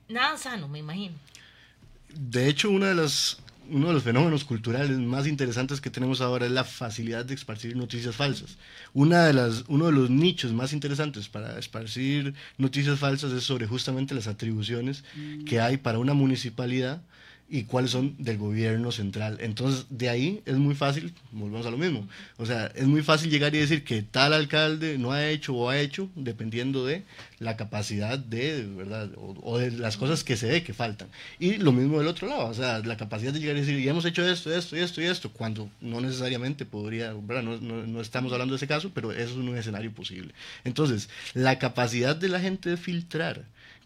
Nada 0.08 0.36
sano, 0.36 0.66
me 0.66 0.80
imagino. 0.80 1.14
De 2.08 2.48
hecho, 2.48 2.70
una 2.70 2.88
de 2.88 2.96
las 2.96 3.38
uno 3.70 3.88
de 3.88 3.94
los 3.94 4.02
fenómenos 4.02 4.44
culturales 4.44 4.98
más 4.98 5.26
interesantes 5.26 5.80
que 5.80 5.90
tenemos 5.90 6.20
ahora 6.20 6.46
es 6.46 6.52
la 6.52 6.64
facilidad 6.64 7.24
de 7.24 7.34
esparcir 7.34 7.76
noticias 7.76 8.14
falsas. 8.14 8.56
Una 8.92 9.26
de 9.26 9.32
las, 9.32 9.64
uno 9.68 9.86
de 9.86 9.92
los 9.92 10.10
nichos 10.10 10.52
más 10.52 10.72
interesantes 10.72 11.28
para 11.28 11.58
esparcir 11.58 12.34
noticias 12.58 12.98
falsas 12.98 13.32
es 13.32 13.44
sobre 13.44 13.66
justamente 13.66 14.14
las 14.14 14.26
atribuciones 14.26 15.04
que 15.46 15.60
hay 15.60 15.76
para 15.76 15.98
una 15.98 16.14
municipalidad 16.14 17.02
y 17.48 17.64
cuáles 17.64 17.90
son 17.90 18.14
del 18.18 18.38
gobierno 18.38 18.90
central. 18.90 19.38
Entonces, 19.40 19.86
de 19.90 20.08
ahí 20.08 20.42
es 20.46 20.56
muy 20.56 20.74
fácil, 20.74 21.14
volvemos 21.30 21.66
a 21.66 21.70
lo 21.70 21.76
mismo, 21.76 22.08
o 22.36 22.46
sea, 22.46 22.66
es 22.74 22.86
muy 22.86 23.02
fácil 23.02 23.30
llegar 23.30 23.54
y 23.54 23.58
decir 23.58 23.84
que 23.84 24.02
tal 24.02 24.32
alcalde 24.32 24.98
no 24.98 25.12
ha 25.12 25.28
hecho 25.28 25.54
o 25.54 25.68
ha 25.68 25.78
hecho, 25.78 26.08
dependiendo 26.14 26.86
de 26.86 27.04
la 27.38 27.56
capacidad 27.56 28.18
de, 28.18 28.64
¿verdad? 28.64 29.10
O, 29.16 29.58
de 29.58 29.70
las 29.70 29.96
cosas 29.96 30.24
que 30.24 30.36
se 30.36 30.48
ve 30.48 30.62
que 30.62 30.72
faltan. 30.72 31.08
Y 31.38 31.58
lo 31.58 31.72
mismo 31.72 31.98
del 31.98 32.08
otro 32.08 32.28
lado, 32.28 32.46
o 32.46 32.54
sea, 32.54 32.78
la 32.80 32.96
capacidad 32.96 33.32
de 33.32 33.40
llegar 33.40 33.56
y 33.56 33.60
decir, 33.60 33.78
y 33.78 33.88
hemos 33.88 34.04
hecho 34.04 34.26
esto, 34.26 34.52
esto 34.52 34.76
y 34.76 34.80
esto 34.80 35.02
y 35.02 35.04
esto, 35.04 35.30
cuando 35.30 35.70
no 35.80 36.00
necesariamente 36.00 36.64
podría, 36.64 37.12
¿verdad? 37.12 37.42
No, 37.42 37.58
no, 37.58 37.86
no 37.86 38.00
estamos 38.00 38.32
hablando 38.32 38.54
de 38.54 38.56
ese 38.56 38.66
caso, 38.66 38.90
pero 38.94 39.12
eso 39.12 39.30
es 39.30 39.36
un 39.36 39.56
escenario 39.56 39.92
posible. 39.92 40.32
Entonces, 40.64 41.08
la 41.34 41.58
capacidad 41.58 42.16
de 42.16 42.28
la 42.28 42.40
gente 42.40 42.70
de 42.70 42.76
filtrar 42.76 43.44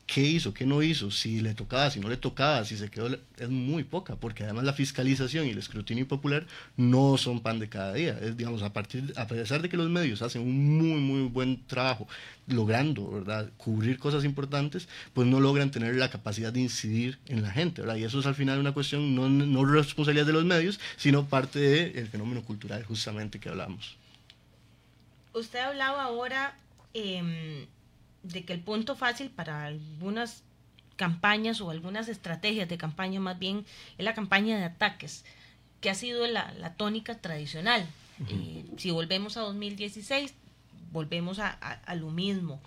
qué 0.08 0.22
hizo, 0.22 0.54
qué 0.54 0.64
no 0.64 0.82
hizo, 0.82 1.10
si 1.10 1.42
le 1.42 1.52
tocaba, 1.52 1.90
si 1.90 2.00
no 2.00 2.08
le 2.08 2.16
tocaba, 2.16 2.64
si 2.64 2.78
se 2.78 2.90
quedó, 2.90 3.14
es 3.36 3.48
muy 3.50 3.84
poca, 3.84 4.16
porque 4.16 4.42
además 4.42 4.64
la 4.64 4.72
fiscalización 4.72 5.46
y 5.46 5.50
el 5.50 5.58
escrutinio 5.58 6.08
popular 6.08 6.46
no 6.78 7.18
son 7.18 7.40
pan 7.40 7.58
de 7.58 7.68
cada 7.68 7.92
día. 7.92 8.14
Digamos, 8.14 8.62
a, 8.62 8.72
partir, 8.72 9.12
a 9.16 9.26
pesar 9.26 9.60
de 9.60 9.68
que 9.68 9.76
los 9.76 9.90
medios 9.90 10.22
hacen 10.22 10.40
un 10.40 10.78
muy, 10.78 10.98
muy 10.98 11.28
buen 11.28 11.62
trabajo 11.66 12.08
logrando, 12.46 13.10
¿verdad?, 13.10 13.50
cubrir 13.58 13.98
cosas 13.98 14.24
importantes, 14.24 14.88
pues 15.12 15.28
no 15.28 15.40
logran 15.40 15.70
tener 15.70 15.94
la 15.96 16.08
capacidad 16.08 16.54
de 16.54 16.60
incidir 16.60 17.18
en 17.26 17.42
la 17.42 17.50
gente, 17.50 17.82
¿verdad? 17.82 17.96
Y 17.96 18.04
eso 18.04 18.18
es 18.18 18.24
al 18.24 18.34
final 18.34 18.58
una 18.58 18.72
cuestión 18.72 19.14
no, 19.14 19.28
no 19.28 19.64
responsabilidad 19.66 20.24
de 20.24 20.32
los 20.32 20.46
medios, 20.46 20.80
sino 20.96 21.26
parte 21.26 21.60
del 21.60 22.08
fenómeno 22.08 22.42
cultural 22.42 22.82
justamente 22.84 23.38
que 23.38 23.50
hablamos. 23.50 23.96
Usted 25.34 25.58
hablaba 25.58 26.04
ahora... 26.04 26.56
Eh, 26.94 27.68
de 28.32 28.44
que 28.44 28.52
el 28.52 28.60
punto 28.60 28.96
fácil 28.96 29.30
para 29.30 29.64
algunas 29.64 30.42
campañas 30.98 31.60
o 31.60 31.70
algunas 31.70 32.08
estrategias 32.08 32.68
de 32.68 32.76
campaña 32.76 33.20
más 33.20 33.38
bien 33.38 33.64
es 33.96 34.04
la 34.04 34.14
campaña 34.14 34.58
de 34.58 34.64
ataques, 34.64 35.24
que 35.80 35.90
ha 35.90 35.94
sido 35.94 36.26
la, 36.26 36.74
tónica 36.76 37.14
tradicional. 37.18 37.88
Eh, 38.28 38.64
si 38.76 38.90
volvemos 38.90 39.36
a 39.36 39.42
2016, 39.42 40.34
volvemos 40.90 41.38
a, 41.38 41.50
a, 41.50 41.94
lo 41.94 42.10
mismo. 42.10 42.60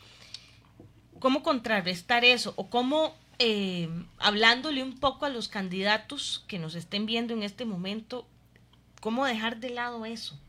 ¿Cómo 1.20 1.44
contrarrestar 1.44 2.24
eso? 2.24 2.54
¿O 2.56 2.70
cómo, 2.70 3.14
eh, 3.38 3.90
hablándole 4.18 4.82
un 4.82 4.98
poco 4.98 5.26
a 5.26 5.30
los 5.30 5.50
candidatos 5.50 6.46
que 6.48 6.58
nos 6.58 6.76
estén 6.76 7.06
viendo 7.06 7.34
en 7.34 7.44
este 7.44 7.66
momento, 7.66 8.26
cómo 9.02 9.26
dejar 9.26 9.60
de 9.60 9.72
lado 9.72 10.06
eso? 10.06 10.40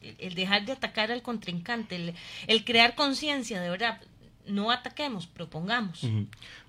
El, 0.00 0.36
dejar 0.36 0.64
de 0.64 0.72
atacar 0.72 1.10
al 1.10 1.22
contrincante, 1.22 1.96
el, 1.96 2.14
el 2.46 2.64
crear 2.64 2.94
conciencia, 2.94 3.60
de 3.60 3.68
verdad 3.68 4.00
no 4.48 4.70
ataquemos, 4.70 5.26
propongamos. 5.26 6.02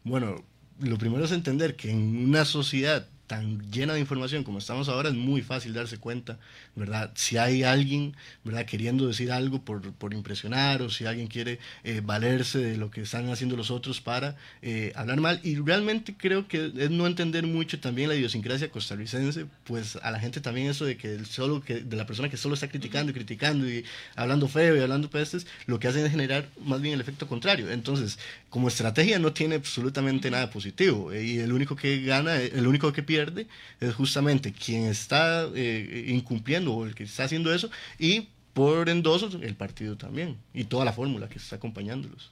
Bueno, 0.03 0.43
lo 0.79 0.97
primero 0.97 1.25
es 1.25 1.31
entender 1.31 1.75
que 1.75 1.91
en 1.91 2.25
una 2.25 2.45
sociedad 2.45 3.07
tan 3.27 3.69
llena 3.71 3.93
de 3.93 3.99
información 3.99 4.43
como 4.43 4.57
estamos 4.57 4.87
ahora, 4.87 5.09
es 5.09 5.15
muy 5.15 5.41
fácil 5.41 5.73
darse 5.73 5.97
cuenta, 5.97 6.39
¿verdad? 6.77 7.11
Si 7.15 7.37
hay 7.37 7.63
alguien, 7.63 8.15
¿verdad? 8.43 8.65
Queriendo 8.65 9.07
decir 9.07 9.31
algo 9.31 9.61
por, 9.61 9.93
por 9.93 10.13
impresionar 10.13 10.83
o 10.83 10.89
si 10.89 11.05
alguien 11.05 11.27
quiere 11.27 11.59
eh, 11.83 12.01
valerse 12.03 12.59
de 12.59 12.77
lo 12.77 12.91
que 12.91 13.01
están 13.01 13.29
haciendo 13.29 13.57
los 13.57 13.71
otros 13.71 13.99
para 13.99 14.35
eh, 14.61 14.93
hablar 14.95 15.19
mal. 15.19 15.39
Y 15.43 15.55
realmente 15.55 16.15
creo 16.15 16.47
que 16.47 16.71
es 16.77 16.91
no 16.91 17.07
entender 17.07 17.47
mucho 17.47 17.79
también 17.79 18.09
la 18.09 18.15
idiosincrasia 18.15 18.69
costarricense, 18.69 19.47
pues 19.63 19.97
a 19.97 20.11
la 20.11 20.19
gente 20.19 20.39
también 20.39 20.67
eso 20.67 20.85
de 20.85 20.97
que 20.97 21.15
el 21.15 21.25
solo, 21.25 21.61
que, 21.61 21.81
de 21.81 21.95
la 21.95 22.05
persona 22.05 22.29
que 22.29 22.37
solo 22.37 22.53
está 22.53 22.69
criticando 22.69 23.11
y 23.11 23.15
criticando 23.15 23.67
y 23.67 23.83
hablando 24.15 24.47
feo 24.47 24.77
y 24.77 24.79
hablando 24.79 25.09
pestes, 25.09 25.47
lo 25.65 25.79
que 25.79 25.87
hacen 25.87 26.05
es 26.05 26.11
generar 26.11 26.47
más 26.63 26.79
bien 26.79 26.93
el 26.93 27.01
efecto 27.01 27.27
contrario. 27.27 27.71
Entonces, 27.71 28.19
como 28.51 28.67
estrategia 28.67 29.17
no 29.17 29.33
tiene 29.33 29.55
absolutamente 29.55 30.29
nada 30.29 30.51
positivo 30.51 31.11
eh, 31.11 31.25
y 31.25 31.39
el 31.39 31.51
único 31.51 31.75
que 31.75 32.03
gana, 32.03 32.35
el 32.39 32.67
único 32.67 32.93
que 32.93 33.01
pierde, 33.01 33.47
es 33.79 33.95
justamente 33.95 34.53
quien 34.53 34.85
está 34.85 35.47
eh, 35.55 36.05
incumpliendo 36.09 36.66
o 36.73 36.85
el 36.85 36.95
que 36.95 37.03
está 37.03 37.23
haciendo 37.23 37.53
eso 37.53 37.69
y 37.99 38.27
por 38.53 38.89
endoso 38.89 39.29
el 39.41 39.55
partido 39.55 39.97
también 39.97 40.37
y 40.53 40.63
toda 40.63 40.85
la 40.85 40.93
fórmula 40.93 41.29
que 41.29 41.37
está 41.37 41.57
acompañándolos. 41.57 42.31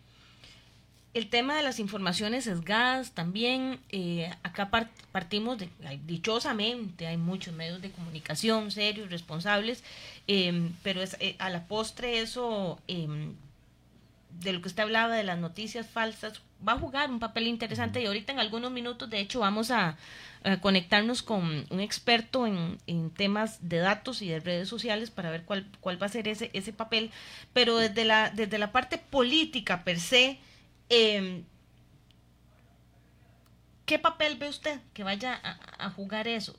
El 1.15 1.29
tema 1.29 1.55
de 1.55 1.63
las 1.63 1.79
informaciones 1.79 2.43
sesgadas 2.43 3.11
también, 3.13 3.79
eh, 3.89 4.29
acá 4.43 4.69
partimos 5.13 5.57
de, 5.57 5.69
dichosamente, 6.05 7.07
hay 7.07 7.15
muchos 7.15 7.53
medios 7.53 7.81
de 7.81 7.89
comunicación 7.89 8.69
serios, 8.69 9.09
responsables, 9.09 9.81
em, 10.27 10.73
pero 10.83 11.01
eh, 11.21 11.37
a 11.39 11.49
la 11.49 11.67
postre 11.67 12.19
eso 12.19 12.81
em, 12.89 13.33
de 14.39 14.53
lo 14.53 14.61
que 14.61 14.67
usted 14.67 14.83
hablaba 14.83 15.15
de 15.15 15.23
las 15.23 15.37
noticias 15.37 15.87
falsas, 15.87 16.41
va 16.67 16.73
a 16.73 16.79
jugar 16.79 17.09
un 17.09 17.19
papel 17.19 17.47
interesante 17.47 18.01
y 18.01 18.05
ahorita 18.05 18.33
en 18.33 18.39
algunos 18.39 18.71
minutos, 18.71 19.09
de 19.09 19.19
hecho, 19.19 19.39
vamos 19.39 19.71
a, 19.71 19.97
conectarnos 20.61 21.23
con 21.23 21.65
un 21.71 21.79
experto 21.79 22.45
en, 22.45 23.09
temas 23.17 23.67
de 23.67 23.77
datos 23.79 24.21
y 24.21 24.27
de 24.27 24.39
redes 24.39 24.69
sociales 24.69 25.09
para 25.09 25.31
ver 25.31 25.43
cuál, 25.43 25.65
cuál 25.79 25.99
va 25.99 26.05
a 26.05 26.09
ser 26.09 26.27
ese, 26.27 26.51
ese 26.53 26.71
papel. 26.71 27.09
Pero 27.51 27.77
desde 27.77 28.05
la, 28.05 28.29
desde 28.29 28.59
la 28.59 28.71
parte 28.71 28.99
política 28.99 29.83
per 29.83 29.99
se, 29.99 30.37
eh, 30.89 31.41
¿qué 33.87 33.97
papel 33.97 34.37
ve 34.37 34.47
usted 34.47 34.79
que 34.93 35.03
vaya 35.03 35.41
a 35.79 35.89
jugar 35.89 36.27
eso? 36.27 36.55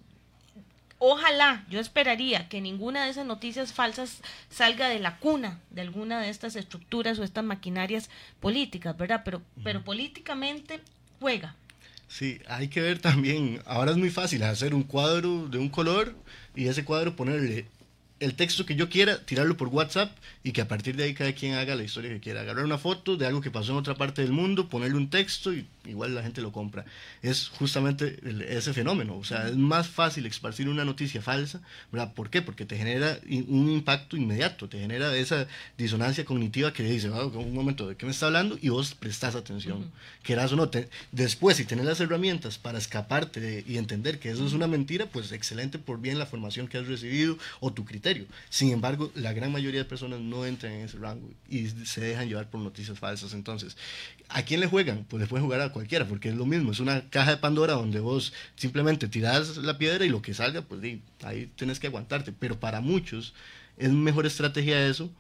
Ojalá, 0.98 1.64
yo 1.68 1.78
esperaría 1.78 2.48
que 2.48 2.61
ninguna 2.61 3.04
de 3.04 3.11
esas 3.11 3.26
noticias 3.26 3.72
falsas 3.72 4.22
salga 4.48 4.88
de 4.88 4.98
la 4.98 5.18
cuna 5.18 5.61
de 5.70 5.82
alguna 5.82 6.20
de 6.20 6.30
estas 6.30 6.56
estructuras 6.56 7.18
o 7.18 7.24
estas 7.24 7.44
maquinarias 7.44 8.09
políticas, 8.40 8.96
¿verdad? 8.96 9.22
Pero, 9.24 9.42
pero 9.62 9.85
políticamente 9.85 10.80
juega. 11.20 11.54
Sí, 12.09 12.40
hay 12.48 12.68
que 12.68 12.80
ver 12.80 12.98
también, 13.00 13.61
ahora 13.66 13.90
es 13.90 13.96
muy 13.96 14.11
fácil 14.11 14.42
hacer 14.44 14.74
un 14.74 14.85
cuadro 14.85 15.48
de 15.48 15.59
un 15.59 15.68
color 15.68 16.14
y 16.54 16.68
ese 16.68 16.85
cuadro 16.85 17.16
ponerle 17.16 17.66
el 18.20 18.35
texto 18.35 18.64
que 18.64 18.76
yo 18.76 18.88
quiera, 18.88 19.24
tirarlo 19.24 19.56
por 19.56 19.68
WhatsApp 19.68 20.16
y 20.42 20.52
que 20.52 20.62
a 20.62 20.68
partir 20.68 20.96
de 20.96 21.04
ahí 21.04 21.14
cada 21.14 21.35
quien 21.35 21.54
haga 21.54 21.74
la 21.74 21.82
historia 21.82 22.11
que 22.11 22.20
quiera. 22.20 22.40
Agarrar 22.40 22.64
una 22.64 22.78
foto 22.78 23.16
de 23.16 23.26
algo 23.26 23.40
que 23.40 23.50
pasó 23.50 23.72
en 23.72 23.78
otra 23.78 23.96
parte 23.96 24.22
del 24.22 24.32
mundo, 24.32 24.68
ponerle 24.68 24.96
un 24.96 25.11
texto 25.11 25.52
y 25.52 25.66
igual 25.88 26.14
la 26.14 26.22
gente 26.22 26.40
lo 26.40 26.53
compra. 26.53 26.85
Es 27.22 27.49
justamente 27.49 28.18
ese 28.49 28.72
fenómeno. 28.72 29.16
O 29.16 29.25
sea, 29.25 29.49
es 29.49 29.57
más 29.57 29.88
fácil 29.88 30.27
esparcir 30.27 30.68
una 30.68 30.85
noticia 30.85 31.22
falsa, 31.22 31.61
¿verdad? 31.92 32.12
¿Por 32.14 32.31
qué? 32.31 32.42
Porque 32.42 32.64
te 32.64 32.77
genera 32.77 33.18
un 33.49 33.70
impacto 33.70 34.16
inmediato, 34.16 34.68
te 34.68 34.79
genera 34.79 35.14
esa 35.16 35.46
disonancia 35.77 36.25
cognitiva 36.25 36.72
que 36.72 36.83
dice, 36.83 37.11
ah, 37.12 37.27
un 37.27 37.55
momento, 37.55 37.88
¿de 37.88 37.96
qué 37.96 38.07
me 38.07 38.12
está 38.12 38.27
hablando? 38.27 38.59
Y 38.61 38.68
vos 38.68 38.94
prestás 38.94 39.35
atención. 39.35 39.90
Quieras 40.22 40.53
o 40.53 40.57
no, 40.57 40.70
después, 41.12 41.57
si 41.57 41.64
tenés 41.64 41.85
las 41.85 42.01
herramientas 42.01 42.59
para 42.59 42.79
escaparte 42.79 43.64
y 43.66 43.79
entender 43.79 44.18
que 44.18 44.31
eso 44.31 44.46
es 44.46 44.53
una 44.53 44.66
mentira, 44.66 45.07
pues 45.07 45.33
excelente 45.33 45.79
por 45.79 46.01
bien 46.01 46.18
la 46.18 46.27
formación 46.27 46.68
que 46.68 46.79
has 46.79 46.87
recibido 46.87 47.38
o 47.61 47.72
tu 47.72 47.85
criterio. 47.85 48.27
Sin 48.51 48.70
embargo, 48.72 49.11
la 49.14 49.33
gran 49.33 49.53
mayoría 49.53 49.81
de 49.81 49.85
personas 49.85 50.20
no 50.20 50.46
entran 50.46 50.72
en 50.72 50.81
ese 50.83 50.99
rango 50.99 51.29
y 51.49 51.68
se 51.68 52.01
dejan 52.01 52.29
llevar 52.29 52.49
por 52.51 52.61
noticias 52.61 52.99
falsas. 52.99 53.33
Entonces, 53.33 53.77
¿a 54.29 54.43
quién 54.43 54.61
le 54.61 54.67
juegan? 54.67 55.05
Pues 55.05 55.21
le 55.21 55.27
pueden 55.27 55.45
jugar 55.45 55.61
a 55.61 55.73
cualquiera, 55.73 56.07
porque 56.07 56.29
es 56.29 56.35
lo 56.35 56.47
mismo, 56.47 56.73
es 56.73 56.81
una 56.81 57.09
caja 57.11 57.31
de 57.31 57.37
Pandora 57.37 57.75
donde 57.75 58.01
vos 58.01 58.33
simplemente 58.57 59.09
tirás 59.09 59.57
la 59.59 59.79
piedra 59.79 60.05
y 60.05 60.09
lo 60.09 60.23
que 60.23 60.35
salga, 60.35 60.62
pues 60.62 60.81
ahí 61.23 61.51
tienes 61.57 61.81
que 61.81 61.87
aguantarte. 61.87 62.33
Pero 62.33 62.59
para 62.59 62.81
muchos 62.81 63.35
es 63.77 63.91
mejor 63.91 64.27
estrategia 64.27 64.87
eso 64.87 65.11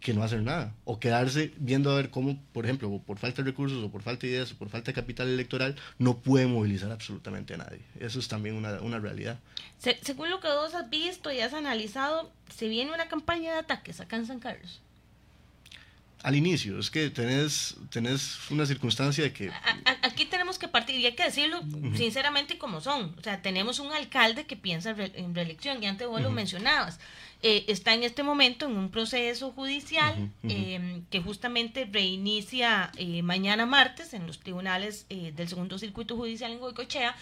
que 0.00 0.12
no 0.12 0.22
hacer 0.22 0.42
nada, 0.42 0.74
o 0.84 1.00
quedarse 1.00 1.54
viendo 1.56 1.90
a 1.90 1.96
ver 1.96 2.10
cómo, 2.10 2.38
por 2.52 2.66
ejemplo, 2.66 3.00
por 3.06 3.16
falta 3.16 3.40
de 3.40 3.50
recursos 3.50 3.82
o 3.82 3.90
por 3.90 4.02
falta 4.02 4.26
de 4.26 4.34
ideas 4.34 4.52
o 4.52 4.56
por 4.56 4.68
falta 4.68 4.90
de 4.90 4.94
capital 4.94 5.28
electoral, 5.28 5.76
no 5.98 6.18
puede 6.18 6.46
movilizar 6.46 6.92
absolutamente 6.92 7.54
a 7.54 7.56
nadie. 7.56 7.80
Eso 7.98 8.18
es 8.18 8.28
también 8.28 8.54
una, 8.54 8.82
una 8.82 8.98
realidad. 8.98 9.38
según 10.02 10.28
lo 10.28 10.40
que 10.40 10.48
vos 10.48 10.74
has 10.74 10.90
visto 10.90 11.32
y 11.32 11.40
has 11.40 11.54
analizado, 11.54 12.30
se 12.54 12.68
viene 12.68 12.92
una 12.92 13.08
campaña 13.08 13.52
de 13.52 13.60
ataques 13.60 13.98
acá 14.00 14.16
en 14.16 14.26
San 14.26 14.40
Carlos 14.40 14.82
al 16.24 16.36
inicio, 16.36 16.78
es 16.78 16.90
que 16.90 17.10
tenés, 17.10 17.76
tenés 17.90 18.50
una 18.50 18.64
circunstancia 18.64 19.24
de 19.24 19.32
que... 19.34 19.52
aquí 20.00 20.24
tenemos 20.24 20.58
que 20.58 20.68
partir, 20.68 20.96
y 20.96 21.04
hay 21.04 21.12
que 21.12 21.22
decirlo 21.22 21.60
sinceramente 21.94 22.56
como 22.56 22.80
son, 22.80 23.14
o 23.18 23.22
sea, 23.22 23.42
tenemos 23.42 23.78
un 23.78 23.92
alcalde 23.92 24.46
que 24.46 24.56
piensa 24.56 24.96
en 24.98 25.34
reelección, 25.34 25.82
y 25.82 25.86
antes 25.86 26.08
vos 26.08 26.22
lo 26.22 26.30
mencionabas, 26.30 26.98
eh, 27.42 27.66
está 27.68 27.92
en 27.92 28.04
este 28.04 28.22
momento 28.22 28.64
en 28.64 28.74
un 28.74 28.90
proceso 28.90 29.52
judicial 29.52 30.30
em, 30.44 31.04
que 31.10 31.20
justamente 31.20 31.84
reinicia 31.84 32.90
eh, 32.96 33.20
mañana 33.20 33.66
martes 33.66 34.14
en 34.14 34.26
los 34.26 34.40
tribunales 34.40 35.04
eh, 35.10 35.30
del 35.36 35.48
segundo 35.48 35.76
circuito 35.76 36.16
judicial 36.16 36.52
en 36.52 36.58
Goicochea, 36.58 37.14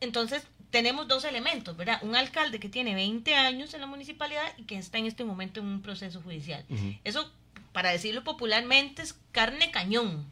entonces 0.00 0.42
tenemos 0.70 1.06
dos 1.06 1.24
elementos, 1.24 1.76
¿verdad? 1.76 2.00
Un 2.02 2.16
alcalde 2.16 2.58
que 2.58 2.68
tiene 2.68 2.96
20 2.96 3.36
años 3.36 3.72
en 3.74 3.82
la 3.82 3.86
municipalidad 3.86 4.42
y 4.56 4.64
que 4.64 4.78
está 4.78 4.98
en 4.98 5.06
este 5.06 5.22
momento 5.22 5.60
en 5.60 5.66
un 5.66 5.80
proceso 5.80 6.20
judicial. 6.22 6.64
Eso 7.04 7.30
para 7.72 7.90
decirlo 7.90 8.24
popularmente, 8.24 9.02
es 9.02 9.14
carne 9.32 9.70
cañón 9.70 10.26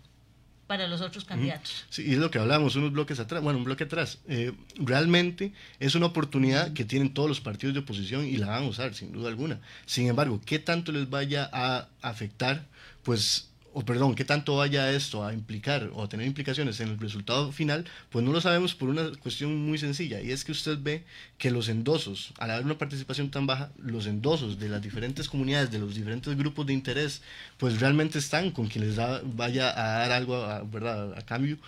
para 0.66 0.87
los 0.87 1.00
otros 1.00 1.24
candidatos. 1.24 1.85
Sí, 1.90 2.05
y 2.07 2.12
es 2.12 2.18
lo 2.18 2.31
que 2.31 2.38
hablamos 2.38 2.76
unos 2.76 2.92
bloques 2.92 3.18
atrás, 3.18 3.42
bueno, 3.42 3.59
un 3.59 3.64
bloque 3.64 3.85
atrás. 3.85 4.18
Eh, 4.29 4.53
realmente 4.76 5.53
es 5.81 5.96
una 5.96 6.07
oportunidad 6.07 6.72
que 6.74 6.85
tienen 6.85 7.12
todos 7.12 7.29
los 7.29 7.40
partidos 7.40 7.74
de 7.74 7.81
oposición 7.81 8.24
y 8.24 8.37
la 8.37 8.46
van 8.46 8.62
a 8.62 8.68
usar, 8.68 8.94
sin 8.94 9.11
duda 9.11 9.29
alguna. 9.31 9.61
Sin 9.87 10.07
embargo, 10.07 10.40
¿qué 10.46 10.61
tanto 10.61 10.92
les 10.92 11.11
vaya 11.11 11.50
a 11.53 11.88
afectar? 12.03 12.66
Pues 13.03 13.50
o 13.72 13.85
perdón, 13.85 14.14
qué 14.14 14.24
tanto 14.24 14.56
vaya 14.56 14.90
esto 14.90 15.24
a 15.24 15.33
implicar 15.33 15.90
o 15.94 16.02
a 16.02 16.09
tener 16.09 16.26
implicaciones 16.26 16.80
en 16.80 16.88
el 16.88 16.98
resultado 16.98 17.52
final, 17.52 17.85
pues 18.11 18.24
no 18.24 18.33
lo 18.33 18.40
sabemos 18.40 18.74
por 18.74 18.88
una 18.88 19.11
cuestión 19.22 19.56
muy 19.56 19.78
sencilla, 19.78 20.20
y 20.20 20.33
es 20.33 20.44
que 20.44 20.52
usted 20.52 20.78
ve 20.80 21.04
que 21.38 21.50
los 21.50 21.68
endosos, 21.68 22.33
al 22.38 22.50
haber 22.50 22.64
una 22.64 22.78
participación 22.78 23.30
tan 23.30 23.46
baja, 23.46 23.70
los 23.78 24.06
endosos 24.06 24.59
de 24.59 24.68
las 24.68 24.83
diferentes 24.83 25.28
comunidades, 25.28 25.70
de 25.70 25.78
los 25.78 25.94
diferentes 25.94 26.37
grupos 26.37 26.66
de 26.66 26.72
interés, 26.72 27.22
pues 27.59 27.80
realmente 27.80 28.18
están 28.18 28.50
con 28.50 28.66
quien 28.66 28.87
les 28.87 28.96
vaya 29.37 29.70
a 29.70 29.98
dar 30.00 30.12
algo 30.12 30.46
¿verdad? 30.70 31.16
a 31.16 31.22
cambio, 31.22 31.59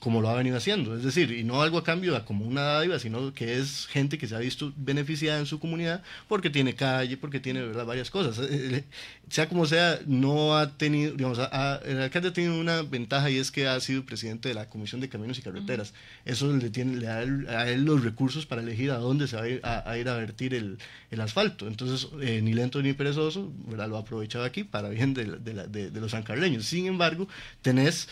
como 0.00 0.22
lo 0.22 0.30
ha 0.30 0.34
venido 0.34 0.56
haciendo. 0.56 0.96
Es 0.96 1.04
decir, 1.04 1.30
y 1.30 1.44
no 1.44 1.62
algo 1.62 1.78
a 1.78 1.84
cambio 1.84 2.24
como 2.24 2.46
una 2.46 2.62
dádiva, 2.62 2.98
sino 2.98 3.32
que 3.34 3.58
es 3.58 3.86
gente 3.86 4.18
que 4.18 4.26
se 4.26 4.34
ha 4.34 4.38
visto 4.38 4.72
beneficiada 4.76 5.38
en 5.38 5.46
su 5.46 5.60
comunidad 5.60 6.02
porque 6.26 6.50
tiene 6.50 6.74
calle, 6.74 7.16
porque 7.18 7.38
tiene 7.38 7.62
¿verdad? 7.62 7.84
varias 7.84 8.10
cosas. 8.10 8.38
Eh, 8.38 8.48
eh, 8.50 8.84
sea 9.28 9.48
como 9.48 9.66
sea, 9.66 10.00
no 10.06 10.56
ha 10.56 10.76
tenido, 10.76 11.12
digamos, 11.12 11.38
el 11.38 12.00
alcalde 12.00 12.28
ha 12.28 12.32
tenido 12.32 12.58
una 12.58 12.82
ventaja 12.82 13.30
y 13.30 13.36
es 13.36 13.50
que 13.50 13.68
ha 13.68 13.78
sido 13.80 14.04
presidente 14.04 14.48
de 14.48 14.54
la 14.54 14.68
Comisión 14.68 15.00
de 15.00 15.10
Caminos 15.10 15.38
y 15.38 15.42
Carreteras. 15.42 15.92
Eso 16.24 16.52
le, 16.52 16.70
tiene, 16.70 16.96
le 16.96 17.06
da 17.06 17.18
a 17.60 17.68
él 17.68 17.84
los 17.84 18.02
recursos 18.02 18.46
para 18.46 18.62
elegir 18.62 18.90
a 18.90 18.96
dónde 18.96 19.28
se 19.28 19.36
va 19.36 19.42
a 19.42 19.98
ir 19.98 20.08
a, 20.08 20.16
vertir 20.16 20.54
el, 20.54 20.78
el, 21.10 21.20
asfalto. 21.20 21.68
Entonces, 21.68 22.08
eh, 22.22 22.40
ni 22.42 22.54
lento 22.54 22.82
ni 22.82 22.94
perezoso, 22.94 23.52
¿verdad? 23.66 23.88
lo 23.88 23.98
ha 23.98 24.00
aprovechado 24.00 24.44
aquí 24.44 24.64
para 24.64 24.88
bien 24.88 25.12
de, 25.12 25.26
de, 25.26 25.90
de 25.90 26.00
los 26.00 26.12
sancarleños. 26.12 26.64
Sin 26.64 26.86
embargo, 26.86 27.28
tenés 27.62 28.08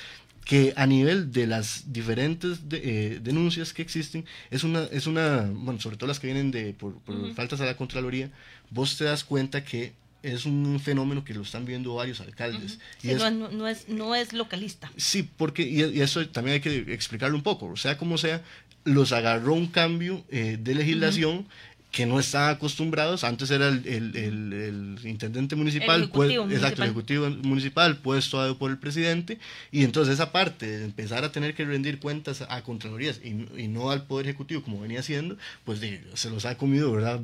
que 0.48 0.72
a 0.76 0.86
nivel 0.86 1.30
de 1.30 1.46
las 1.46 1.92
diferentes 1.92 2.60
eh, 2.70 3.20
denuncias 3.22 3.74
que 3.74 3.82
existen, 3.82 4.24
es 4.50 4.64
una, 4.64 4.84
es 4.84 5.06
una, 5.06 5.42
bueno, 5.52 5.78
sobre 5.78 5.98
todo 5.98 6.06
las 6.08 6.20
que 6.20 6.28
vienen 6.28 6.50
de 6.50 6.72
por, 6.72 6.94
faltas 7.34 7.60
a 7.60 7.66
la 7.66 7.76
Contraloría, 7.76 8.30
vos 8.70 8.96
te 8.96 9.04
das 9.04 9.24
cuenta 9.24 9.62
que 9.62 9.92
es 10.22 10.46
un 10.46 10.80
fenómeno 10.80 11.22
que 11.22 11.34
lo 11.34 11.42
están 11.42 11.66
viendo 11.66 11.96
varios 11.96 12.22
alcaldes. 12.22 12.78
y 13.02 13.08
no, 13.08 13.30
no, 13.30 13.68
es, 13.68 13.90
no 13.90 14.14
es 14.14 14.32
localista. 14.32 14.90
Sí, 14.96 15.28
porque, 15.36 15.64
y, 15.64 16.00
eso 16.00 16.26
también 16.30 16.54
hay 16.54 16.60
que 16.60 16.94
explicarlo 16.94 17.36
un 17.36 17.42
poco, 17.42 17.66
o 17.66 17.76
sea, 17.76 17.98
como 17.98 18.16
sea, 18.16 18.42
los 18.84 19.12
agarró 19.12 19.52
un 19.52 19.66
cambio 19.66 20.24
eh, 20.30 20.56
de 20.58 20.74
legislación 20.74 21.46
que 21.90 22.04
no 22.04 22.20
estaban 22.20 22.54
acostumbrados. 22.54 23.24
Antes 23.24 23.50
era 23.50 23.68
el, 23.68 23.86
el, 23.86 24.98
intendente 25.04 25.56
municipal, 25.56 26.10
pues, 26.10 26.30
exacto, 26.30 26.82
el 26.82 26.90
ejecutivo 26.90 27.30
municipal, 27.30 27.96
puesto 27.96 28.58
por 28.58 28.70
el 28.70 28.78
presidente, 28.78 29.38
y 29.72 29.84
entonces 29.84 30.14
esa 30.14 30.30
parte 30.30 30.66
de 30.66 30.84
empezar 30.84 31.24
a 31.24 31.32
tener 31.32 31.54
que 31.54 31.64
rendir 31.64 31.98
cuentas 31.98 32.44
a 32.48 32.62
Contralorías 32.62 33.20
y, 33.24 33.68
no 33.68 33.90
al 33.90 34.06
Poder 34.06 34.26
Ejecutivo 34.26 34.62
como 34.62 34.80
venía 34.80 35.00
haciendo, 35.00 35.36
pues 35.64 35.80
se 36.14 36.30
los 36.30 36.44
ha 36.44 36.56
comido, 36.56 36.92
¿verdad? 36.92 37.20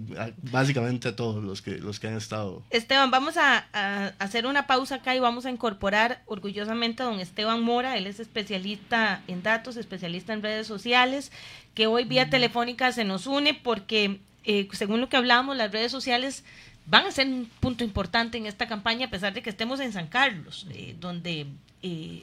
Básicamente 0.50 1.08
a 1.08 1.16
todos 1.16 1.44
los 1.44 1.60
que, 1.60 1.78
los 1.78 2.00
que 2.00 2.08
han 2.08 2.16
estado. 2.16 2.62
Esteban, 2.70 3.10
vamos 3.10 3.36
a, 3.36 3.66
a 3.72 4.06
hacer 4.18 4.46
una 4.46 4.66
pausa 4.66 4.96
acá 4.96 5.14
y 5.14 5.20
vamos 5.20 5.46
a 5.46 5.50
incorporar 5.50 6.22
orgullosamente 6.26 7.02
a 7.02 7.06
don 7.06 7.20
Esteban 7.20 7.62
Mora, 7.62 7.96
él 7.96 8.06
es 8.06 8.18
especialista 8.18 9.22
en 9.28 9.42
datos, 9.42 9.76
especialista 9.76 10.32
en 10.32 10.42
redes 10.42 10.66
sociales, 10.66 11.32
que 11.74 11.86
hoy 11.86 12.04
vía 12.04 12.30
telefónica 12.30 12.92
se 12.92 13.04
nos 13.04 13.26
une 13.26 13.54
porque 13.54 14.20
eh, 14.44 14.68
según 14.72 15.00
lo 15.00 15.08
que 15.08 15.16
hablábamos, 15.16 15.56
las 15.56 15.72
redes 15.72 15.90
sociales 15.90 16.44
van 16.86 17.06
a 17.06 17.10
ser 17.10 17.26
un 17.26 17.50
punto 17.60 17.82
importante 17.82 18.36
en 18.36 18.46
esta 18.46 18.66
campaña, 18.66 19.06
a 19.06 19.10
pesar 19.10 19.32
de 19.32 19.42
que 19.42 19.50
estemos 19.50 19.80
en 19.80 19.92
San 19.92 20.06
Carlos, 20.06 20.66
eh, 20.70 20.94
donde 21.00 21.46
eh, 21.82 22.22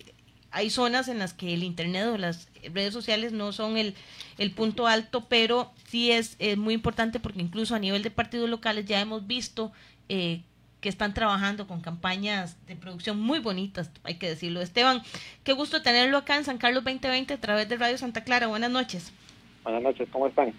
hay 0.52 0.70
zonas 0.70 1.08
en 1.08 1.18
las 1.18 1.34
que 1.34 1.54
el 1.54 1.64
Internet 1.64 2.08
o 2.08 2.18
las 2.18 2.50
redes 2.74 2.94
sociales 2.94 3.32
no 3.32 3.52
son 3.54 3.78
el, 3.78 3.96
el 4.38 4.52
punto 4.52 4.86
alto, 4.86 5.26
pero 5.30 5.72
sí 5.88 6.12
es, 6.12 6.38
muy 6.58 6.74
importante 6.76 7.20
porque 7.20 7.42
incluso 7.42 7.74
a 7.74 7.80
nivel 7.80 8.04
de 8.04 8.12
partidos 8.12 8.50
locales 8.50 8.86
ya 8.86 9.02
hemos 9.02 9.26
visto 9.26 9.72
que 10.08 10.90
están 10.90 11.14
trabajando 11.14 11.68
con 11.68 11.80
campañas 11.80 12.58
de 12.68 12.76
producción 12.76 13.18
muy 13.18 13.40
bonitas, 13.40 13.90
hay 14.04 14.16
que 14.16 14.28
decirlo. 14.28 14.60
Esteban, 14.62 15.02
qué 15.46 15.54
gusto 15.54 15.82
tenerlo 15.82 16.18
acá 16.18 16.36
en 16.36 16.44
San 16.44 16.58
Carlos 16.58 16.84
2020 16.84 17.34
a 17.34 17.40
través 17.40 17.70
de 17.70 17.78
Radio 17.78 17.98
Santa 17.98 18.26
Clara. 18.26 18.48
Buenas 18.48 18.72
noches. 18.72 19.14
Buenas 19.64 19.84
noches, 19.84 20.10
¿cómo 20.12 20.28
están? 20.28 20.54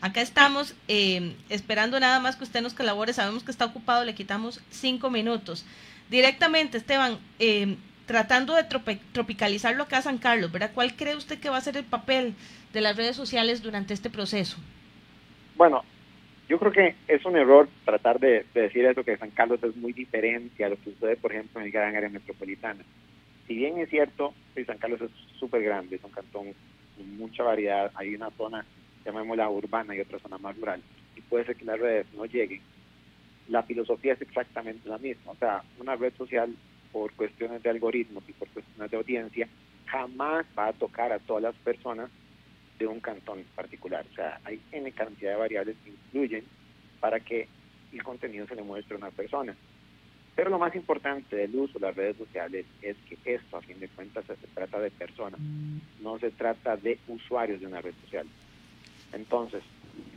Acá 0.00 0.20
estamos 0.20 0.76
eh, 0.86 1.34
esperando 1.48 1.98
nada 1.98 2.20
más 2.20 2.36
que 2.36 2.44
usted 2.44 2.62
nos 2.62 2.74
colabore. 2.74 3.12
Sabemos 3.12 3.42
que 3.42 3.50
está 3.50 3.64
ocupado, 3.64 4.04
le 4.04 4.14
quitamos 4.14 4.62
cinco 4.70 5.10
minutos. 5.10 5.66
Directamente, 6.08 6.78
Esteban, 6.78 7.18
eh, 7.40 7.76
tratando 8.06 8.54
de 8.54 8.64
tropicalizarlo 9.12 9.82
acá 9.82 9.98
a 9.98 10.02
San 10.02 10.18
Carlos, 10.18 10.52
¿verdad? 10.52 10.70
¿Cuál 10.72 10.94
cree 10.94 11.16
usted 11.16 11.40
que 11.40 11.50
va 11.50 11.56
a 11.56 11.60
ser 11.60 11.76
el 11.76 11.84
papel 11.84 12.34
de 12.72 12.80
las 12.80 12.96
redes 12.96 13.16
sociales 13.16 13.62
durante 13.62 13.92
este 13.92 14.08
proceso? 14.08 14.56
Bueno, 15.56 15.84
Yo 16.48 16.58
creo 16.58 16.72
que 16.72 16.94
es 17.08 17.26
un 17.26 17.36
error 17.36 17.68
tratar 17.84 18.18
de, 18.18 18.46
decir 18.54 18.86
eso, 18.86 19.04
que 19.04 19.18
San 19.18 19.30
Carlos 19.32 19.62
es 19.62 19.76
muy 19.76 19.92
diferente 19.92 20.64
a 20.64 20.70
lo 20.70 20.76
que 20.76 20.92
sucede, 20.92 21.16
por 21.16 21.32
ejemplo, 21.32 21.60
en 21.60 21.66
el 21.66 21.72
gran 21.72 21.94
área 21.94 22.08
metropolitana. 22.08 22.82
Si 23.46 23.54
bien 23.54 23.76
es 23.78 23.90
cierto, 23.90 24.32
San 24.66 24.78
Carlos 24.78 25.02
es 25.02 25.10
súper 25.38 25.62
grande, 25.62 25.96
es 25.96 26.04
un 26.04 26.10
cantón 26.10 26.54
con 26.96 27.16
mucha 27.18 27.42
variedad, 27.42 27.92
hay 27.94 28.14
una 28.14 28.30
zona, 28.30 28.64
llamémosla 29.08 29.48
urbana 29.48 29.94
y 29.94 30.00
otra 30.00 30.18
zona 30.18 30.38
más 30.38 30.56
rural, 30.56 30.82
y 31.16 31.20
puede 31.22 31.46
ser 31.46 31.56
que 31.56 31.64
las 31.64 31.78
redes 31.78 32.06
no 32.14 32.26
lleguen, 32.26 32.60
la 33.48 33.62
filosofía 33.62 34.12
es 34.12 34.20
exactamente 34.20 34.88
la 34.88 34.98
misma. 34.98 35.32
O 35.32 35.36
sea, 35.36 35.62
una 35.78 35.96
red 35.96 36.12
social, 36.16 36.54
por 36.92 37.12
cuestiones 37.12 37.62
de 37.62 37.70
algoritmos 37.70 38.24
y 38.28 38.32
por 38.32 38.48
cuestiones 38.48 38.90
de 38.90 38.96
audiencia, 38.96 39.48
jamás 39.86 40.46
va 40.58 40.68
a 40.68 40.72
tocar 40.72 41.12
a 41.12 41.18
todas 41.18 41.42
las 41.42 41.54
personas 41.56 42.10
de 42.78 42.86
un 42.86 43.00
cantón 43.00 43.44
particular. 43.54 44.04
O 44.10 44.14
sea, 44.14 44.40
hay 44.44 44.60
N 44.72 44.90
cantidad 44.92 45.32
de 45.32 45.36
variables 45.38 45.76
que 45.82 45.90
influyen 45.90 46.44
para 47.00 47.20
que 47.20 47.48
el 47.92 48.02
contenido 48.02 48.46
se 48.46 48.54
le 48.54 48.62
muestre 48.62 48.94
a 48.94 48.98
una 48.98 49.10
persona. 49.10 49.56
Pero 50.36 50.50
lo 50.50 50.58
más 50.58 50.74
importante 50.76 51.34
del 51.34 51.56
uso 51.56 51.78
de 51.78 51.86
las 51.86 51.96
redes 51.96 52.16
sociales 52.16 52.64
es 52.80 52.96
que 53.08 53.34
esto, 53.34 53.56
a 53.56 53.62
fin 53.62 53.80
de 53.80 53.88
cuentas, 53.88 54.24
se 54.26 54.34
trata 54.54 54.78
de 54.78 54.90
personas, 54.90 55.40
no 56.00 56.18
se 56.18 56.30
trata 56.30 56.76
de 56.76 56.98
usuarios 57.08 57.60
de 57.60 57.66
una 57.66 57.80
red 57.80 57.94
social. 58.04 58.26
Entonces, 59.12 59.62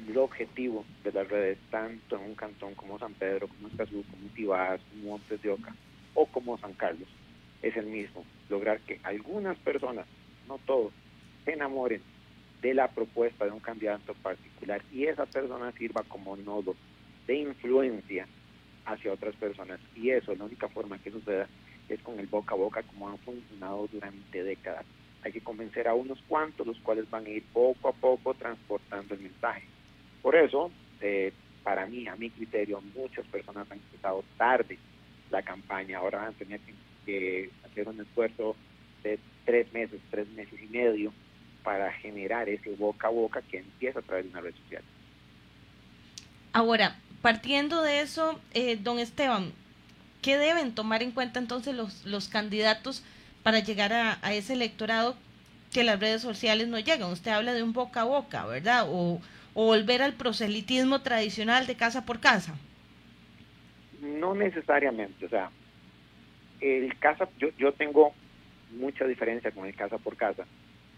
el 0.07 0.17
objetivo 0.17 0.85
de 1.03 1.11
las 1.11 1.27
redes, 1.29 1.57
tanto 1.69 2.17
en 2.17 2.23
un 2.23 2.35
cantón 2.35 2.75
como 2.75 2.99
San 2.99 3.13
Pedro, 3.13 3.47
como 3.47 3.67
Escazú, 3.67 4.03
como 4.11 4.33
Tibás, 4.35 4.81
como 4.89 5.11
Montes 5.11 5.41
de 5.41 5.51
Oca 5.51 5.73
o 6.13 6.25
como 6.25 6.57
San 6.57 6.73
Carlos, 6.73 7.07
es 7.61 7.75
el 7.77 7.85
mismo, 7.85 8.25
lograr 8.49 8.79
que 8.81 8.99
algunas 9.03 9.57
personas, 9.59 10.05
no 10.47 10.59
todos, 10.65 10.91
se 11.45 11.53
enamoren 11.53 12.01
de 12.61 12.73
la 12.73 12.87
propuesta 12.89 13.45
de 13.45 13.51
un 13.51 13.59
candidato 13.59 14.13
particular 14.15 14.81
y 14.91 15.05
esa 15.05 15.25
persona 15.25 15.71
sirva 15.71 16.03
como 16.03 16.35
nodo 16.35 16.75
de 17.27 17.35
influencia 17.35 18.27
hacia 18.85 19.13
otras 19.13 19.35
personas. 19.35 19.79
Y 19.95 20.11
eso, 20.11 20.35
la 20.35 20.45
única 20.45 20.67
forma 20.69 20.99
que 20.99 21.11
suceda 21.11 21.47
es 21.89 22.01
con 22.01 22.19
el 22.19 22.27
boca 22.27 22.55
a 22.55 22.57
boca 22.57 22.83
como 22.83 23.09
han 23.09 23.17
funcionado 23.19 23.87
durante 23.91 24.43
décadas. 24.43 24.85
Hay 25.23 25.31
que 25.31 25.41
convencer 25.41 25.87
a 25.87 25.93
unos 25.93 26.19
cuantos, 26.27 26.65
los 26.65 26.77
cuales 26.79 27.09
van 27.09 27.25
a 27.25 27.29
ir 27.29 27.43
poco 27.53 27.89
a 27.89 27.93
poco 27.93 28.33
transportando 28.33 29.13
el 29.13 29.21
mensaje. 29.21 29.63
Por 30.21 30.35
eso, 30.35 30.71
eh, 30.99 31.31
para 31.63 31.85
mí, 31.85 32.07
a 32.07 32.15
mi 32.15 32.29
criterio, 32.29 32.81
muchas 32.95 33.25
personas 33.27 33.69
han 33.69 33.77
empezado 33.77 34.23
tarde 34.37 34.77
la 35.29 35.41
campaña. 35.41 35.99
Ahora 35.99 36.27
han 36.27 36.33
tenido 36.33 36.59
que 37.05 37.49
hacer 37.65 37.87
un 37.87 38.01
esfuerzo 38.01 38.55
de 39.03 39.19
tres 39.45 39.71
meses, 39.73 39.99
tres 40.09 40.27
meses 40.29 40.59
y 40.61 40.67
medio 40.67 41.13
para 41.63 41.91
generar 41.93 42.49
ese 42.49 42.71
boca 42.75 43.07
a 43.07 43.11
boca 43.11 43.41
que 43.41 43.59
empieza 43.59 43.99
a 43.99 44.01
través 44.01 44.25
de 44.25 44.31
una 44.31 44.41
red 44.41 44.55
social. 44.63 44.83
Ahora, 46.53 46.97
partiendo 47.21 47.81
de 47.81 48.01
eso, 48.01 48.39
eh, 48.53 48.77
don 48.77 48.99
Esteban, 48.99 49.53
¿qué 50.21 50.37
deben 50.37 50.73
tomar 50.73 51.03
en 51.03 51.11
cuenta 51.11 51.39
entonces 51.39 51.75
los, 51.75 52.05
los 52.05 52.27
candidatos 52.27 53.03
para 53.43 53.59
llegar 53.59 53.93
a, 53.93 54.33
ese 54.33 54.53
electorado 54.53 55.15
que 55.73 55.83
las 55.83 55.99
redes 55.99 56.21
sociales 56.21 56.67
no 56.67 56.79
llegan? 56.79 57.11
Usted 57.11 57.31
habla 57.31 57.53
de 57.53 57.63
un 57.63 57.73
boca 57.73 58.01
a 58.01 58.05
boca, 58.05 58.45
¿verdad? 58.45 58.85
O, 58.87 59.21
o 59.53 59.65
volver 59.65 60.01
al 60.01 60.13
proselitismo 60.13 61.01
tradicional 61.01 61.67
de 61.67 61.75
casa 61.75 62.05
por 62.05 62.19
casa. 62.19 62.55
No 64.01 64.33
necesariamente, 64.33 65.25
o 65.25 65.29
sea, 65.29 65.49
el 66.59 66.97
casa, 66.99 67.27
yo, 67.37 67.49
yo 67.57 67.71
tengo 67.73 68.13
mucha 68.71 69.05
diferencia 69.05 69.51
con 69.51 69.65
el 69.65 69.75
casa 69.75 69.97
por 69.97 70.15
casa 70.15 70.45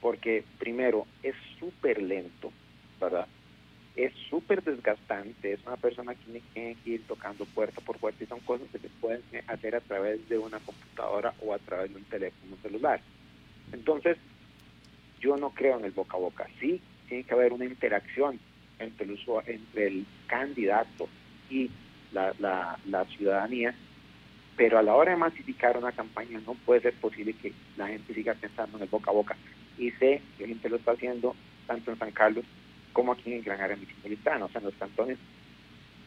porque 0.03 0.43
primero 0.59 1.07
es 1.23 1.33
súper 1.59 2.01
lento, 2.01 2.51
¿verdad? 2.99 3.25
Es 3.95 4.11
súper 4.29 4.63
desgastante, 4.63 5.53
es 5.53 5.59
una 5.67 5.77
persona 5.77 6.15
que 6.15 6.41
tiene 6.53 6.75
que 6.83 6.89
ir 6.89 7.07
tocando 7.07 7.45
puerta 7.45 7.79
por 7.81 7.99
puerta 7.99 8.23
y 8.23 8.27
son 8.27 8.39
cosas 8.39 8.67
que 8.71 8.79
se 8.79 8.89
pueden 8.89 9.21
hacer 9.47 9.75
a 9.75 9.81
través 9.81 10.27
de 10.29 10.39
una 10.39 10.59
computadora 10.59 11.33
o 11.41 11.53
a 11.53 11.59
través 11.59 11.91
de 11.91 11.97
un 11.97 12.05
teléfono 12.05 12.57
celular. 12.63 13.01
Entonces, 13.71 14.17
yo 15.19 15.37
no 15.37 15.51
creo 15.51 15.77
en 15.77 15.85
el 15.85 15.91
boca 15.91 16.17
a 16.17 16.19
boca. 16.19 16.47
Sí, 16.59 16.81
tiene 17.07 17.23
que 17.23 17.33
haber 17.33 17.53
una 17.53 17.65
interacción 17.65 18.39
entre 18.79 19.05
el, 19.05 19.19
entre 19.45 19.87
el 19.87 20.05
candidato 20.25 21.07
y 21.49 21.69
la, 22.11 22.33
la 22.85 23.05
ciudadanía, 23.05 23.75
pero 24.55 24.77
a 24.77 24.83
la 24.83 24.95
hora 24.95 25.11
de 25.11 25.17
masificar 25.17 25.77
una 25.77 25.91
campaña 25.91 26.39
no 26.45 26.53
puede 26.53 26.81
ser 26.81 26.93
posible 26.95 27.33
que 27.33 27.53
la 27.77 27.87
gente 27.87 28.13
siga 28.13 28.33
pensando 28.33 28.77
en 28.77 28.83
el 28.83 28.89
boca 28.89 29.11
a 29.11 29.13
boca 29.13 29.35
y 29.77 29.91
sé 29.91 30.21
que 30.37 30.43
la 30.43 30.49
gente 30.49 30.69
lo 30.69 30.75
está 30.77 30.91
haciendo 30.91 31.35
tanto 31.67 31.91
en 31.91 31.99
San 31.99 32.11
Carlos 32.11 32.45
como 32.93 33.11
aquí 33.11 33.33
en 33.33 33.43
Gran 33.43 33.59
Área 33.59 33.75
Metropolitana, 33.75 34.45
o 34.45 34.49
sea, 34.49 34.59
en 34.59 34.65
los 34.65 34.75
cantones. 34.75 35.17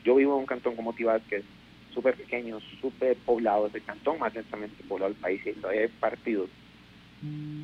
Yo 0.05 0.15
vivo 0.15 0.35
en 0.35 0.41
un 0.41 0.47
cantón 0.47 0.77
como 0.77 0.93
Tibás, 0.93 1.21
que 1.29 1.37
es 1.37 1.45
súper 1.93 2.15
pequeño, 2.15 2.61
súper 2.81 3.17
poblado, 3.19 3.67
es 3.67 3.75
el 3.75 3.83
cantón 3.83 4.19
más 4.19 4.33
densamente 4.33 4.85
poblado 4.85 5.13
del 5.13 5.21
país 5.21 5.41
y 5.45 5.53
todavía 5.53 5.83
hay 5.83 5.89
partidos 5.89 6.49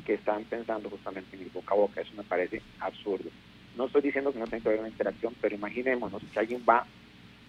que 0.05 0.15
están 0.15 0.43
pensando 0.45 0.89
justamente 0.89 1.35
en 1.35 1.43
el 1.43 1.49
boca 1.49 1.73
a 1.73 1.77
boca, 1.77 2.01
eso 2.01 2.11
me 2.17 2.23
parece 2.23 2.61
absurdo. 2.79 3.29
No 3.77 3.85
estoy 3.85 4.01
diciendo 4.01 4.33
que 4.33 4.39
no 4.39 4.47
tenga 4.47 4.63
que 4.63 4.69
haber 4.69 4.79
una 4.79 4.89
interacción, 4.89 5.33
pero 5.39 5.55
imaginémonos 5.55 6.21
que 6.33 6.39
alguien 6.39 6.63
va, 6.67 6.85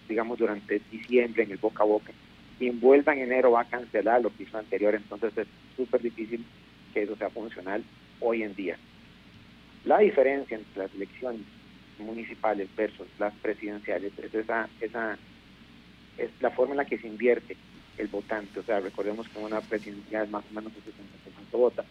digamos, 0.07 0.37
durante 0.37 0.81
diciembre 0.91 1.43
en 1.43 1.51
el 1.51 1.57
boca 1.57 1.83
a 1.83 1.87
boca 1.87 2.13
y 2.59 2.67
en 2.67 2.79
vuelta 2.79 3.13
en 3.13 3.19
enero 3.19 3.51
va 3.51 3.61
a 3.61 3.67
cancelar 3.67 4.21
lo 4.21 4.33
que 4.35 4.43
hizo 4.43 4.57
anterior, 4.57 4.95
entonces 4.95 5.35
es 5.37 5.47
súper 5.75 6.01
difícil 6.01 6.45
que 6.93 7.03
eso 7.03 7.15
sea 7.15 7.29
funcional 7.29 7.83
hoy 8.21 8.43
en 8.43 8.55
día. 8.55 8.77
La 9.83 9.99
diferencia 9.99 10.55
entre 10.55 10.83
las 10.83 10.93
elecciones 10.93 11.41
municipales 11.99 12.69
versus 12.75 13.07
las 13.19 13.33
presidenciales 13.35 14.13
es 14.17 14.33
esa, 14.33 14.69
esa 14.81 15.17
es 16.17 16.29
la 16.39 16.51
forma 16.51 16.73
en 16.73 16.77
la 16.77 16.85
que 16.85 16.97
se 16.97 17.07
invierte 17.07 17.55
el 17.97 18.07
votante. 18.07 18.59
O 18.59 18.63
sea, 18.63 18.79
recordemos 18.79 19.27
que 19.29 19.39
en 19.39 19.45
una 19.45 19.61
presidencial 19.61 20.27
más 20.29 20.43
o 20.49 20.53
menos 20.53 20.73
el 20.75 20.83
60% 20.83 21.57
vota, 21.57 21.85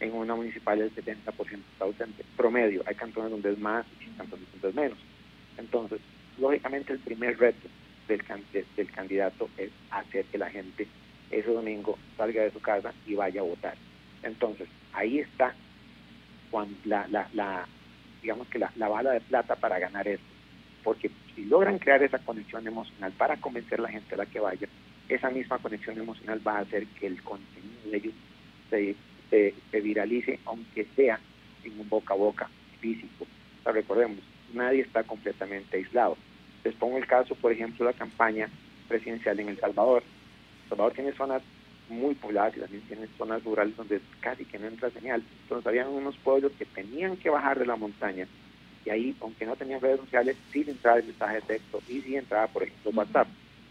en 0.00 0.12
una 0.14 0.34
municipal 0.34 0.80
el 0.80 0.94
70% 0.94 1.22
está 1.38 1.84
ausente. 1.84 2.24
Promedio, 2.36 2.82
hay 2.86 2.94
cantones 2.94 3.30
donde 3.30 3.52
es 3.52 3.58
más 3.58 3.86
y 4.00 4.06
cantones 4.16 4.46
donde 4.52 4.68
es 4.68 4.74
menos. 4.74 4.98
Entonces, 5.58 6.00
lógicamente 6.38 6.92
el 6.92 6.98
primer 6.98 7.38
reto 7.38 7.68
del, 8.08 8.22
del 8.76 8.90
candidato 8.90 9.48
es 9.56 9.70
hacer 9.90 10.24
que 10.26 10.38
la 10.38 10.50
gente 10.50 10.86
ese 11.30 11.50
domingo 11.50 11.98
salga 12.16 12.42
de 12.42 12.50
su 12.50 12.60
casa 12.60 12.92
y 13.06 13.14
vaya 13.14 13.40
a 13.40 13.44
votar. 13.44 13.74
Entonces, 14.22 14.68
ahí 14.92 15.20
está 15.20 15.54
la, 16.84 17.06
la, 17.08 17.28
la 17.32 17.66
digamos 18.22 18.46
que 18.48 18.58
la, 18.58 18.72
la, 18.76 18.88
bala 18.88 19.10
de 19.10 19.20
plata 19.20 19.56
para 19.56 19.78
ganar 19.78 20.06
esto. 20.08 20.24
Porque 20.82 21.10
si 21.34 21.44
logran 21.44 21.78
crear 21.78 22.02
esa 22.02 22.18
conexión 22.18 22.66
emocional 22.66 23.12
para 23.12 23.36
convencer 23.36 23.80
a 23.80 23.82
la 23.82 23.88
gente 23.88 24.14
a 24.14 24.18
la 24.18 24.26
que 24.26 24.40
vaya, 24.40 24.68
esa 25.08 25.30
misma 25.30 25.58
conexión 25.58 25.98
emocional 25.98 26.40
va 26.46 26.58
a 26.58 26.60
hacer 26.60 26.86
que 26.98 27.06
el 27.06 27.22
contenido 27.22 27.90
de 27.90 27.96
ellos 27.96 28.14
se, 28.70 28.96
se, 29.70 29.80
viralice, 29.80 30.38
aunque 30.44 30.86
sea 30.96 31.18
en 31.64 31.78
un 31.78 31.88
boca 31.88 32.14
a 32.14 32.16
boca 32.16 32.50
físico. 32.80 33.26
recordemos, 33.64 34.18
nadie 34.52 34.82
está 34.82 35.02
completamente 35.02 35.76
aislado. 35.76 36.16
Les 36.64 36.74
pongo 36.74 36.98
el 36.98 37.06
caso, 37.06 37.34
por 37.34 37.52
ejemplo, 37.52 37.84
la 37.84 37.92
campaña 37.92 38.48
presidencial 38.88 39.38
en 39.40 39.48
El 39.48 39.58
Salvador. 39.58 40.02
El 40.64 40.68
Salvador 40.68 40.92
tiene 40.92 41.12
zonas 41.12 41.42
muy 41.92 42.14
pobladas 42.14 42.56
y 42.56 42.60
también 42.60 42.82
tiene 42.88 43.06
zonas 43.18 43.44
rurales 43.44 43.76
donde 43.76 44.00
casi 44.20 44.44
que 44.44 44.58
no 44.58 44.66
entra 44.66 44.90
señal. 44.90 45.22
Entonces 45.42 45.66
había 45.66 45.88
unos 45.88 46.16
pueblos 46.18 46.52
que 46.58 46.64
tenían 46.64 47.16
que 47.16 47.30
bajar 47.30 47.58
de 47.58 47.66
la 47.66 47.76
montaña 47.76 48.26
y 48.84 48.90
ahí, 48.90 49.16
aunque 49.20 49.46
no 49.46 49.54
tenían 49.54 49.80
redes 49.80 50.00
sociales, 50.00 50.36
sí 50.52 50.64
entraba 50.66 50.98
el 50.98 51.06
mensaje 51.06 51.36
de 51.36 51.42
texto 51.42 51.80
y 51.88 52.00
sí 52.00 52.16
entraba, 52.16 52.48
por 52.48 52.64
ejemplo, 52.64 52.90
WhatsApp. 52.94 53.28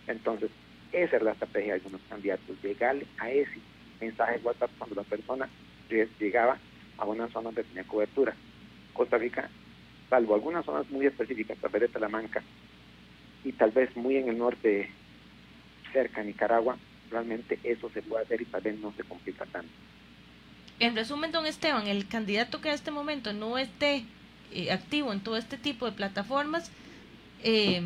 Entonces, 0.07 0.49
esa 0.91 1.17
es 1.17 1.23
la 1.23 1.31
estrategia 1.31 1.73
de 1.73 1.79
algunos 1.79 2.01
candidatos, 2.09 2.63
llegarle 2.63 3.05
a 3.17 3.29
ese 3.29 3.59
mensaje 3.99 4.37
de 4.37 4.43
WhatsApp 4.43 4.71
cuando 4.77 4.95
la 4.95 5.03
persona 5.03 5.49
llegaba 6.19 6.57
a 6.97 7.05
una 7.05 7.27
zona 7.29 7.45
donde 7.45 7.63
tenía 7.63 7.83
cobertura. 7.83 8.33
Costa 8.93 9.17
Rica, 9.17 9.49
salvo 10.09 10.35
algunas 10.35 10.65
zonas 10.65 10.89
muy 10.89 11.05
específicas, 11.05 11.57
tal 11.57 11.71
vez 11.71 11.81
de 11.81 11.87
Talamanca 11.89 12.41
y 13.43 13.51
tal 13.53 13.71
vez 13.71 13.95
muy 13.95 14.17
en 14.17 14.29
el 14.29 14.37
norte, 14.37 14.89
cerca 15.91 16.21
de 16.21 16.27
Nicaragua, 16.27 16.77
realmente 17.11 17.59
eso 17.63 17.89
se 17.93 18.01
puede 18.01 18.23
hacer 18.23 18.41
y 18.41 18.45
tal 18.45 18.61
vez 18.61 18.79
no 18.79 18.93
se 18.95 19.03
complica 19.03 19.45
tanto. 19.45 19.71
En 20.79 20.95
resumen, 20.95 21.31
don 21.31 21.45
Esteban, 21.45 21.87
el 21.87 22.07
candidato 22.07 22.61
que 22.61 22.69
en 22.69 22.73
este 22.73 22.89
momento 22.89 23.33
no 23.33 23.57
esté 23.57 24.03
eh, 24.51 24.71
activo 24.71 25.13
en 25.13 25.19
todo 25.19 25.37
este 25.37 25.57
tipo 25.57 25.85
de 25.85 25.91
plataformas, 25.91 26.71
eh, 27.43 27.83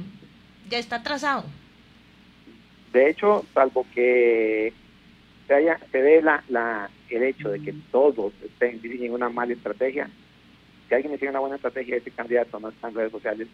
ya 0.69 0.77
está 0.77 0.97
atrasado. 0.97 1.43
De 2.93 3.09
hecho, 3.09 3.45
salvo 3.53 3.85
que 3.93 4.71
se, 5.47 5.53
haya, 5.53 5.79
se 5.91 6.01
ve 6.01 6.21
la, 6.21 6.43
la, 6.47 6.89
el 7.09 7.23
hecho 7.23 7.49
de 7.49 7.61
que 7.61 7.73
todos 7.91 8.31
estén 8.43 8.79
en 8.83 9.11
una 9.11 9.29
mala 9.29 9.53
estrategia, 9.53 10.09
si 10.87 10.95
alguien 10.95 11.17
tiene 11.17 11.31
una 11.31 11.39
buena 11.39 11.55
estrategia, 11.55 11.97
ese 11.97 12.11
candidato 12.11 12.59
no 12.59 12.69
está 12.69 12.87
en 12.87 12.95
redes 12.95 13.11
sociales, 13.11 13.47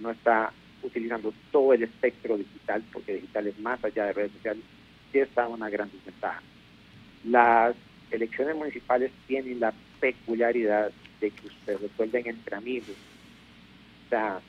no 0.00 0.10
está 0.10 0.52
utilizando 0.82 1.32
todo 1.52 1.72
el 1.72 1.82
espectro 1.82 2.36
digital, 2.36 2.82
porque 2.92 3.14
digital 3.14 3.46
es 3.46 3.58
más 3.60 3.82
allá 3.84 4.06
de 4.06 4.12
redes 4.12 4.32
sociales, 4.32 4.62
sí 5.12 5.18
está 5.18 5.48
una 5.48 5.68
gran 5.70 5.90
desventaja. 5.90 6.42
Las 7.24 7.74
elecciones 8.10 8.56
municipales 8.56 9.10
tienen 9.26 9.60
la 9.60 9.72
peculiaridad 10.00 10.90
de 11.20 11.30
que 11.30 11.46
ustedes 11.46 11.80
resuelven 11.80 12.28
entre 12.28 12.56
amigos. 12.56 12.96
O 14.06 14.08
sea, 14.08 14.40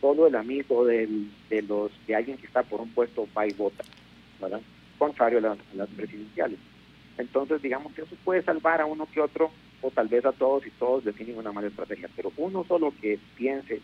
solo 0.00 0.26
el 0.26 0.34
amigo 0.34 0.84
del, 0.84 1.30
de 1.48 1.62
los 1.62 1.90
de 2.06 2.14
alguien 2.14 2.36
que 2.36 2.46
está 2.46 2.62
por 2.62 2.80
un 2.80 2.90
puesto 2.90 3.28
va 3.36 3.46
y 3.46 3.52
vota, 3.52 3.84
¿verdad? 4.40 4.60
Contrario 4.98 5.38
a 5.38 5.56
las, 5.74 5.88
presidenciales. 5.90 6.58
Entonces, 7.18 7.60
digamos 7.62 7.92
que 7.92 8.02
eso 8.02 8.16
puede 8.24 8.42
salvar 8.42 8.80
a 8.80 8.86
uno 8.86 9.06
que 9.12 9.20
otro, 9.20 9.50
o 9.80 9.90
tal 9.90 10.08
vez 10.08 10.24
a 10.24 10.32
todos, 10.32 10.66
y 10.66 10.70
todos 10.70 11.04
definen 11.04 11.38
una 11.38 11.52
mala 11.52 11.68
estrategia. 11.68 12.08
Pero 12.16 12.32
uno 12.36 12.64
solo 12.64 12.92
que 13.00 13.18
piense, 13.36 13.80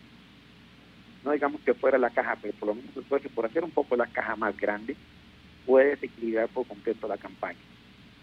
no 1.23 1.31
digamos 1.31 1.61
que 1.61 1.73
fuera 1.73 1.97
la 1.97 2.09
caja, 2.09 2.37
pero 2.41 2.53
por 2.55 2.69
lo 2.69 2.75
menos 2.75 2.95
esfuerce 2.95 3.29
por 3.29 3.45
hacer 3.45 3.63
un 3.63 3.71
poco 3.71 3.95
la 3.95 4.07
caja 4.07 4.35
más 4.35 4.57
grande, 4.57 4.95
puede 5.69 5.91
desequilibrar 5.91 6.49
por 6.49 6.65
completo 6.65 7.07
la 7.07 7.17
campaña. 7.17 7.59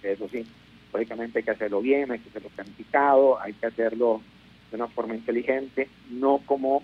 Eso 0.03 0.29
sí, 0.29 0.45
lógicamente 0.93 1.39
hay 1.39 1.45
que 1.45 1.53
hacerlo 1.53 1.81
bien, 1.81 2.11
hay 2.11 2.19
que 2.19 2.29
hacerlo 2.29 2.49
planificado, 2.49 3.41
hay 3.41 3.53
que 3.53 3.67
hacerlo 3.67 4.21
de 4.69 4.77
una 4.77 4.89
forma 4.89 5.15
inteligente, 5.15 5.89
no 6.11 6.39
como 6.45 6.83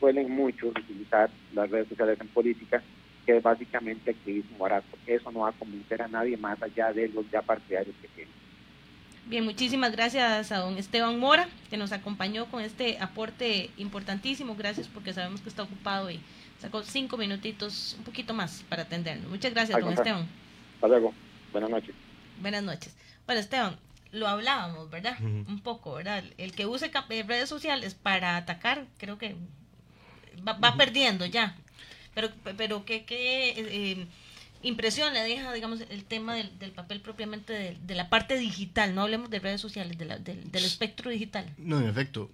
suelen 0.00 0.30
muchos 0.30 0.70
utilizar 0.70 1.28
las 1.52 1.70
redes 1.70 1.88
sociales 1.88 2.18
en 2.22 2.28
política, 2.28 2.82
que 3.26 3.36
es 3.36 3.42
básicamente 3.42 4.12
activismo 4.12 4.56
barato. 4.56 4.96
Eso 5.06 5.30
no 5.30 5.40
va 5.40 5.50
a 5.50 5.52
convencer 5.52 6.00
a 6.00 6.08
nadie 6.08 6.38
más 6.38 6.62
allá 6.62 6.90
de 6.90 7.08
los 7.08 7.30
ya 7.30 7.42
partidarios 7.42 7.94
que 8.00 8.08
tienen. 8.08 8.32
Bien, 9.26 9.44
muchísimas 9.44 9.92
gracias 9.92 10.50
a 10.52 10.60
don 10.60 10.78
Esteban 10.78 11.18
Mora, 11.18 11.50
que 11.68 11.76
nos 11.76 11.92
acompañó 11.92 12.46
con 12.46 12.62
este 12.62 12.96
aporte 12.98 13.68
importantísimo. 13.76 14.56
Gracias 14.56 14.88
porque 14.88 15.12
sabemos 15.12 15.42
que 15.42 15.50
está 15.50 15.64
ocupado 15.64 16.10
y 16.10 16.18
sacó 16.60 16.82
cinco 16.82 17.16
minutitos, 17.16 17.94
un 17.98 18.04
poquito 18.04 18.34
más 18.34 18.64
para 18.68 18.82
atendernos. 18.82 19.30
Muchas 19.30 19.52
gracias, 19.52 19.80
don 19.80 19.92
Esteban. 19.92 20.28
Hasta 20.76 20.88
luego. 20.88 21.14
Buenas 21.52 21.70
noches. 21.70 21.94
Buenas 22.40 22.62
noches. 22.62 22.96
Bueno, 23.26 23.40
Esteban, 23.40 23.76
lo 24.12 24.26
hablábamos, 24.26 24.90
¿verdad? 24.90 25.20
Un 25.20 25.60
poco, 25.60 25.94
¿verdad? 25.94 26.24
El 26.38 26.52
que 26.52 26.66
use 26.66 26.90
redes 27.26 27.48
sociales 27.48 27.94
para 27.94 28.36
atacar, 28.36 28.86
creo 28.98 29.18
que 29.18 29.36
va, 30.46 30.76
perdiendo 30.76 31.26
ya. 31.26 31.56
Pero, 32.14 32.30
pero 32.56 32.84
¿qué, 32.84 33.04
qué 33.04 33.54
eh, 33.56 34.06
impresión 34.62 35.14
le 35.14 35.20
deja, 35.22 35.52
digamos, 35.52 35.80
el 35.88 36.04
tema 36.04 36.34
del, 36.34 36.72
papel 36.72 37.00
propiamente 37.00 37.76
de, 37.80 37.94
la 37.94 38.08
parte 38.08 38.36
digital? 38.36 38.94
No 38.94 39.02
hablemos 39.02 39.30
de 39.30 39.38
redes 39.38 39.60
sociales, 39.60 39.98
del, 39.98 40.08
del, 40.24 40.64
espectro 40.64 41.10
digital. 41.10 41.52
No, 41.58 41.80
en 41.80 41.88
efecto. 41.88 42.30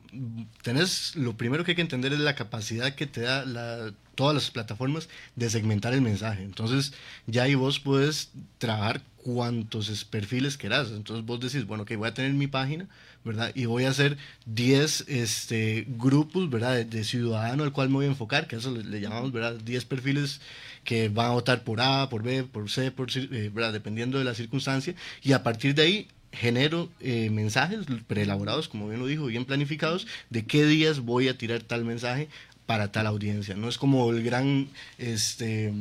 Tenés, 0.62 1.16
lo 1.16 1.37
primero 1.37 1.64
que 1.64 1.72
hay 1.72 1.77
que 1.77 1.83
entender 1.83 2.12
es 2.12 2.20
la 2.20 2.35
capacidad 2.35 2.95
que 2.95 3.07
te 3.07 3.22
da 3.22 3.45
la, 3.45 3.93
todas 4.14 4.35
las 4.35 4.51
plataformas 4.51 5.09
de 5.37 5.51
segmentar 5.51 5.93
el 5.93 6.03
mensaje. 6.03 6.43
Entonces, 6.43 6.93
ya 7.27 7.45
ahí 7.45 7.55
vos 7.55 7.81
puedes 7.81 8.31
trabajar 8.59 9.03
cuantos 9.25 10.05
perfiles 10.05 10.59
querás. 10.59 10.91
Entonces 10.91 11.25
vos 11.25 11.41
decís, 11.41 11.66
bueno, 11.66 11.85
que 11.85 11.97
voy 11.97 12.09
a 12.09 12.14
tener 12.14 12.33
mi 12.35 12.47
página, 12.47 12.87
¿verdad? 13.25 13.53
Y 13.55 13.64
voy 13.64 13.85
a 13.85 13.91
hacer 13.91 14.18
10 14.47 15.07
este, 15.09 15.87
grupos, 15.89 16.51
¿verdad? 16.51 16.85
De, 16.85 17.05
ciudadano 17.05 17.64
al 17.64 17.72
cual 17.72 17.89
me 17.89 17.95
voy 17.95 18.05
a 18.05 18.09
enfocar, 18.09 18.47
que 18.47 18.57
eso 18.57 18.70
le, 18.70 19.01
llamamos, 19.01 19.33
¿verdad? 19.33 19.55
10 19.55 19.85
perfiles 19.87 20.41
que 20.85 21.09
van 21.09 21.26
a 21.26 21.30
votar 21.30 21.64
por 21.64 21.80
A, 21.80 22.09
por 22.09 22.22
B, 22.22 22.45
por 22.45 22.70
C, 22.70 22.91
por, 22.91 23.09
eh, 23.16 23.51
¿verdad? 23.53 23.72
Dependiendo 23.72 24.18
de 24.18 24.24
la 24.24 24.35
circunstancia. 24.35 24.95
Y 25.22 25.32
a 25.32 25.43
partir 25.43 25.74
de 25.74 25.82
ahí 25.82 26.09
genero 26.32 26.91
eh, 27.01 27.30
mensajes 27.30 27.80
preelaborados, 28.07 28.68
como 28.68 28.89
bien 28.89 29.01
lo 29.01 29.07
dijo, 29.07 29.26
bien 29.26 29.45
planificados, 29.45 30.07
de 30.30 30.45
qué 30.45 30.66
días 30.66 31.01
voy 31.01 31.28
a 31.28 31.39
tirar 31.39 31.62
tal 31.62 31.85
mensaje 31.85 32.28
para 32.66 32.93
tal 32.93 33.07
audiencia. 33.07 33.57
No 33.57 33.68
es 33.68 33.78
como 33.78 34.11
el 34.11 34.22
gran 34.22 34.68
este, 34.99 35.72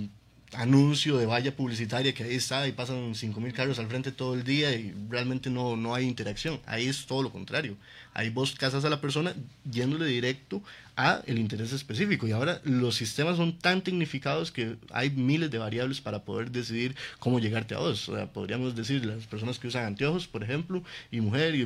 anuncio 0.54 1.18
de 1.18 1.26
valla 1.26 1.56
publicitaria 1.56 2.14
que 2.14 2.24
ahí 2.24 2.36
está 2.36 2.68
y 2.68 2.72
pasan 2.72 3.14
5.000 3.14 3.54
carros 3.54 3.80
al 3.80 3.88
frente 3.88 4.12
todo 4.12 4.34
el 4.34 4.44
día 4.44 4.74
y 4.74 4.94
realmente 5.10 5.50
no, 5.50 5.76
no 5.76 5.96
hay 5.96 6.06
interacción. 6.06 6.60
Ahí 6.66 6.88
es 6.88 7.06
todo 7.06 7.24
lo 7.24 7.32
contrario. 7.32 7.76
Ahí 8.14 8.30
vos 8.30 8.54
casas 8.54 8.86
a 8.86 8.90
la 8.90 9.02
persona 9.02 9.34
yéndole 9.70 10.06
directo 10.06 10.62
a 10.96 11.22
el 11.26 11.40
interés 11.40 11.72
específico. 11.74 12.28
Y 12.28 12.32
ahora 12.32 12.62
los 12.64 12.96
sistemas 12.96 13.38
son 13.38 13.58
tan 13.58 13.82
tecnificados 13.82 14.52
que 14.52 14.78
hay 14.92 15.10
miles 15.10 15.52
de 15.52 15.58
variables 15.58 16.02
para 16.02 16.24
poder 16.24 16.52
decidir 16.52 16.96
cómo 17.20 17.40
llegarte 17.40 17.76
a 17.76 17.80
vos. 17.80 18.10
O 18.10 18.16
sea, 18.16 18.28
podríamos 18.28 18.76
decir 18.76 19.06
las 19.06 19.26
personas 19.26 19.60
que 19.60 19.68
usan 19.68 19.86
anteojos, 19.86 20.28
por 20.28 20.44
ejemplo, 20.44 20.84
y 21.12 21.22
mujer, 21.22 21.56
y 21.56 21.66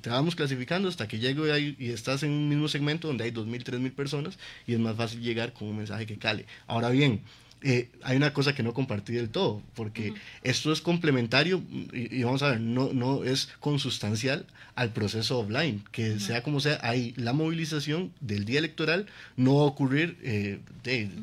te 0.00 0.10
vamos 0.10 0.36
clasificando 0.36 0.88
hasta 0.88 1.08
que 1.08 1.18
llego 1.18 1.46
y, 1.56 1.76
y 1.78 1.90
estás 1.90 2.22
en 2.22 2.30
un 2.30 2.48
mismo 2.48 2.68
segmento 2.68 3.08
donde 3.08 3.24
hay 3.24 3.30
2.000, 3.30 3.64
3.000 3.64 3.92
personas 3.92 4.38
y 4.66 4.74
es 4.74 4.78
más 4.78 4.96
fácil 4.96 5.20
llegar 5.20 5.52
con 5.52 5.68
un 5.68 5.78
mensaje 5.78 6.06
que 6.06 6.18
cale. 6.18 6.46
Ahora 6.66 6.90
bien, 6.90 7.22
eh, 7.62 7.88
hay 8.02 8.16
una 8.16 8.32
cosa 8.32 8.54
que 8.54 8.62
no 8.62 8.74
compartí 8.74 9.14
del 9.14 9.30
todo, 9.30 9.62
porque 9.74 10.12
esto 10.42 10.72
es 10.72 10.80
complementario 10.80 11.62
y, 11.92 12.22
vamos 12.22 12.42
a 12.42 12.50
ver, 12.50 12.60
no, 12.60 12.92
no 12.92 13.24
es 13.24 13.48
consustancial 13.60 14.46
al 14.76 14.92
proceso 14.92 15.38
offline, 15.38 15.82
que 15.90 16.20
sea 16.20 16.42
como 16.42 16.60
sea, 16.60 16.78
hay 16.82 17.14
la 17.16 17.32
movilización 17.32 18.12
del 18.20 18.44
día 18.44 18.58
electoral 18.58 19.06
no 19.36 19.56
va 19.56 19.62
a 19.62 19.64
ocurrir 19.64 20.18
eh, 20.22 20.60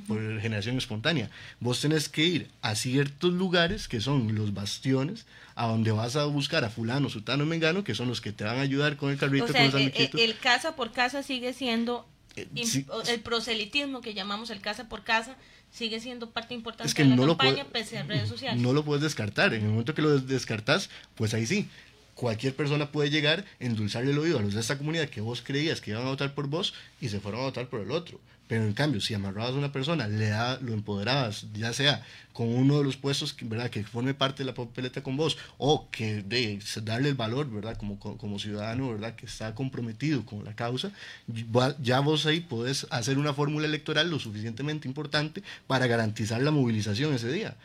por 0.08 0.42
generación 0.42 0.78
espontánea. 0.78 1.30
Vos 1.60 1.80
tenés 1.80 2.10
que 2.10 2.26
ir 2.26 2.48
a 2.64 2.74
ciertos 2.74 3.32
lugares 3.32 3.88
que 3.88 4.02
son 4.02 4.34
los 4.34 4.56
bastiones, 4.56 5.28
a 5.54 5.68
donde 5.68 5.92
vas 5.92 6.16
a 6.16 6.26
buscar 6.26 6.66
a 6.66 6.72
fulano, 6.72 7.10
sutano, 7.10 7.46
mengano, 7.46 7.84
que 7.84 7.94
son 7.94 8.08
los 8.08 8.22
que 8.22 8.32
te 8.32 8.44
van 8.44 8.58
a 8.58 8.62
ayudar 8.62 8.98
con 8.98 9.12
el 9.12 9.18
carrito, 9.20 9.46
con 9.46 9.66
los 9.66 9.74
el, 9.76 10.10
el, 10.20 10.38
casa 10.38 10.76
por 10.76 10.92
casa 10.92 11.22
sigue 11.22 11.54
siendo 11.54 12.08
eh, 12.36 12.48
el 13.08 13.20
proselitismo 13.20 14.02
que 14.02 14.16
llamamos 14.16 14.50
el 14.50 14.62
casa 14.62 14.90
por 14.90 15.04
casa 15.04 15.38
sigue 15.72 16.00
siendo 16.00 16.32
parte 16.32 16.56
importante 16.56 16.92
de 17.04 17.10
la 17.10 17.28
campaña 17.28 17.66
pese 17.66 18.00
a 18.00 18.04
redes 18.04 18.30
sociales. 18.30 18.62
No 18.62 18.74
lo 18.74 18.84
puedes 18.84 19.04
descartar. 19.04 19.54
En 19.54 19.64
el 19.64 19.70
momento 19.70 19.94
que 19.94 20.02
lo 20.02 20.20
descartas, 20.20 20.90
pues 21.16 21.34
ahí 21.34 21.46
sí. 21.46 21.68
Cualquier 22.16 22.56
persona 22.56 22.92
puede 22.92 23.10
llegar, 23.10 23.46
endulzarle 23.60 24.12
el 24.12 24.20
oído 24.20 24.40
a 24.40 24.42
los 24.42 24.54
de 24.54 24.60
esta 24.60 24.78
comunidad 24.78 25.10
que 25.10 25.22
vos 25.22 25.42
creías 25.42 25.82
que 25.82 25.92
iban 25.92 26.06
a 26.06 26.10
votar 26.10 26.34
por 26.34 26.48
vos 26.48 26.74
y 27.02 27.10
se 27.10 27.20
fueron 27.20 27.42
a 27.42 27.46
votar 27.46 27.68
por 27.68 27.82
el 27.82 27.92
otro. 27.92 28.20
Pero 28.48 28.66
en 28.66 28.74
cambio, 28.74 29.02
si 29.02 29.14
amarrabas 29.14 29.52
a 29.52 29.58
una 29.58 29.72
persona, 29.72 30.08
le 30.08 30.28
da, 30.28 30.60
lo 30.60 30.74
empoderabas, 30.74 31.48
ya 31.54 31.74
sea 31.74 32.06
con 32.34 32.48
uno 32.48 32.80
de 32.80 32.84
los 32.84 32.98
puestos 32.98 33.36
¿verdad? 33.42 33.70
que 33.70 33.84
forme 33.84 34.14
parte 34.14 34.44
de 34.44 34.48
la 34.48 34.54
papeleta 34.54 35.02
con 35.02 35.16
vos, 35.16 35.38
o 35.58 35.90
que 35.90 36.24
de 36.24 36.60
darle 36.82 37.10
el 37.10 37.16
valor, 37.16 37.50
¿verdad? 37.50 37.78
Como, 37.78 38.00
como, 38.00 38.40
ciudadano, 38.40 38.90
¿verdad? 38.90 39.16
Que 39.16 39.26
está 39.26 39.56
comprometido 39.56 40.26
con 40.26 40.44
la 40.44 40.56
causa, 40.56 40.92
ya 41.82 42.00
vos 42.00 42.26
ahí 42.26 42.42
podés 42.42 42.88
hacer 42.90 43.18
una 43.18 43.34
fórmula 43.34 43.68
electoral 43.68 44.10
lo 44.10 44.20
suficientemente 44.20 44.88
importante 44.88 45.44
para 45.68 45.88
garantizar 45.88 46.42
la 46.42 46.52
movilización 46.52 47.14
ese 47.14 47.32
día. 47.32 47.56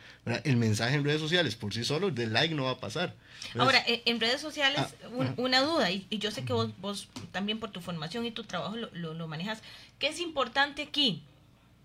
El 0.43 0.57
mensaje 0.57 0.95
en 0.95 1.03
redes 1.03 1.19
sociales 1.19 1.55
por 1.55 1.73
sí 1.73 1.83
solo, 1.83 2.11
de 2.11 2.27
like 2.27 2.53
no 2.53 2.65
va 2.65 2.71
a 2.71 2.79
pasar. 2.79 3.15
Ahora, 3.57 3.83
en 3.87 4.19
redes 4.19 4.41
sociales, 4.41 4.81
ah, 4.81 5.33
una 5.37 5.61
duda, 5.61 5.89
y, 5.91 6.05
yo 6.11 6.29
sé 6.29 6.43
que 6.43 6.53
vos, 6.53 6.69
vos 6.79 7.07
también 7.31 7.59
por 7.59 7.71
tu 7.71 7.81
formación 7.81 8.25
y 8.25 8.31
tu 8.31 8.43
trabajo 8.43 8.75
lo, 8.75 8.89
lo, 8.93 9.13
lo 9.13 9.27
manejas, 9.27 9.61
¿Qué 9.99 10.07
es 10.07 10.19
importante 10.21 10.81
aquí? 10.81 11.21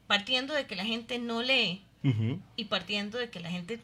Partiendo 0.06 0.54
de 0.54 0.66
que 0.66 0.76
la 0.76 0.84
gente 0.84 1.18
no 1.18 1.42
lee 1.42 1.82
y 2.56 2.64
partiendo 2.66 3.18
de 3.18 3.30
que 3.30 3.40
la 3.40 3.50
gente 3.50 3.80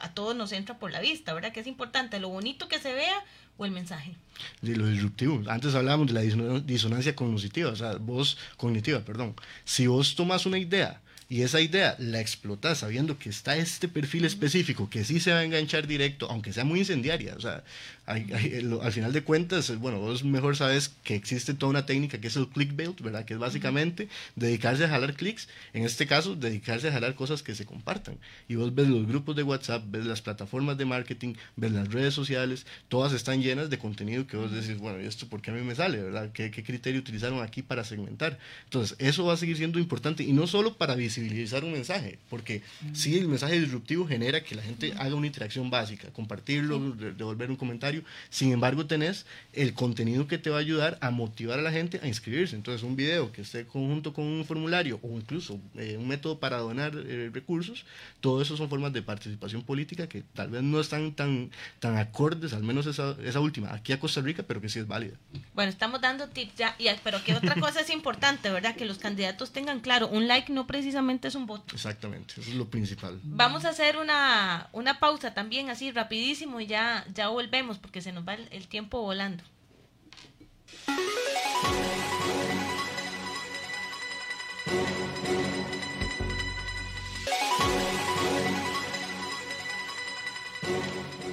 a, 0.00 0.12
todos 0.12 0.34
nos 0.34 0.52
entra 0.52 0.78
por 0.78 0.90
la 0.90 1.00
vista, 1.00 1.32
¿verdad? 1.32 1.52
¿Qué 1.52 1.60
es 1.60 1.66
importante? 1.66 2.18
¿Lo 2.18 2.28
bonito 2.28 2.68
que 2.68 2.78
se 2.78 2.92
vea 2.92 3.24
o 3.56 3.64
el 3.64 3.70
mensaje? 3.70 4.16
Sí, 4.62 4.74
lo 4.74 4.88
disruptivo. 4.88 5.40
Antes 5.48 5.74
hablábamos 5.74 6.12
de 6.12 6.14
la 6.14 6.60
disonancia 6.60 7.14
cognitiva, 7.14 7.70
o 7.70 7.76
sea, 7.76 7.96
voz 7.96 8.36
cognitiva, 8.56 9.00
perdón. 9.00 9.36
Si 9.64 9.86
vos 9.86 10.16
tomas 10.16 10.46
una 10.46 10.58
idea 10.58 11.00
y 11.28 11.42
esa 11.42 11.60
idea 11.60 11.96
la 11.98 12.20
explotas 12.20 12.78
sabiendo 12.78 13.18
que 13.18 13.30
está 13.30 13.56
este 13.56 13.88
perfil 13.88 14.24
específico 14.24 14.90
que 14.90 15.04
sí 15.04 15.20
se 15.20 15.32
va 15.32 15.38
a 15.38 15.44
enganchar 15.44 15.86
directo, 15.86 16.30
aunque 16.30 16.52
sea 16.52 16.64
muy 16.64 16.80
incendiaria. 16.80 17.34
O 17.36 17.40
sea, 17.40 17.64
al 18.06 18.92
final 18.92 19.12
de 19.12 19.22
cuentas, 19.22 19.78
bueno, 19.78 19.98
vos 19.98 20.24
mejor 20.24 20.56
sabes 20.56 20.92
que 21.04 21.14
existe 21.14 21.54
toda 21.54 21.70
una 21.70 21.86
técnica 21.86 22.20
que 22.20 22.26
es 22.26 22.36
el 22.36 22.48
clickbait, 22.48 23.00
¿verdad? 23.00 23.24
Que 23.24 23.34
es 23.34 23.38
básicamente 23.38 24.08
dedicarse 24.36 24.84
a 24.84 24.88
jalar 24.88 25.14
clics, 25.14 25.48
en 25.72 25.84
este 25.84 26.06
caso, 26.06 26.36
dedicarse 26.36 26.88
a 26.88 26.92
jalar 26.92 27.14
cosas 27.14 27.42
que 27.42 27.54
se 27.54 27.64
compartan. 27.64 28.18
Y 28.46 28.56
vos 28.56 28.74
ves 28.74 28.88
los 28.88 29.06
grupos 29.06 29.36
de 29.36 29.42
WhatsApp, 29.42 29.84
ves 29.88 30.04
las 30.04 30.20
plataformas 30.20 30.76
de 30.76 30.84
marketing, 30.84 31.34
ves 31.56 31.72
las 31.72 31.92
redes 31.92 32.12
sociales, 32.12 32.66
todas 32.88 33.12
están 33.14 33.42
llenas 33.42 33.70
de 33.70 33.78
contenido 33.78 34.26
que 34.26 34.36
vos 34.36 34.52
decís, 34.52 34.78
bueno, 34.78 35.00
¿y 35.00 35.06
esto 35.06 35.26
por 35.26 35.40
qué 35.40 35.50
a 35.50 35.54
mí 35.54 35.62
me 35.62 35.74
sale, 35.74 36.02
verdad? 36.02 36.30
¿Qué, 36.32 36.50
qué 36.50 36.62
criterio 36.62 37.00
utilizaron 37.00 37.42
aquí 37.42 37.62
para 37.62 37.84
segmentar? 37.84 38.38
Entonces, 38.64 38.96
eso 38.98 39.24
va 39.24 39.32
a 39.32 39.36
seguir 39.38 39.56
siendo 39.56 39.78
importante 39.78 40.24
y 40.24 40.32
no 40.32 40.46
solo 40.46 40.74
para 40.74 40.94
visibilizar 40.94 41.64
un 41.64 41.72
mensaje, 41.72 42.18
porque 42.28 42.62
sí, 42.92 43.16
el 43.16 43.28
mensaje 43.28 43.58
disruptivo 43.58 44.06
genera 44.06 44.42
que 44.42 44.54
la 44.54 44.62
gente 44.62 44.92
haga 44.98 45.14
una 45.14 45.26
interacción 45.26 45.70
básica, 45.70 46.08
compartirlo, 46.12 46.78
devolver 46.90 47.50
un 47.50 47.56
comentario 47.56 47.93
sin 48.30 48.52
embargo, 48.52 48.86
tenés 48.86 49.26
el 49.52 49.74
contenido 49.74 50.26
que 50.26 50.38
te 50.38 50.50
va 50.50 50.56
a 50.56 50.60
ayudar 50.60 50.98
a 51.00 51.10
motivar 51.10 51.58
a 51.58 51.62
la 51.62 51.70
gente 51.70 52.00
a 52.02 52.06
inscribirse. 52.06 52.56
Entonces, 52.56 52.82
un 52.82 52.96
video 52.96 53.32
que 53.32 53.42
esté 53.42 53.66
conjunto 53.66 54.12
con 54.12 54.24
un 54.24 54.44
formulario 54.44 54.98
o 55.02 55.08
incluso 55.16 55.60
eh, 55.76 55.96
un 55.98 56.08
método 56.08 56.38
para 56.38 56.58
donar 56.58 56.92
eh, 56.94 57.30
recursos, 57.32 57.84
todo 58.20 58.42
eso 58.42 58.56
son 58.56 58.68
formas 58.68 58.92
de 58.92 59.02
participación 59.02 59.62
política 59.62 60.08
que 60.08 60.22
tal 60.34 60.50
vez 60.50 60.62
no 60.62 60.80
están 60.80 61.12
tan, 61.12 61.50
tan 61.80 61.96
acordes, 61.96 62.52
al 62.52 62.62
menos 62.62 62.86
esa, 62.86 63.16
esa 63.22 63.40
última, 63.40 63.72
aquí 63.72 63.92
a 63.92 64.00
Costa 64.00 64.20
Rica, 64.20 64.42
pero 64.46 64.60
que 64.60 64.68
sí 64.68 64.78
es 64.78 64.86
válida. 64.86 65.16
Bueno, 65.54 65.70
estamos 65.70 66.00
dando 66.00 66.28
tips 66.28 66.54
ya, 66.56 66.76
pero 67.02 67.22
que 67.22 67.34
otra 67.34 67.54
cosa 67.60 67.80
es 67.80 67.90
importante, 67.90 68.50
¿verdad? 68.50 68.74
Que 68.76 68.84
los 68.84 68.98
candidatos 68.98 69.52
tengan 69.52 69.80
claro, 69.80 70.08
un 70.08 70.28
like 70.28 70.52
no 70.52 70.66
precisamente 70.66 71.28
es 71.28 71.34
un 71.34 71.46
voto. 71.46 71.74
Exactamente, 71.74 72.34
eso 72.40 72.50
es 72.50 72.56
lo 72.56 72.68
principal. 72.68 73.20
Vamos 73.22 73.64
a 73.64 73.70
hacer 73.70 73.96
una, 73.96 74.68
una 74.72 74.98
pausa 74.98 75.34
también, 75.34 75.70
así 75.70 75.90
rapidísimo, 75.90 76.60
y 76.60 76.66
ya, 76.66 77.04
ya 77.14 77.28
volvemos 77.28 77.78
porque 77.84 78.00
se 78.00 78.12
nos 78.12 78.26
va 78.26 78.32
el, 78.32 78.66
tiempo 78.66 79.02
volando. 79.02 79.44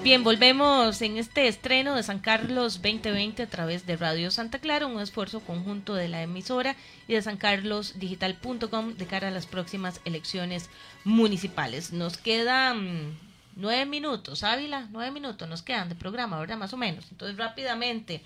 Bien, 0.04 0.26
volvemos 0.26 1.02
en 1.02 1.16
este 1.16 1.48
estreno 1.48 1.96
de 1.96 2.04
San 2.04 2.20
Carlos 2.20 2.82
2020 2.82 3.44
a 3.44 3.48
través 3.48 3.86
de 3.86 3.96
Radio 3.96 4.30
Santa 4.30 4.60
Clara, 4.60 4.88
un 4.88 5.00
esfuerzo 5.00 5.40
conjunto 5.40 5.96
de 5.96 6.10
la 6.10 6.22
emisora 6.22 6.76
y 7.08 7.14
de 7.14 7.22
sancarlosdigital.com 7.22 8.96
de 8.96 9.06
cara 9.06 9.30
a 9.30 9.32
las 9.32 9.46
próximas 9.46 10.02
elecciones 10.04 10.70
municipales. 11.06 11.94
Nos 11.94 12.18
quedan 12.18 13.31
nueve 13.56 13.86
minutos, 13.86 14.44
Ávila, 14.44 14.88
nueve 14.92 15.12
minutos 15.12 15.48
nos 15.48 15.62
quedan 15.62 15.90
de 15.90 15.96
programa, 15.96 16.40
¿verdad? 16.40 16.58
Más 16.58 16.74
o 16.74 16.78
menos. 16.78 17.06
Entonces, 17.12 17.38
rápidamente. 17.38 18.22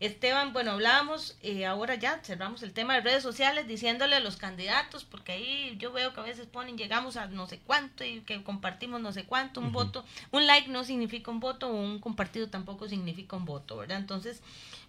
Esteban, 0.00 0.52
bueno, 0.52 0.72
hablábamos, 0.72 1.36
eh, 1.42 1.64
ahora 1.64 1.94
ya 1.94 2.18
cerramos 2.24 2.64
el 2.64 2.72
tema 2.72 2.94
de 2.94 3.02
redes 3.02 3.22
sociales 3.22 3.68
diciéndole 3.68 4.16
a 4.16 4.20
los 4.20 4.36
candidatos, 4.36 5.04
porque 5.04 5.30
ahí 5.30 5.76
yo 5.78 5.92
veo 5.92 6.12
que 6.12 6.18
a 6.18 6.24
veces 6.24 6.46
ponen, 6.46 6.76
llegamos 6.76 7.16
a 7.16 7.26
no 7.26 7.46
sé 7.46 7.60
cuánto 7.60 8.02
y 8.02 8.20
que 8.22 8.42
compartimos 8.42 9.00
no 9.00 9.12
sé 9.12 9.22
cuánto, 9.22 9.60
un 9.60 9.70
voto, 9.70 10.04
un 10.32 10.48
like 10.48 10.68
no 10.70 10.82
significa 10.82 11.30
un 11.30 11.38
voto, 11.38 11.68
un 11.68 12.00
compartido 12.00 12.48
tampoco 12.48 12.88
significa 12.88 13.36
un 13.36 13.44
voto, 13.44 13.76
¿verdad? 13.76 13.98
Entonces, 13.98 14.42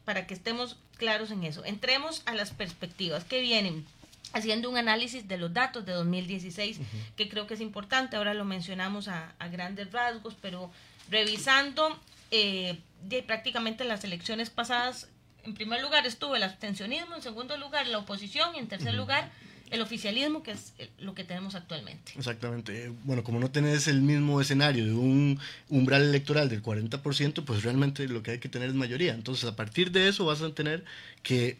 para 0.04 0.26
que 0.26 0.34
estemos 0.34 0.78
claros 0.98 1.30
en 1.30 1.44
eso, 1.44 1.64
entremos 1.64 2.24
a 2.26 2.34
las 2.34 2.50
perspectivas 2.50 3.24
que 3.24 3.40
vienen 3.40 3.86
haciendo 4.34 4.70
un 4.70 4.78
análisis 4.78 5.28
de 5.28 5.38
los 5.38 5.54
datos 5.54 5.86
de 5.86 5.94
2016, 5.94 6.80
que 7.16 7.30
creo 7.30 7.48
que 7.48 7.54
es 7.54 7.62
importante, 7.62 8.18
ahora 8.18 8.34
lo 8.34 8.46
mencionamos 8.46 9.08
a, 9.08 9.34
a 9.40 9.48
grandes 9.48 9.92
rasgos, 9.92 10.36
pero 10.42 10.72
revisando 11.10 11.98
eh, 12.32 12.80
de 13.04 13.22
prácticamente 13.22 13.84
las 13.84 14.04
elecciones 14.04 14.50
pasadas, 14.50 15.08
en 15.44 15.54
primer 15.54 15.82
lugar 15.82 16.08
estuvo 16.08 16.36
el 16.36 16.44
abstencionismo, 16.44 17.16
en 17.16 17.22
segundo 17.22 17.58
lugar 17.58 17.88
la 17.88 18.00
oposición 18.00 18.56
y 18.56 18.60
en 18.60 18.68
tercer 18.68 18.96
lugar 18.96 19.30
el 19.70 19.82
oficialismo, 19.82 20.42
que 20.42 20.52
es 20.52 20.74
lo 21.00 21.16
que 21.16 21.24
tenemos 21.24 21.56
actualmente. 21.56 22.14
Exactamente. 22.16 22.92
Bueno, 23.04 23.24
como 23.24 23.40
no 23.40 23.52
tenés 23.52 23.88
el 23.88 24.02
mismo 24.02 24.40
escenario 24.40 24.86
de 24.86 24.94
un 24.94 25.40
umbral 25.70 26.04
electoral 26.04 26.48
del 26.48 26.62
40%, 26.62 27.44
pues 27.44 27.64
realmente 27.64 28.08
lo 28.08 28.24
que 28.24 28.32
hay 28.32 28.40
que 28.40 28.50
tener 28.50 28.70
es 28.70 28.76
mayoría. 28.76 29.14
Entonces, 29.14 29.46
a 29.46 29.56
partir 29.56 29.92
de 29.92 30.08
eso 30.08 30.26
vas 30.26 30.42
a 30.42 30.54
tener 30.54 30.86
que 31.24 31.58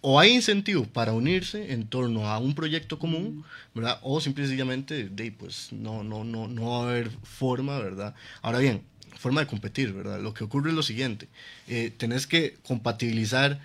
o 0.00 0.18
hay 0.18 0.32
incentivo 0.32 0.84
para 0.84 1.12
unirse 1.12 1.72
en 1.72 1.86
torno 1.86 2.28
a 2.28 2.38
un 2.38 2.54
proyecto 2.54 2.98
común, 2.98 3.44
¿verdad? 3.74 3.98
O 4.02 4.20
simplemente, 4.20 5.08
de, 5.08 5.32
pues 5.32 5.72
no, 5.72 6.02
no, 6.02 6.24
no, 6.24 6.48
no 6.48 6.70
va 6.70 6.78
a 6.78 6.90
haber 6.90 7.10
forma, 7.22 7.78
¿verdad? 7.78 8.14
Ahora 8.42 8.58
bien, 8.58 8.82
forma 9.18 9.42
de 9.42 9.46
competir, 9.46 9.92
¿verdad? 9.92 10.20
Lo 10.20 10.32
que 10.32 10.44
ocurre 10.44 10.70
es 10.70 10.76
lo 10.76 10.82
siguiente, 10.82 11.28
eh, 11.68 11.92
tenés 11.96 12.26
que 12.26 12.56
compatibilizar 12.62 13.60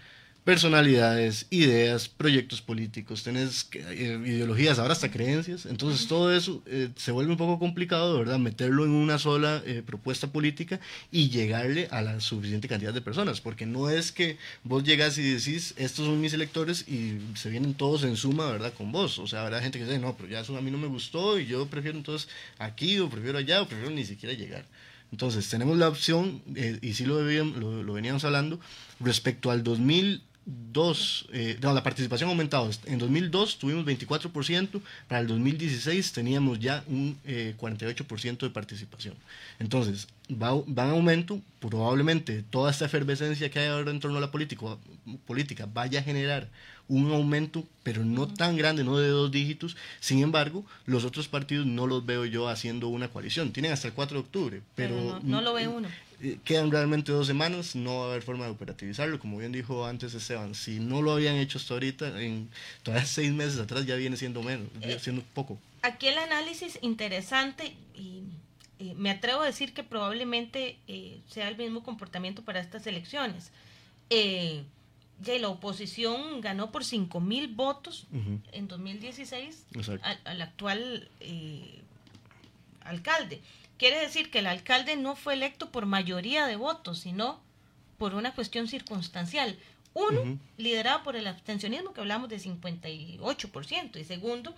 personalidades, 0.46 1.48
ideas, 1.50 2.08
proyectos 2.08 2.62
políticos, 2.62 3.24
tenés 3.24 3.68
eh, 3.74 4.18
ideologías, 4.26 4.80
ahora 4.80 4.94
hasta 4.94 5.12
creencias, 5.12 5.66
entonces 5.66 6.08
todo 6.08 6.34
eso 6.34 6.64
eh, 6.68 6.90
se 6.96 7.12
vuelve 7.12 7.32
un 7.32 7.38
poco 7.38 7.60
complicado, 7.60 8.18
¿verdad? 8.18 8.40
Meterlo 8.40 8.86
en 8.86 8.92
una 8.92 9.20
sola 9.20 9.62
propuesta 9.86 10.28
política 10.28 10.80
y 11.12 11.30
llegarle 11.30 11.88
a 11.92 12.02
la 12.02 12.22
suficiente 12.22 12.68
cantidad 12.68 12.94
de 12.94 13.02
personas, 13.02 13.42
porque 13.42 13.66
no 13.66 13.90
es 13.90 14.14
que 14.14 14.38
vos 14.64 14.84
llegas 14.84 15.18
y 15.18 15.24
decís, 15.24 15.74
estos 15.78 16.06
son 16.06 16.22
mis 16.22 16.34
electores 16.34 16.88
y 16.88 17.20
se 17.36 17.50
vienen 17.50 17.74
todos 17.74 18.04
en 18.04 18.16
suma, 18.16 18.50
¿verdad? 18.52 18.74
Con 18.74 18.92
vos, 18.92 19.20
o 19.20 19.28
sea, 19.28 19.44
habrá 19.44 19.62
gente 19.62 19.80
que 19.80 19.86
dice, 19.86 20.00
no, 20.00 20.16
pero 20.16 20.30
ya 20.30 20.40
eso 20.40 20.56
a 20.56 20.62
mí 20.62 20.72
no 20.72 20.78
me 20.78 20.88
gustó 20.88 21.40
y 21.40 21.48
yo 21.48 21.66
prefiero 21.66 21.98
entonces 21.98 22.30
aquí 22.60 23.00
o 23.00 23.10
prefiero 23.10 23.40
allá 23.40 23.62
o 23.62 23.68
prefiero 23.68 23.92
ni 23.92 24.06
siquiera 24.06 24.34
llegar. 24.36 24.66
Entonces, 25.12 25.48
tenemos 25.50 25.78
la 25.78 25.88
opción, 25.88 26.42
eh, 26.56 26.78
y 26.82 26.94
sí 26.94 27.06
lo, 27.06 27.22
lo, 27.22 27.94
veníamos 27.94 28.26
hablando, 28.26 28.60
respecto 29.00 29.52
al 29.52 29.64
2002, 30.46 31.28
eh, 31.34 31.58
la 31.62 31.82
participación 31.82 32.30
ha 32.30 32.32
aumentado. 32.32 32.70
En 32.86 33.00
2002 33.00 33.58
tuvimos 33.58 33.86
24%, 33.86 34.82
para 35.08 35.22
el 35.22 35.28
2016 35.28 36.12
teníamos 36.12 36.60
ya 36.60 36.84
un 36.88 37.18
48% 37.26 38.44
eh, 38.44 38.48
de 38.48 38.50
participación. 38.52 39.16
Entonces, 39.58 40.08
va, 40.32 40.54
va 40.54 40.86
en 40.86 40.92
aumento, 40.92 41.42
probablemente 41.60 42.44
toda 42.44 42.70
esta 42.70 42.86
efervescencia 42.86 43.50
que 43.50 43.60
hay 43.60 43.68
ahora 43.70 43.90
en 43.90 44.00
torno 44.00 44.18
a 44.18 44.22
la 44.22 44.32
política, 44.32 44.78
política 45.26 45.68
vaya 45.72 46.00
a 46.00 46.04
generar 46.04 46.48
un 46.88 47.12
aumento, 47.12 47.64
pero 47.84 48.04
no 48.04 48.28
tan 48.28 48.58
grande, 48.58 48.84
no 48.84 48.98
de 48.98 49.10
dos 49.10 49.32
dígitos. 49.32 49.76
Sin 50.00 50.22
embargo, 50.22 50.66
los 50.86 51.06
otros 51.06 51.28
partidos 51.28 51.66
no 51.66 51.88
los 51.88 52.06
veo 52.06 52.26
yo 52.26 52.48
haciendo 52.48 52.88
una 52.88 53.08
coalición. 53.08 53.52
Tienen 53.52 53.72
hasta 53.72 53.88
el 53.88 53.94
4 53.94 54.18
de 54.18 54.22
octubre, 54.22 54.62
pero, 54.76 55.20
no, 55.24 55.42
lo 55.42 55.54
ve 55.54 55.68
uno. 55.68 55.88
Eh, 56.22 56.40
quedan 56.44 56.72
realmente 56.72 57.12
dos 57.12 57.28
semanas, 57.28 57.76
no 57.76 58.00
va 58.00 58.06
a 58.06 58.10
haber 58.10 58.22
forma 58.22 58.46
de 58.46 58.52
operativizarlo, 58.52 59.20
como 59.20 59.38
bien 59.38 59.52
dijo 59.52 59.86
antes 59.86 60.14
Esteban. 60.14 60.56
Si 60.56 60.80
no 60.80 61.02
lo 61.02 61.12
habían 61.12 61.36
hecho 61.36 61.58
hasta 61.58 61.74
ahorita, 61.74 62.22
en 62.22 62.50
todavía 62.84 63.06
seis 63.08 63.32
meses 63.32 63.60
atrás 63.60 63.86
ya 63.86 63.96
viene 63.96 64.18
siendo 64.18 64.42
menos, 64.42 64.68
eh, 64.82 64.98
siendo 65.00 65.24
poco. 65.34 65.58
Aquí 65.82 66.08
el 66.08 66.18
análisis 66.18 66.80
interesante 66.82 67.76
y 67.94 68.24
me 68.80 69.10
atrevo 69.10 69.42
a 69.42 69.46
decir 69.46 69.74
que 69.74 69.84
probablemente 69.84 70.78
eh, 70.88 71.20
sea 71.30 71.48
el 71.48 71.58
mismo 71.58 71.84
comportamiento 71.84 72.44
para 72.44 72.60
estas 72.60 72.86
elecciones. 72.88 73.52
Eh, 74.10 74.64
ya 75.22 75.38
la 75.40 75.50
oposición 75.50 76.42
ganó 76.42 76.72
por 76.72 76.84
5 76.84 77.20
mil 77.20 77.48
votos 77.48 78.08
en 78.52 78.68
2016 78.68 79.66
al, 80.26 80.42
actual 80.42 81.10
eh, 81.20 81.82
alcalde. 82.84 83.42
Quiere 83.78 84.00
decir 84.00 84.32
que 84.32 84.40
el 84.40 84.48
alcalde 84.48 84.96
no 84.96 85.16
fue 85.16 85.34
electo 85.34 85.72
por 85.72 85.86
mayoría 85.86 86.48
de 86.48 86.56
votos, 86.56 87.00
sino 87.00 87.42
por 87.98 88.16
una 88.16 88.34
cuestión 88.34 88.68
circunstancial. 88.68 89.58
Uno, 89.94 90.38
liderado 90.58 91.04
por 91.04 91.16
el 91.16 91.26
abstencionismo, 91.26 91.94
que 91.94 92.02
hablamos 92.02 92.28
de 92.28 92.38
58%, 92.38 93.98
y 93.98 94.04
segundo, 94.04 94.54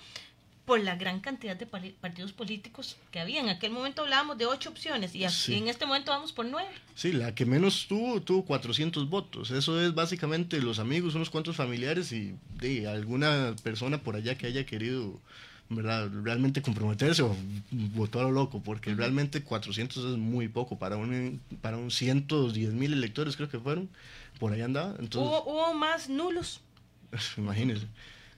por 0.68 0.82
la 0.82 0.98
gran 0.98 1.22
cantidad 1.22 1.56
de 1.56 1.66
partidos 1.66 2.34
políticos 2.34 2.98
que 3.10 3.22
había. 3.22 3.40
En 3.40 3.48
aquel 3.48 3.72
momento 3.72 4.02
hablábamos 4.02 4.38
de 4.38 4.48
ocho 4.48 4.70
opciones 4.70 5.16
y, 5.16 5.24
en 5.24 5.70
este 5.70 5.86
momento 5.86 6.12
vamos 6.12 6.34
por 6.34 6.46
nueve. 6.46 6.70
Sí, 6.94 7.14
la 7.14 7.34
que 7.34 7.46
menos 7.46 7.88
tuvo, 7.88 8.22
tuvo 8.22 8.44
400 8.44 9.10
votos. 9.10 9.50
Eso 9.52 9.82
es 9.82 9.96
básicamente 9.96 10.62
los 10.62 10.80
amigos, 10.80 11.16
unos 11.16 11.30
cuantos 11.30 11.56
familiares 11.56 12.12
y 12.12 12.36
de 12.60 12.86
alguna 12.86 13.56
persona 13.64 14.00
por 14.00 14.18
allá 14.18 14.38
que 14.38 14.46
haya 14.46 14.66
querido 14.66 15.18
¿verdad? 15.70 16.10
realmente 16.22 16.62
comprometerse 16.62 17.22
o 17.22 17.34
votar 17.72 18.24
a 18.24 18.26
lo 18.26 18.32
loco, 18.32 18.62
porque 18.62 18.94
realmente 18.94 19.44
400 19.44 20.04
es 20.04 20.18
muy 20.18 20.50
poco 20.50 20.78
para 20.78 20.98
un, 20.98 21.40
para 21.62 21.78
un 21.78 21.92
110 21.92 22.74
mil 22.74 22.92
electores, 22.92 23.38
creo 23.38 23.48
que 23.48 23.58
fueron, 23.58 23.88
por 24.38 24.52
ahí 24.52 24.62
andaba. 24.62 24.96
Entonces, 25.00 25.32
hubo, 25.32 25.44
hubo 25.46 25.74
más 25.74 26.10
nulos. 26.10 26.60
Imagínense. 27.38 27.88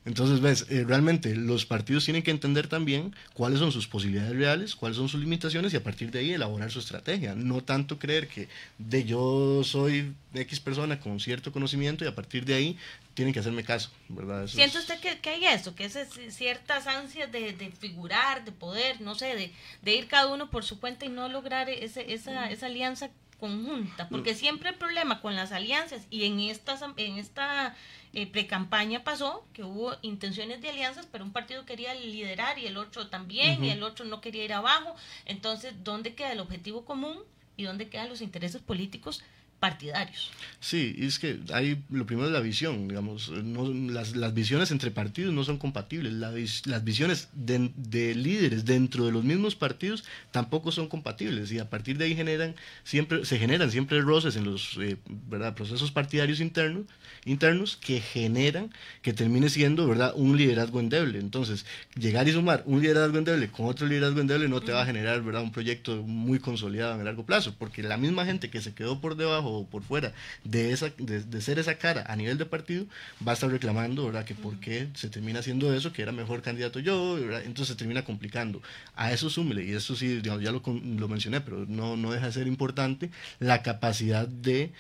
Entonces, 0.10 0.42
ves, 0.42 0.66
eh, 0.70 0.86
realmente 0.88 1.36
los 1.36 1.68
partidos 1.68 2.04
tienen 2.04 2.24
que 2.24 2.32
entender 2.32 2.68
también 2.68 3.16
cuáles 3.36 3.60
son 3.60 3.72
sus 3.72 3.88
posibilidades 3.88 4.36
reales, 4.36 4.76
cuáles 4.76 4.98
son 4.98 5.08
sus 5.08 5.22
limitaciones 5.22 5.72
y 5.72 5.78
a 5.78 5.84
partir 5.84 6.10
de 6.10 6.18
ahí 6.18 6.34
elaborar 6.34 6.72
su 6.72 6.80
estrategia. 6.80 7.36
No 7.36 7.62
tanto 7.62 8.00
creer 8.00 8.28
que 8.28 8.48
de 8.80 9.04
yo 9.04 9.64
soy 9.64 10.16
X 10.34 10.62
persona 10.62 11.00
con 11.00 11.20
cierto 11.20 11.52
conocimiento 11.52 12.04
y 12.04 12.08
a 12.08 12.16
partir 12.16 12.44
de 12.44 12.56
ahí 12.56 12.78
tienen 13.14 13.36
que 13.36 13.40
hacerme 13.40 13.64
caso, 13.64 13.92
¿verdad? 14.08 14.48
¿Siente 14.48 14.80
usted 14.80 15.00
que, 15.00 15.30
hay 15.30 15.46
eso, 15.46 15.76
que 15.76 15.86
es 15.86 15.96
ciertas 16.30 16.88
ansias 16.88 17.32
de, 17.32 17.72
figurar, 17.80 18.44
de 18.44 18.52
poder, 18.52 19.02
no 19.02 19.14
sé, 19.14 19.54
de, 19.84 19.94
ir 19.94 20.08
cada 20.08 20.34
uno 20.34 20.50
por 20.50 20.64
su 20.64 20.80
cuenta 20.80 21.06
y 21.06 21.10
no 21.10 21.30
lograr 21.30 21.70
ese, 21.70 22.12
esa, 22.12 22.50
esa 22.50 22.66
alianza 22.66 23.12
conjunta? 23.40 24.10
Porque 24.10 24.36
siempre 24.36 24.70
el 24.70 24.76
problema 24.76 25.22
con 25.22 25.36
las 25.36 25.52
alianzas 25.52 26.06
y 26.10 26.26
en, 26.26 26.40
estas, 26.40 26.84
en 26.98 27.18
esta 27.18 27.76
eh, 28.14 28.28
pre-campaña 28.28 29.04
pasó 29.04 29.46
que 29.54 29.64
hubo 29.64 29.96
intenciones 30.02 30.62
de 30.62 30.70
alianzas, 30.70 31.08
pero 31.12 31.24
un 31.24 31.32
partido 31.32 31.66
quería 31.66 31.94
liderar 31.94 32.60
y 32.60 32.68
el 32.68 32.78
otro 32.78 33.08
también, 33.08 33.64
y 33.64 33.70
el 33.70 33.84
otro 33.84 34.06
no 34.06 34.22
quería 34.22 34.44
ir 34.44 34.54
abajo. 34.54 34.96
Entonces, 35.26 35.74
¿dónde 35.84 36.14
queda 36.16 36.32
el 36.32 36.40
objetivo 36.40 36.86
común 36.86 37.18
y 37.58 37.64
dónde 37.64 37.90
quedan 37.90 38.10
los 38.10 38.22
intereses 38.22 38.62
políticos? 38.62 39.24
Partidarios. 39.60 40.32
Sí, 40.60 40.96
es 41.00 41.20
que 41.20 41.40
hay 41.54 41.84
lo 41.90 42.06
primero 42.06 42.28
es 42.28 42.34
la 42.34 42.40
visión, 42.40 42.88
digamos, 42.88 43.30
no, 43.30 43.72
las, 43.92 44.16
las, 44.16 44.34
visiones 44.34 44.72
entre 44.72 44.92
partidos 44.92 45.34
no 45.34 45.44
son 45.44 45.58
compatibles, 45.58 46.14
las 46.14 46.84
visiones 46.84 47.30
de, 47.34 48.16
líderes 48.16 48.66
dentro 48.66 49.06
de 49.06 49.12
los 49.12 49.24
mismos 49.24 49.56
partidos 49.56 50.04
tampoco 50.32 50.72
son 50.72 50.88
compatibles 50.88 51.52
y 51.52 51.60
a 51.60 51.70
partir 51.70 51.98
de 51.98 52.06
ahí 52.06 52.16
generan 52.16 52.56
siempre 52.84 53.26
se 53.26 53.38
generan 53.38 53.72
siempre 53.72 54.02
roces 54.02 54.36
en 54.36 54.46
los 54.46 54.78
eh, 54.82 54.98
¿verdad? 55.30 55.56
procesos 55.56 55.92
partidarios 55.92 56.40
internos 56.40 56.86
internos 57.26 57.78
que 57.78 58.00
generan 58.00 58.72
que 59.02 59.14
termine 59.14 59.50
siendo 59.50 59.88
verdad 59.88 60.14
un 60.16 60.38
liderazgo 60.38 60.80
endeble. 60.80 61.20
Entonces, 61.20 61.66
llegar 61.96 62.28
y 62.28 62.32
sumar 62.32 62.64
un 62.66 62.82
liderazgo 62.82 63.18
endeble 63.18 63.50
con 63.50 63.66
otro 63.66 63.88
liderazgo 63.88 64.22
endeble 64.22 64.48
no 64.48 64.62
te 64.62 64.72
va 64.72 64.84
a 64.84 64.86
generar 64.86 65.22
verdad 65.22 65.44
un 65.44 65.52
proyecto 65.52 65.98
muy 66.04 66.40
consolidado 66.40 66.94
en 66.94 67.00
el 67.00 67.06
largo 67.06 67.26
plazo, 67.26 67.56
porque 67.58 67.84
la 67.84 67.98
misma 67.98 68.26
gente 68.26 68.50
que 68.50 68.62
se 68.62 68.74
quedó 68.74 69.02
por 69.02 69.16
debajo 69.16 69.49
o 69.50 69.66
por 69.66 69.84
fuera 69.84 70.14
de, 70.44 70.72
esa, 70.72 70.90
de, 70.98 71.42
ser 71.42 71.60
esa 71.60 71.76
cara 71.76 72.06
a 72.08 72.16
nivel 72.16 72.38
de 72.38 72.46
partido, 72.46 72.86
va 73.26 73.32
a 73.32 73.36
estar 73.36 73.50
reclamando, 73.50 74.06
¿verdad? 74.06 74.26
Que 74.26 74.36
por 74.36 74.60
qué 74.60 74.90
se 74.94 75.10
termina 75.10 75.40
haciendo 75.40 75.74
eso, 75.74 75.94
que 75.94 76.02
era 76.02 76.12
mejor 76.12 76.42
candidato 76.42 76.80
yo, 76.80 77.18
entonces 77.40 77.68
se 77.68 77.76
termina 77.76 78.04
complicando. 78.04 78.62
A 78.96 79.12
eso 79.12 79.30
súmele, 79.30 79.66
y 79.66 79.74
eso 79.74 79.96
sí, 79.96 80.22
ya 80.22 80.52
lo, 80.52 81.08
mencioné, 81.08 81.42
pero 81.42 81.66
no 81.68 82.12
deja 82.12 82.28
de 82.28 82.32
ser 82.32 82.48
importante, 82.48 83.10
la 83.40 83.62
capacidad 83.64 84.28
de 84.28 84.72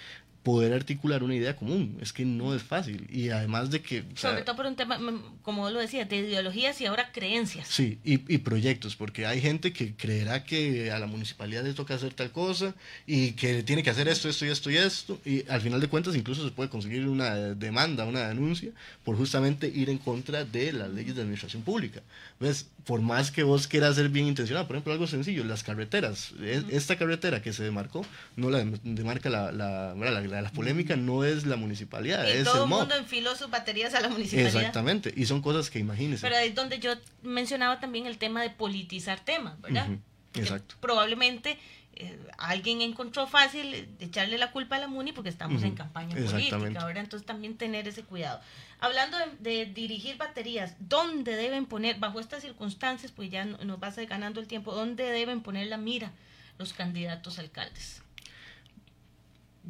poder 0.43 0.73
articular 0.73 1.23
una 1.23 1.35
idea 1.35 1.55
común. 1.55 1.97
Es 2.01 2.13
que 2.13 2.25
no 2.25 2.53
es 2.55 2.63
fácil. 2.63 3.07
Y 3.09 3.29
además 3.29 3.71
de 3.71 3.81
que... 3.81 4.03
Sobre 4.15 4.43
todo 4.43 4.55
por 4.55 4.65
un 4.65 4.75
tema, 4.75 4.97
mm, 4.97 5.39
como 5.41 5.69
lo 5.69 5.79
decía, 5.79 6.05
de 6.05 6.17
ideologías 6.17 6.79
y 6.81 6.85
ahora 6.85 7.11
creencias. 7.11 7.67
Sí, 7.67 7.99
y, 8.03 8.33
y, 8.33 8.37
proyectos, 8.39 8.95
porque 8.95 9.25
hay 9.25 9.41
gente 9.41 9.73
que 9.73 9.95
creerá 9.95 10.43
que 10.43 10.91
a 10.91 10.99
la 10.99 11.07
municipalidad 11.07 11.63
le 11.63 11.73
toca 11.73 11.95
hacer 11.95 12.13
tal 12.13 12.31
cosa 12.31 12.73
y 13.05 13.31
que 13.33 13.63
tiene 13.63 13.83
que 13.83 13.89
hacer 13.89 14.07
esto, 14.07 14.29
esto 14.29 14.45
y 14.45 14.49
esto 14.49 14.71
y 14.71 14.77
esto. 14.77 15.19
Y 15.25 15.49
al 15.49 15.61
final 15.61 15.81
de 15.81 15.87
cuentas 15.87 16.15
incluso 16.15 16.43
se 16.43 16.51
puede 16.51 16.69
conseguir 16.69 17.07
una 17.07 17.35
demanda, 17.35 18.05
una 18.05 18.27
denuncia, 18.27 18.71
por 19.03 19.17
justamente 19.17 19.67
ir 19.67 19.89
en 19.89 19.97
contra 19.97 20.45
de 20.45 20.71
las 20.73 20.89
leyes 20.89 21.15
de 21.15 21.21
administración 21.21 21.63
pública. 21.63 22.01
¿Ves? 22.39 22.67
Por 22.85 23.01
más 23.01 23.31
que 23.31 23.43
vos 23.43 23.67
quieras 23.67 23.95
ser 23.95 24.09
bien 24.09 24.27
intencionado, 24.27 24.67
por 24.67 24.75
ejemplo, 24.75 24.93
algo 24.93 25.07
sencillo, 25.07 25.43
las 25.43 25.63
carreteras. 25.63 26.33
E, 26.41 26.63
esta 26.69 26.97
carretera 26.97 27.41
que 27.41 27.53
se 27.53 27.63
demarcó, 27.63 28.05
no 28.35 28.49
la 28.49 28.63
demarca 28.83 29.29
la, 29.29 29.51
la, 29.51 29.93
la 29.95 30.09
la, 30.11 30.21
polémica 30.53 30.95
no 30.95 31.23
es 31.23 31.45
la 31.45 31.55
municipalidad, 31.55 32.27
y 32.27 32.32
es 32.32 32.43
todo 32.45 32.63
el 32.63 32.69
mundo 32.69 32.95
enfiló 32.95 33.36
sus 33.36 33.49
baterías 33.49 33.93
a 33.95 34.01
la 34.01 34.09
municipalidad. 34.09 34.55
Exactamente, 34.55 35.13
y 35.15 35.25
son 35.25 35.41
cosas 35.41 35.69
que 35.69 35.80
imagínense. 35.80 36.21
Pero 36.21 36.38
es 36.38 36.55
donde 36.55 36.80
yo 36.80 36.93
mencionaba 37.21 37.80
también 37.80 38.05
el 38.05 38.17
tema 38.17 38.41
de 38.41 38.49
politizar 38.49 39.19
temas, 39.19 39.59
¿verdad? 39.61 39.88
Exacto. 40.36 40.75
Probablemente 40.80 41.57
eh, 42.01 42.17
alguien 42.38 42.82
encontró 42.82 43.27
fácil 43.27 43.89
echarle 43.99 44.38
la 44.38 44.51
culpa 44.51 44.77
a 44.77 44.80
la 44.80 44.88
MUNI 44.88 45.11
porque 45.11 45.30
estamos 45.30 45.63
en 45.63 45.75
campaña 45.75 46.15
política, 46.15 46.57
¿verdad? 46.57 47.03
Entonces 47.03 47.25
también 47.25 47.57
tener 47.57 47.89
ese 47.89 48.03
cuidado. 48.03 48.39
Hablando 48.80 49.17
de, 49.39 49.65
dirigir 49.65 50.15
baterías, 50.15 50.75
¿dónde 50.80 51.36
deben 51.36 51.65
poner, 51.65 51.99
bajo 51.99 52.21
estas 52.21 52.41
circunstancias, 52.41 53.11
pues 53.11 53.30
ya 53.30 53.43
nos 53.43 53.84
va 53.84 53.88
a 53.89 54.05
ganando 54.05 54.39
el 54.39 54.47
tiempo, 54.47 54.73
¿dónde 54.73 55.03
deben 55.11 55.41
poner 55.41 55.67
la 55.67 55.75
mira 55.75 56.13
los 56.57 56.71
candidatos 56.71 57.38
alcaldes? 57.38 58.01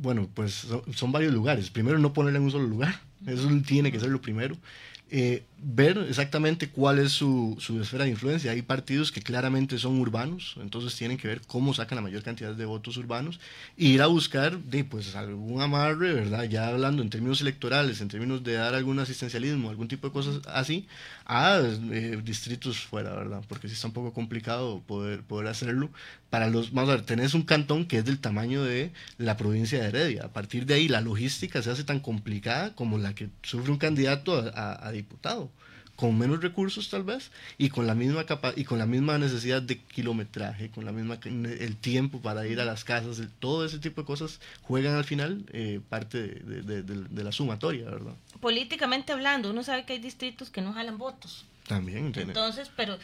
Bueno, 0.02 0.30
pues 0.34 0.68
son, 0.94 1.12
varios 1.12 1.34
lugares. 1.34 1.70
Primero, 1.70 2.00
no 2.00 2.14
ponerla 2.14 2.40
en 2.40 2.46
un 2.46 2.52
solo 2.52 2.68
lugar. 2.68 3.02
Eso 3.28 3.50
tiene 3.68 3.92
que 3.92 4.00
ser 4.00 4.10
lo 4.10 4.22
primero. 4.22 4.56
Eh, 5.12 5.44
ver 5.62 5.98
exactamente 6.08 6.70
cuál 6.70 7.00
es 7.00 7.12
su, 7.12 7.58
su, 7.60 7.82
esfera 7.82 8.06
de 8.06 8.12
influencia. 8.12 8.52
Hay 8.52 8.62
partidos 8.62 9.12
que 9.12 9.22
claramente 9.22 9.78
son 9.78 10.00
urbanos, 10.00 10.56
entonces 10.62 10.96
tienen 10.96 11.18
que 11.18 11.28
ver 11.28 11.42
cómo 11.48 11.74
sacan 11.74 11.98
la 11.98 12.02
mayor 12.02 12.24
cantidad 12.24 12.54
de 12.54 12.66
votos 12.66 12.98
urbanos 12.98 13.40
e 13.78 13.86
ir 13.86 14.02
a 14.02 14.08
buscar 14.08 14.58
de, 14.58 14.84
pues, 14.84 15.16
algún 15.16 15.62
amarre, 15.62 16.14
¿verdad? 16.14 16.44
Ya 16.44 16.68
hablando 16.68 17.02
en 17.02 17.10
términos 17.10 17.42
electorales, 17.42 18.02
en 18.02 18.08
términos 18.08 18.44
de 18.44 18.54
dar 18.54 18.74
algún 18.74 19.00
asistencialismo, 19.00 19.70
algún 19.70 19.88
tipo 19.88 20.08
de 20.08 20.14
cosas 20.14 20.42
así, 20.48 20.88
a 21.26 21.60
eh, 21.62 22.20
distritos 22.24 22.80
fuera, 22.80 23.14
¿verdad? 23.14 23.44
Porque 23.48 23.68
sí 23.68 23.74
está 23.74 23.88
un 23.88 23.94
poco 23.94 24.14
complicado 24.14 24.82
poder, 24.88 25.24
poder 25.24 25.48
hacerlo. 25.48 25.90
Para 26.30 26.50
los, 26.50 26.74
vamos 26.74 26.92
a 26.92 26.96
ver, 26.96 27.06
tenés 27.06 27.34
un 27.34 27.44
cantón 27.44 27.86
que 27.86 27.98
es 27.98 28.06
del 28.06 28.20
tamaño 28.20 28.64
de 28.64 28.92
la 29.18 29.36
provincia 29.38 29.80
de 29.82 29.88
Heredia. 29.88 30.26
A 30.26 30.34
partir 30.34 30.66
de 30.66 30.76
ahí 30.76 30.88
la 30.88 31.02
logística 31.02 31.62
se 31.62 31.72
hace 31.72 31.84
tan 31.84 32.00
complicada 32.00 32.76
como 32.76 32.98
la 32.98 33.16
que 33.16 33.30
sufre 33.44 33.72
un 33.72 33.78
candidato 33.78 34.38
a, 34.56 34.88
a 34.88 34.92
diputado 34.92 35.49
con 36.00 36.18
menos 36.18 36.42
recursos 36.42 36.90
tal 36.90 37.04
vez 37.04 37.30
y 37.58 37.68
con 37.70 37.86
la 37.86 37.94
misma 37.94 38.26
capa 38.26 38.54
y 38.56 38.64
con 38.64 38.80
la 38.80 38.86
misma 38.86 39.18
necesidad 39.18 39.62
de 39.62 39.80
kilometraje, 39.80 40.70
con 40.70 40.86
la 40.86 40.94
misma 40.94 41.20
el 41.26 41.76
tiempo 41.76 42.22
para 42.22 42.48
ir 42.48 42.62
a 42.62 42.66
las 42.66 42.86
casas, 42.86 43.22
todo 43.40 43.66
ese 43.66 43.80
tipo 43.80 44.00
de 44.04 44.08
cosas 44.08 44.40
juegan 44.62 44.96
al 44.96 45.04
final 45.04 45.44
eh, 45.52 45.82
parte 45.90 46.20
de, 46.20 46.84
de, 46.84 47.24
la 47.24 47.34
sumatoria, 47.34 47.84
¿verdad? 47.90 48.14
Políticamente 48.40 49.12
hablando, 49.12 49.50
uno 49.50 49.62
sabe 49.62 49.84
que 49.84 49.92
hay 49.92 50.00
distritos 50.00 50.50
que 50.50 50.62
no 50.62 50.72
jalan 50.72 50.98
votos. 50.98 51.44
También. 51.68 52.14
Entonces, 52.16 52.72
pero 52.78 52.98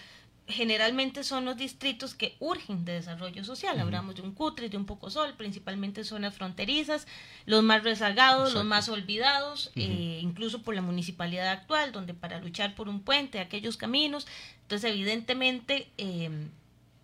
generalmente 0.48 1.24
son 1.24 1.46
los 1.46 1.58
distritos 1.58 2.14
que 2.14 2.36
urgen 2.40 2.86
de 2.86 2.94
desarrollo 2.94 3.44
social. 3.44 3.80
Hablamos 3.80 4.16
de 4.16 4.22
un 4.22 4.32
Cutre, 4.34 4.70
de 4.70 4.78
un 4.78 4.86
Poco 4.86 5.10
Sol, 5.10 5.34
principalmente 5.36 6.04
zonas 6.04 6.36
fronterizas, 6.36 7.08
los 7.46 7.64
más 7.64 7.84
rezagados, 7.84 8.54
los 8.54 8.64
más 8.64 8.88
olvidados, 8.90 9.72
eh, 9.76 10.20
incluso 10.22 10.62
por 10.62 10.76
la 10.76 10.82
municipalidad 10.82 11.48
actual, 11.48 11.92
donde 11.92 12.14
para 12.14 12.40
luchar 12.40 12.76
por 12.76 12.90
un 12.90 13.02
puente, 13.02 13.40
aquellos 13.40 13.76
caminos, 13.76 14.28
entonces 14.62 14.92
evidentemente 14.92 15.90
eh, 15.98 16.30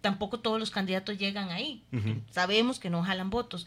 tampoco 0.02 0.40
todos 0.40 0.60
los 0.60 0.70
candidatos 0.70 1.18
llegan 1.18 1.50
ahí. 1.50 1.84
Sabemos 2.30 2.80
que 2.80 2.92
no 2.92 3.04
jalan 3.04 3.32
votos. 3.32 3.66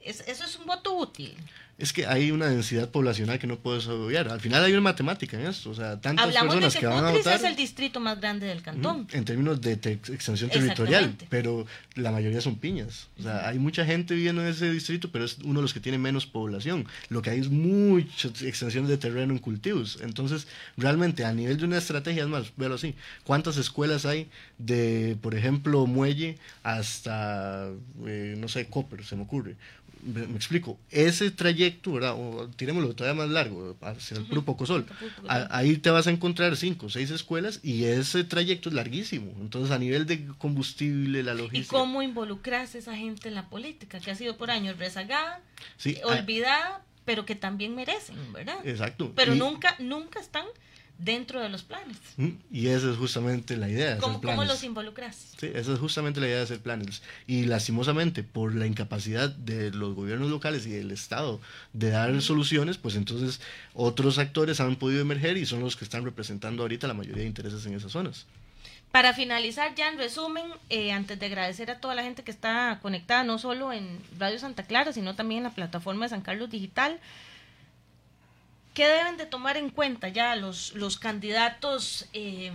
eso 0.00 0.24
es 0.26 0.58
un 0.58 0.66
voto 0.66 0.94
útil 0.94 1.36
es 1.76 1.92
que 1.92 2.06
hay 2.06 2.30
una 2.30 2.46
densidad 2.46 2.90
poblacional 2.90 3.38
que 3.38 3.46
no 3.46 3.58
puedes 3.58 3.86
obviar. 3.88 4.28
Al 4.28 4.40
final 4.40 4.62
hay 4.62 4.72
una 4.72 4.82
matemática 4.82 5.38
en 5.38 5.46
esto, 5.46 5.70
o 5.70 5.74
sea, 5.74 6.00
tantas 6.00 6.26
personas 6.26 6.76
que, 6.76 6.86
van 6.86 7.04
a 7.04 7.10
votar. 7.10 7.36
es 7.36 7.44
el 7.44 7.56
distrito 7.56 7.98
más 7.98 8.20
grande 8.20 8.46
del 8.46 8.62
cantón. 8.62 9.08
En 9.12 9.24
términos 9.24 9.60
de 9.60 9.72
extensión 9.72 10.50
territorial, 10.50 11.16
pero 11.28 11.66
la 11.96 12.12
mayoría 12.12 12.40
son 12.40 12.56
piñas. 12.56 13.08
O 13.18 13.22
sea, 13.22 13.48
hay 13.48 13.58
mucha 13.58 13.84
gente 13.84 14.14
viviendo 14.14 14.42
en 14.42 14.48
ese 14.48 14.70
distrito, 14.70 15.10
pero 15.10 15.24
es 15.24 15.38
uno 15.38 15.60
de 15.60 15.62
los 15.62 15.74
que 15.74 15.80
tiene 15.80 15.98
menos 15.98 16.26
población. 16.26 16.86
Lo 17.08 17.22
que 17.22 17.30
hay 17.30 17.40
es 17.40 17.48
mucha 17.48 18.28
extensión 18.28 18.86
de 18.86 18.96
terreno 18.96 19.32
en 19.32 19.38
cultivos. 19.38 19.98
Entonces, 20.00 20.46
realmente, 20.76 21.24
a 21.24 21.32
nivel 21.32 21.56
de 21.56 21.64
una 21.64 21.78
estrategia, 21.78 22.22
es 22.22 22.28
más, 22.28 22.52
verlo 22.56 22.76
así, 22.76 22.94
¿cuántas 23.24 23.56
escuelas 23.56 24.06
hay 24.06 24.28
de, 24.58 25.16
por 25.20 25.34
ejemplo, 25.34 25.86
Muelle 25.86 26.38
hasta, 26.62 27.68
eh, 28.06 28.36
no 28.38 28.46
sé, 28.48 28.66
Copper, 28.68 29.04
se 29.04 29.16
me 29.16 29.22
ocurre? 29.22 29.56
Me, 30.04 30.36
explico, 30.36 30.78
ese 30.90 31.30
trayecto, 31.30 31.92
¿verdad? 31.92 32.14
O 32.14 32.48
tirémoslo 32.48 32.94
todavía 32.94 33.22
más 33.22 33.30
largo, 33.30 33.76
hacia 33.80 34.18
el 34.18 34.26
Grupo 34.26 34.56
Cosol, 34.56 34.86
ahí 35.28 35.76
te 35.78 35.90
vas 35.90 36.06
a 36.06 36.10
encontrar 36.10 36.56
cinco 36.56 36.90
seis 36.90 37.10
escuelas 37.10 37.60
y 37.62 37.84
ese 37.84 38.24
trayecto 38.24 38.68
es 38.68 38.74
larguísimo. 38.74 39.32
Entonces, 39.40 39.70
a 39.70 39.78
nivel 39.78 40.06
de 40.06 40.26
combustible, 40.38 41.22
la 41.22 41.34
logística. 41.34 41.76
¿Y 41.76 41.80
cómo 41.80 42.02
involucrarse 42.02 42.78
esa 42.78 42.96
gente 42.96 43.28
en 43.28 43.34
la 43.34 43.48
política, 43.48 44.00
que 44.00 44.10
ha 44.10 44.14
sido 44.14 44.36
por 44.36 44.50
años 44.50 44.78
rezagada, 44.78 45.40
olvidada, 46.04 46.82
pero 47.04 47.24
que 47.24 47.34
también 47.34 47.74
merecen, 47.74 48.32
¿verdad? 48.32 48.56
Exacto. 48.64 49.12
Pero 49.14 49.34
nunca, 49.34 49.76
nunca 49.78 50.20
están 50.20 50.46
dentro 50.98 51.40
de 51.40 51.48
los 51.48 51.62
planes. 51.62 51.96
Mm, 52.16 52.30
y 52.50 52.68
esa 52.68 52.90
es 52.90 52.96
justamente 52.96 53.56
la 53.56 53.68
idea. 53.68 53.94
De 53.94 54.00
¿Cómo, 54.00 54.20
¿Cómo, 54.20 54.44
los 54.44 54.62
involucras? 54.64 55.34
Sí, 55.38 55.50
esa 55.54 55.72
es 55.72 55.78
justamente 55.78 56.20
la 56.20 56.26
idea 56.26 56.36
de 56.38 56.42
hacer 56.42 56.60
planes. 56.60 57.02
Y 57.26 57.44
lastimosamente, 57.44 58.22
por 58.22 58.54
la 58.54 58.66
incapacidad 58.66 59.28
de 59.28 59.70
los 59.70 59.94
gobiernos 59.94 60.30
locales 60.30 60.66
y 60.66 60.70
del 60.70 60.90
Estado 60.90 61.40
de 61.72 61.90
dar 61.90 62.20
soluciones, 62.22 62.78
pues 62.78 62.96
entonces 62.96 63.40
otros 63.74 64.18
actores 64.18 64.60
han 64.60 64.76
podido 64.76 65.00
emerger 65.00 65.36
y 65.36 65.46
son 65.46 65.60
los 65.60 65.76
que 65.76 65.84
están 65.84 66.04
representando 66.04 66.62
ahorita 66.62 66.86
la 66.86 66.94
mayoría 66.94 67.22
de 67.22 67.28
intereses 67.28 67.66
en 67.66 67.74
esas 67.74 67.92
zonas. 67.92 68.26
Para 68.94 69.12
finalizar, 69.12 69.74
ya 69.74 69.88
en 69.88 69.98
resumen, 69.98 70.44
eh, 70.70 70.92
antes 70.92 71.18
de 71.18 71.26
agradecer 71.26 71.68
a 71.68 71.80
toda 71.80 71.96
la 71.96 72.04
gente 72.04 72.22
que 72.22 72.30
está 72.30 72.78
conectada, 72.80 73.24
no 73.24 73.40
solo 73.40 73.72
en 73.72 73.98
Radio 74.20 74.38
Santa 74.38 74.62
Clara, 74.62 74.92
sino 74.92 75.16
también 75.16 75.38
en 75.38 75.44
la 75.44 75.50
plataforma 75.50 76.04
de 76.04 76.10
San 76.10 76.20
Carlos 76.20 76.48
Digital, 76.48 77.00
¿Qué 78.74 78.88
deben 78.88 79.16
de 79.16 79.26
tomar 79.26 79.56
en 79.56 79.70
cuenta 79.70 80.08
ya 80.08 80.34
los, 80.34 80.74
los 80.74 80.98
candidatos 80.98 82.08
eh, 82.12 82.52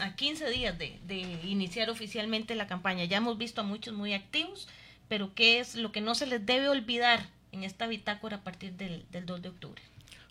a 0.00 0.16
15 0.16 0.50
días 0.50 0.76
de, 0.76 0.98
iniciar 1.44 1.90
oficialmente 1.90 2.56
la 2.56 2.66
campaña? 2.66 3.04
Ya 3.04 3.18
hemos 3.18 3.38
visto 3.38 3.60
a 3.60 3.64
muchos 3.64 3.94
muy 3.94 4.14
activos, 4.14 4.66
pero 5.08 5.32
¿qué 5.34 5.60
es 5.60 5.76
lo 5.76 5.92
que 5.92 6.00
no 6.00 6.16
se 6.16 6.26
les 6.26 6.44
debe 6.44 6.68
olvidar 6.68 7.28
en 7.52 7.62
esta 7.62 7.86
bitácora 7.86 8.38
a 8.38 8.40
partir 8.42 8.72
del, 8.72 9.04
del 9.12 9.26
2 9.26 9.42
de 9.42 9.48
octubre? 9.48 9.82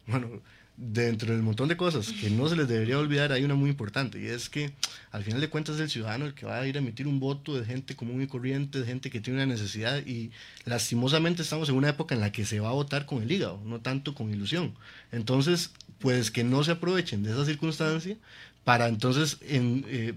Bueno, 0.07 0.41
dentro 0.75 1.31
del 1.31 1.43
montón 1.43 1.69
de 1.69 1.77
cosas 1.77 2.11
que 2.11 2.29
no 2.29 2.49
se 2.49 2.55
les 2.55 2.67
debería 2.67 2.97
olvidar, 2.97 3.31
hay 3.31 3.43
una 3.43 3.55
muy 3.55 3.69
importante, 3.69 4.19
y 4.19 4.25
es 4.25 4.49
que 4.49 4.73
al 5.11 5.23
final 5.23 5.39
de 5.39 5.49
cuentas 5.49 5.75
es 5.75 5.81
el 5.81 5.89
ciudadano 5.89 6.25
el 6.25 6.33
que 6.33 6.45
va 6.45 6.59
a 6.59 6.67
ir 6.67 6.75
a 6.75 6.79
emitir 6.79 7.07
un 7.07 7.19
voto 7.19 7.57
de 7.57 7.65
gente 7.65 7.95
común 7.95 8.21
y 8.21 8.27
corriente, 8.27 8.79
de 8.79 8.85
gente 8.85 9.09
que 9.11 9.21
tiene 9.21 9.43
una 9.43 9.53
necesidad, 9.53 10.05
y 10.05 10.31
lastimosamente 10.65 11.43
estamos 11.43 11.69
en 11.69 11.75
una 11.75 11.89
época 11.89 12.15
en 12.15 12.21
la 12.21 12.31
que 12.31 12.45
se 12.45 12.59
va 12.59 12.69
a 12.69 12.73
votar 12.73 13.05
con 13.05 13.21
el 13.21 13.31
hígado, 13.31 13.61
no 13.65 13.81
tanto 13.81 14.15
con 14.15 14.33
ilusión. 14.33 14.73
Entonces, 15.11 15.71
pues 15.99 16.31
que 16.31 16.43
no 16.43 16.63
se 16.63 16.71
aprovechen 16.71 17.23
de 17.23 17.31
esa 17.31 17.45
circunstancia 17.45 18.17
para 18.63 18.87
entonces 18.87 19.37
en, 19.41 19.85
eh, 19.87 20.13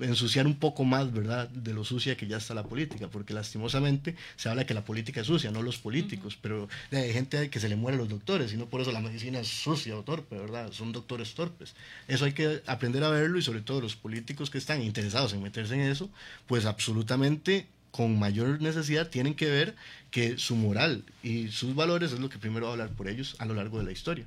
ensuciar 0.00 0.46
un 0.46 0.56
poco 0.56 0.84
más, 0.84 1.12
¿verdad?, 1.12 1.48
de 1.48 1.72
lo 1.72 1.84
sucia 1.84 2.16
que 2.16 2.26
ya 2.26 2.36
está 2.36 2.54
la 2.54 2.62
política, 2.62 3.08
porque 3.08 3.32
lastimosamente 3.34 4.16
se 4.36 4.48
habla 4.48 4.66
que 4.66 4.74
la 4.74 4.84
política 4.84 5.20
es 5.20 5.26
sucia, 5.26 5.50
no 5.50 5.62
los 5.62 5.78
políticos, 5.78 6.38
pero 6.40 6.68
hay 6.92 7.12
gente 7.12 7.50
que 7.50 7.60
se 7.60 7.68
le 7.68 7.76
mueren 7.76 7.98
los 7.98 8.08
doctores, 8.08 8.52
y 8.52 8.56
no 8.56 8.66
por 8.66 8.80
eso 8.80 8.92
la 8.92 9.00
medicina 9.00 9.40
es 9.40 9.48
sucia 9.48 9.96
o 9.96 10.02
torpe, 10.02 10.36
¿verdad? 10.36 10.72
Son 10.72 10.92
doctores 10.92 11.34
torpes. 11.34 11.74
Eso 12.06 12.24
hay 12.24 12.32
que 12.32 12.62
aprender 12.66 13.02
a 13.04 13.10
verlo 13.10 13.38
y 13.38 13.42
sobre 13.42 13.60
todo 13.60 13.80
los 13.80 13.96
políticos 13.96 14.50
que 14.50 14.58
están 14.58 14.82
interesados 14.82 15.32
en 15.32 15.42
meterse 15.42 15.74
en 15.74 15.80
eso, 15.80 16.10
pues 16.46 16.64
absolutamente 16.64 17.66
con 17.90 18.18
mayor 18.18 18.60
necesidad 18.60 19.08
tienen 19.08 19.34
que 19.34 19.46
ver 19.46 19.74
que 20.10 20.38
su 20.38 20.56
moral 20.56 21.04
y 21.22 21.48
sus 21.48 21.74
valores 21.74 22.12
es 22.12 22.20
lo 22.20 22.28
que 22.28 22.38
primero 22.38 22.66
va 22.66 22.70
a 22.70 22.74
hablar 22.74 22.90
por 22.90 23.08
ellos 23.08 23.36
a 23.38 23.46
lo 23.46 23.54
largo 23.54 23.78
de 23.78 23.84
la 23.84 23.92
historia. 23.92 24.26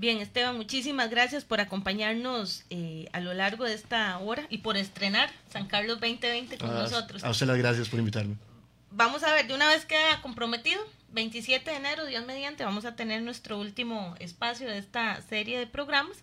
Bien, 0.00 0.16
Esteban, 0.16 0.56
muchísimas 0.56 1.10
gracias 1.10 1.44
por 1.44 1.60
acompañarnos 1.60 2.64
eh, 2.70 3.10
a 3.12 3.20
lo 3.20 3.34
largo 3.34 3.64
de 3.64 3.74
esta 3.74 4.16
hora 4.16 4.46
y 4.48 4.58
por 4.58 4.78
estrenar 4.78 5.30
San 5.52 5.66
Carlos 5.66 6.00
2020 6.00 6.56
con 6.56 6.70
ah, 6.70 6.84
nosotros. 6.84 7.22
A 7.22 7.28
usted 7.28 7.46
las 7.46 7.58
gracias 7.58 7.90
por 7.90 7.98
invitarme. 7.98 8.36
Vamos 8.90 9.24
a 9.24 9.34
ver, 9.34 9.46
de 9.46 9.52
una 9.52 9.68
vez 9.68 9.84
queda 9.84 10.22
comprometido, 10.22 10.80
27 11.10 11.70
de 11.70 11.76
enero, 11.76 12.06
Dios 12.06 12.24
mediante, 12.24 12.64
vamos 12.64 12.86
a 12.86 12.96
tener 12.96 13.20
nuestro 13.20 13.58
último 13.58 14.14
espacio 14.20 14.70
de 14.70 14.78
esta 14.78 15.20
serie 15.20 15.58
de 15.58 15.66
programas 15.66 16.16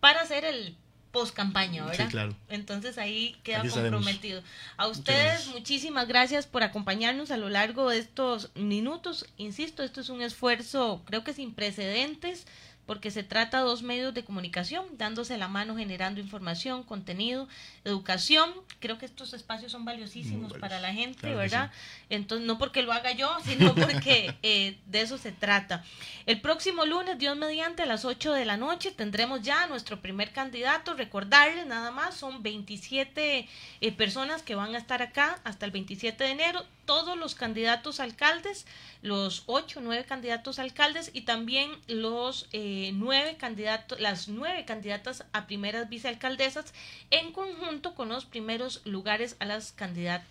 para 0.00 0.22
hacer 0.22 0.46
el 0.46 0.74
post 1.12 1.34
campaña, 1.34 1.84
¿verdad? 1.84 2.06
Sí, 2.06 2.10
claro. 2.10 2.34
Entonces 2.48 2.96
ahí 2.96 3.36
queda 3.42 3.58
Aquí 3.58 3.68
comprometido. 3.68 4.42
A 4.78 4.86
ustedes, 4.86 5.48
muchísimas 5.48 6.08
gracias 6.08 6.46
por 6.46 6.62
acompañarnos 6.62 7.30
a 7.30 7.36
lo 7.36 7.50
largo 7.50 7.90
de 7.90 7.98
estos 7.98 8.50
minutos. 8.54 9.26
Insisto, 9.36 9.82
esto 9.82 10.00
es 10.00 10.08
un 10.08 10.22
esfuerzo, 10.22 11.02
creo 11.04 11.22
que 11.22 11.34
sin 11.34 11.52
precedentes, 11.52 12.46
porque 12.90 13.12
se 13.12 13.22
trata 13.22 13.58
de 13.58 13.66
dos 13.66 13.84
medios 13.84 14.12
de 14.14 14.24
comunicación, 14.24 14.84
dándose 14.98 15.38
la 15.38 15.46
mano, 15.46 15.76
generando 15.76 16.20
información, 16.20 16.82
contenido, 16.82 17.46
educación. 17.84 18.52
Creo 18.80 18.98
que 18.98 19.06
estos 19.06 19.32
espacios 19.32 19.70
son 19.70 19.84
valiosísimos 19.84 20.54
para 20.54 20.80
la 20.80 20.92
gente, 20.92 21.20
Claro 21.20 21.36
¿verdad? 21.36 21.70
Entonces, 22.08 22.44
no 22.48 22.58
porque 22.58 22.82
lo 22.82 22.92
haga 22.92 23.12
yo, 23.12 23.32
sino 23.44 23.74
porque 23.76 24.34
eh, 24.42 24.76
de 24.86 25.02
eso 25.02 25.18
se 25.18 25.30
trata. 25.30 25.84
El 26.26 26.40
próximo 26.40 26.84
lunes, 26.84 27.16
Dios 27.16 27.36
mediante, 27.36 27.84
a 27.84 27.86
las 27.86 28.04
8 28.04 28.32
de 28.32 28.44
la 28.44 28.56
noche, 28.56 28.90
tendremos 28.90 29.40
ya 29.42 29.62
a 29.62 29.66
nuestro 29.68 30.00
primer 30.00 30.32
candidato. 30.32 30.94
Recordarles 30.94 31.68
nada 31.68 31.92
más, 31.92 32.16
son 32.16 32.42
27 32.42 33.48
eh, 33.80 33.92
personas 33.92 34.42
que 34.42 34.56
van 34.56 34.74
a 34.74 34.78
estar 34.78 35.00
acá 35.00 35.38
hasta 35.44 35.64
el 35.64 35.70
27 35.70 36.24
de 36.24 36.30
enero. 36.30 36.66
Todos 36.90 37.16
los 37.16 37.36
candidatos 37.36 38.00
alcaldes, 38.00 38.66
los 39.00 39.44
8, 39.46 39.78
9 39.80 40.06
candidatos 40.06 40.58
alcaldes 40.58 41.12
y 41.14 41.20
también 41.20 41.70
los 41.86 42.48
eh, 42.50 42.90
9 42.94 43.36
candidatos, 43.36 44.00
las 44.00 44.26
9 44.26 44.64
candidatas 44.64 45.24
a 45.32 45.46
primeras 45.46 45.88
vicealcaldesas 45.88 46.74
en 47.12 47.30
conjunto 47.30 47.94
con 47.94 48.08
los 48.08 48.24
primeros 48.24 48.82
lugares 48.84 49.36
a 49.38 49.44
las, 49.44 49.72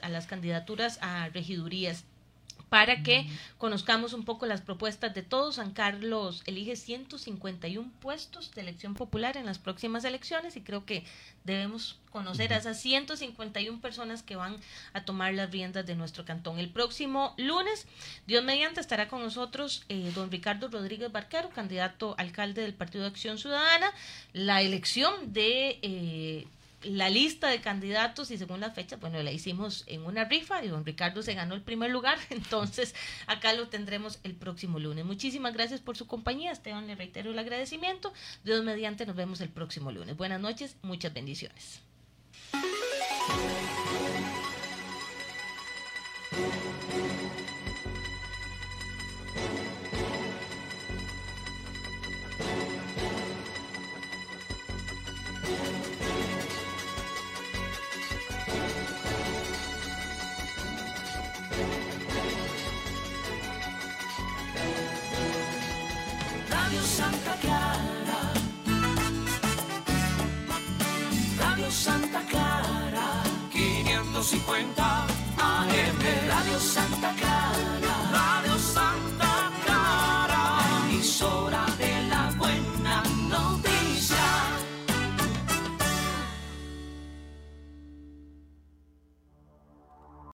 a 0.02 0.10
las 0.10 0.28
candidaturas 0.28 1.00
a 1.02 1.30
regidurías 1.30 2.04
para 2.70 3.04
que 3.04 3.28
conozcamos 3.58 4.14
un 4.14 4.24
poco 4.24 4.46
las 4.46 4.62
propuestas 4.62 5.14
de 5.14 5.24
todos. 5.24 5.56
San 5.56 5.72
Carlos 5.72 6.44
elige 6.46 6.76
151 6.76 7.92
puestos 8.00 8.52
de 8.52 8.62
elección 8.62 8.94
popular 8.94 9.38
en 9.38 9.46
las 9.46 9.60
próximas 9.60 10.04
elecciones 10.06 10.56
y 10.56 10.62
creo 10.62 10.86
que 10.86 11.04
debemos 11.44 12.00
conocer 12.12 12.54
a 12.54 12.58
esas 12.58 12.80
151 12.82 13.82
personas 13.82 14.24
que 14.24 14.36
van 14.36 14.58
a 14.94 15.04
tomar 15.04 15.34
las 15.34 15.52
riendas 15.52 15.86
de 15.86 15.96
nuestro 15.96 16.26
cantón. 16.26 16.60
El 16.60 16.70
próximo 16.70 17.34
lunes, 17.38 17.88
Dios 18.28 18.44
mediante, 18.44 18.82
estará 18.82 19.08
con 19.08 19.22
nosotros 19.22 19.84
eh, 19.90 20.12
don 20.14 20.32
Ricardo 20.32 20.68
Rodríguez 20.68 21.12
Barquero, 21.12 21.50
candidato 21.50 22.16
alcalde 22.18 22.62
del 22.62 22.74
Partido 22.74 23.04
de 23.04 23.10
Acción 23.10 23.38
Ciudadana. 23.38 23.92
La 24.34 24.62
elección 24.62 25.34
de... 25.34 25.80
Eh, 25.82 26.48
la 26.84 27.10
lista 27.10 27.50
de 27.50 27.62
candidatos 27.62 28.32
y 28.32 28.38
según 28.38 28.60
las 28.60 28.74
fechas, 28.74 29.00
bueno, 29.00 29.22
la 29.22 29.32
hicimos 29.32 29.84
en 29.88 30.06
una 30.06 30.26
rifa 30.26 30.64
y 30.64 30.70
don 30.70 30.86
Ricardo 30.86 31.22
se 31.22 31.34
ganó 31.34 31.56
el 31.56 31.62
primer 31.62 31.92
lugar, 31.92 32.18
entonces 32.30 32.96
acá 33.28 33.54
lo 33.54 33.68
tendremos 33.68 34.20
el 34.24 34.36
próximo 34.36 34.80
lunes. 34.80 35.06
Muchísimas 35.06 35.54
gracias 35.54 35.82
por 35.82 35.98
su 35.98 36.08
compañía, 36.08 36.52
Esteban, 36.52 36.88
le 36.88 36.96
reitero 36.96 37.32
el 37.32 37.40
agradecimiento. 37.40 38.14
Dios 38.44 38.64
mediante, 38.64 39.06
nos 39.06 39.16
vemos 39.16 39.42
el 39.42 39.50
próximo 39.50 39.92
lunes. 39.92 40.16
Buenas 40.16 40.40
noches, 40.40 40.78
muchas 40.82 41.14
bendiciones. 41.14 41.82
150. 74.22 74.89